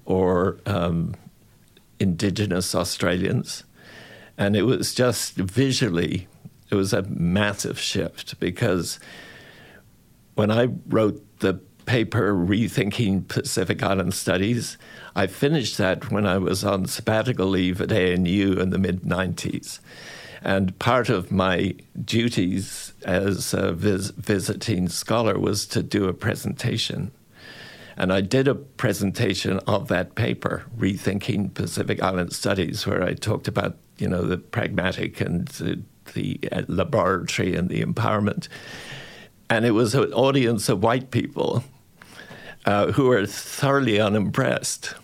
or 0.06 0.60
um, 0.66 1.16
Indigenous 2.00 2.74
Australians. 2.74 3.64
And 4.38 4.56
it 4.56 4.64
was 4.64 4.94
just 4.96 5.36
visually, 5.36 6.28
it 6.70 6.76
was 6.76 6.94
a 6.94 7.04
massive 7.04 7.80
shift 7.80 8.40
because 8.40 9.00
when 10.34 10.50
I 10.50 10.70
wrote 10.88 11.22
the 11.40 11.62
paper, 11.92 12.34
Rethinking 12.34 13.28
Pacific 13.28 13.84
Island 13.84 14.14
Studies, 14.14 14.78
I 15.14 15.28
finished 15.28 15.78
that 15.78 16.10
when 16.10 16.26
I 16.26 16.38
was 16.38 16.64
on 16.64 16.86
sabbatical 16.86 17.48
leave 17.48 17.82
at 17.82 17.92
ANU 17.92 18.54
in 18.54 18.70
the 18.70 18.78
mid 18.78 19.02
90s. 19.02 19.82
And 20.42 20.80
part 20.80 21.10
of 21.10 21.34
my 21.34 21.76
duties 22.02 22.94
as 23.04 23.54
a 23.54 23.74
vis- 23.74 24.12
visiting 24.12 24.88
scholar 24.88 25.38
was 25.38 25.66
to 25.68 25.84
do 25.84 26.08
a 26.08 26.14
presentation. 26.14 27.12
And 27.98 28.14
I 28.14 28.22
did 28.22 28.48
a 28.48 28.56
presentation 28.56 29.60
of 29.68 29.90
that 29.90 30.16
paper, 30.16 30.64
Rethinking 30.78 31.54
Pacific 31.54 32.02
Island 32.02 32.32
Studies, 32.32 32.88
where 32.88 33.04
I 33.04 33.16
talked 33.16 33.50
about, 33.50 33.76
you 33.98 34.08
know, 34.08 34.22
the 34.22 34.38
pragmatic 34.38 35.20
and 35.20 35.46
the, 35.50 35.82
the 36.14 36.40
uh, 36.54 36.62
laboratory 36.70 37.54
and 37.54 37.68
the 37.68 37.84
empowerment. 37.84 38.48
And 39.50 39.66
it 39.66 39.72
was 39.72 39.94
an 39.94 40.14
audience 40.14 40.70
of 40.70 40.82
white 40.82 41.12
people 41.12 41.66
uh, 42.66 42.92
who 42.92 43.06
were 43.06 43.26
thoroughly 43.26 44.00
unimpressed. 44.00 44.96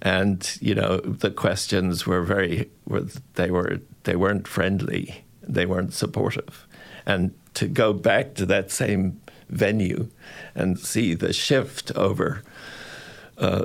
And 0.00 0.58
you 0.60 0.74
know 0.74 0.98
the 0.98 1.30
questions 1.30 2.06
were 2.06 2.22
very 2.22 2.68
were, 2.86 3.06
they 3.34 3.50
were 3.50 3.80
they 4.02 4.16
weren't 4.16 4.48
friendly, 4.48 5.24
they 5.42 5.64
weren't 5.64 5.94
supportive, 5.94 6.66
and 7.06 7.32
to 7.54 7.68
go 7.68 7.92
back 7.92 8.34
to 8.34 8.46
that 8.46 8.70
same 8.72 9.20
venue 9.48 10.08
and 10.54 10.78
see 10.78 11.14
the 11.14 11.32
shift 11.32 11.92
over 11.94 12.42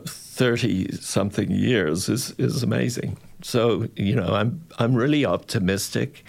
thirty 0.06 0.90
uh, 0.90 0.96
something 0.98 1.50
years 1.50 2.10
is 2.10 2.36
is 2.38 2.62
amazing. 2.62 3.18
So 3.42 3.88
you 3.96 4.16
know 4.16 4.36
I'm 4.36 4.64
I'm 4.78 4.96
really 4.96 5.26
optimistic. 5.26 6.24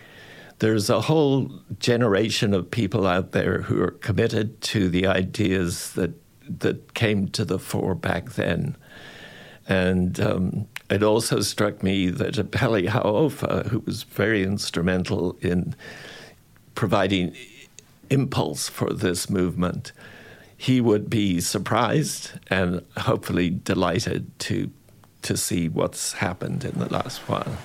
There's 0.59 0.91
a 0.91 1.03
whole 1.03 1.53
generation 1.79 2.53
of 2.53 2.71
people 2.71 3.07
out 3.07 3.33
there 3.33 3.63
who 3.63 3.81
are 3.83 3.93
committed 3.93 4.61
to 4.63 4.89
the 4.89 5.07
ideas 5.07 5.93
that 5.93 6.13
that 6.61 6.95
came 6.95 7.29
to 7.29 7.45
the 7.45 7.59
fore 7.59 7.95
back 7.95 8.33
then. 8.33 8.77
And 9.69 10.19
um, 10.21 10.67
it 10.91 11.03
also 11.03 11.41
struck 11.41 11.83
me 11.83 12.09
that 12.09 12.35
Epeli 12.35 12.89
Hau'ofa, 12.89 13.67
who 13.67 13.81
was 13.81 14.03
very 14.05 14.43
instrumental 14.43 15.37
in 15.41 15.75
providing 16.75 17.37
impulse 18.11 18.69
for 18.69 18.93
this 18.93 19.29
movement, 19.29 19.93
he 20.57 20.81
would 20.81 21.11
be 21.11 21.41
surprised 21.41 22.33
and 22.49 22.85
hopefully 22.97 23.51
delighted 23.51 24.37
to 24.41 24.71
to 25.21 25.37
see 25.37 25.69
what's 25.69 26.13
happened 26.15 26.65
in 26.65 26.79
the 26.79 26.89
last 26.93 27.19
while. 27.29 27.59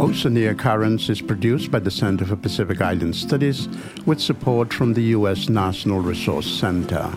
Oceania 0.00 0.54
Currents 0.54 1.10
is 1.10 1.20
produced 1.20 1.70
by 1.70 1.78
the 1.78 1.90
Center 1.90 2.24
for 2.24 2.34
Pacific 2.34 2.80
Island 2.80 3.14
Studies 3.14 3.68
with 4.06 4.18
support 4.18 4.72
from 4.72 4.94
the 4.94 5.02
U.S. 5.18 5.50
National 5.50 6.00
Resource 6.00 6.50
Center. 6.50 7.12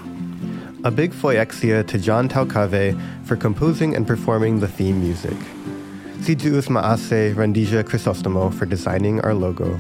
A 0.84 0.92
big 0.92 1.14
foiexia 1.14 1.88
to 1.88 1.98
John 1.98 2.28
Taucave 2.28 3.00
for 3.24 3.38
composing 3.38 3.96
and 3.96 4.06
performing 4.06 4.60
the 4.60 4.68
theme 4.68 5.00
music. 5.00 5.38
Sijuus 6.24 6.68
Maase 6.68 7.34
Randija 7.34 7.86
Crisostomo 7.86 8.54
for 8.54 8.66
designing 8.66 9.22
our 9.22 9.34
logo. 9.34 9.80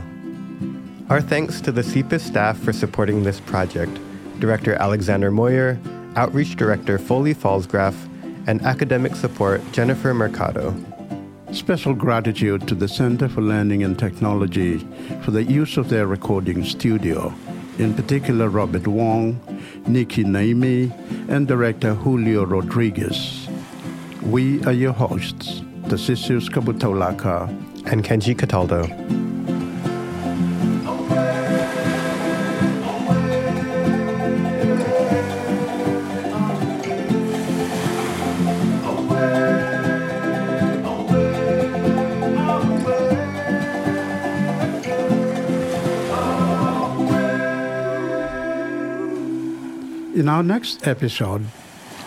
Our 1.09 1.19
thanks 1.19 1.59
to 1.59 1.73
the 1.73 1.81
CPIS 1.81 2.21
staff 2.21 2.57
for 2.57 2.71
supporting 2.71 3.23
this 3.23 3.41
project, 3.41 3.99
Director 4.39 4.75
Alexander 4.75 5.29
Mawyer, 5.29 5.77
Outreach 6.15 6.55
Director 6.55 6.97
Foley 6.97 7.35
Fallsgraf, 7.35 7.95
and 8.47 8.61
academic 8.61 9.17
support 9.17 9.61
Jennifer 9.73 10.13
Mercado. 10.13 10.73
Special 11.53 11.93
gratitude 11.93 12.67
to 12.67 12.73
the 12.73 12.87
Center 12.87 13.29
for 13.29 13.41
Learning 13.41 13.83
and 13.83 13.97
Technology 13.97 14.79
for 15.21 15.29
the 15.29 15.43
use 15.43 15.77
of 15.77 15.87
their 15.87 16.07
recording 16.07 16.65
studio, 16.65 17.31
in 17.77 17.93
particular 17.93 18.49
Robert 18.49 18.87
Wong, 18.87 19.39
Nikki 19.85 20.23
Naimi, 20.23 20.91
and 21.29 21.47
director 21.47 21.93
Julio 21.93 22.43
Rodriguez. 22.43 23.47
We 24.23 24.63
are 24.63 24.73
your 24.73 24.93
hosts, 24.93 25.61
Tarcisius 25.83 26.49
Kabutaulaka 26.49 27.47
and 27.85 28.03
Kenji 28.03 28.37
Cataldo. 28.37 28.87
Our 50.43 50.47
next 50.47 50.85
episode, 50.85 51.41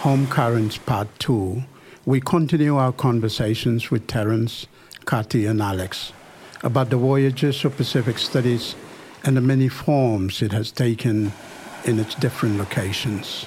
Home 0.00 0.26
Currents 0.26 0.76
Part 0.76 1.08
2, 1.20 1.62
we 2.04 2.20
continue 2.20 2.76
our 2.76 2.92
conversations 2.92 3.90
with 3.90 4.06
Terence, 4.06 4.66
Kati, 5.06 5.48
and 5.48 5.62
Alex 5.62 6.12
about 6.62 6.90
the 6.90 6.98
voyages 6.98 7.64
of 7.64 7.74
Pacific 7.78 8.18
Studies 8.18 8.76
and 9.24 9.38
the 9.38 9.40
many 9.40 9.68
forms 9.68 10.42
it 10.42 10.52
has 10.52 10.70
taken 10.70 11.32
in 11.86 11.98
its 11.98 12.14
different 12.16 12.58
locations. 12.58 13.46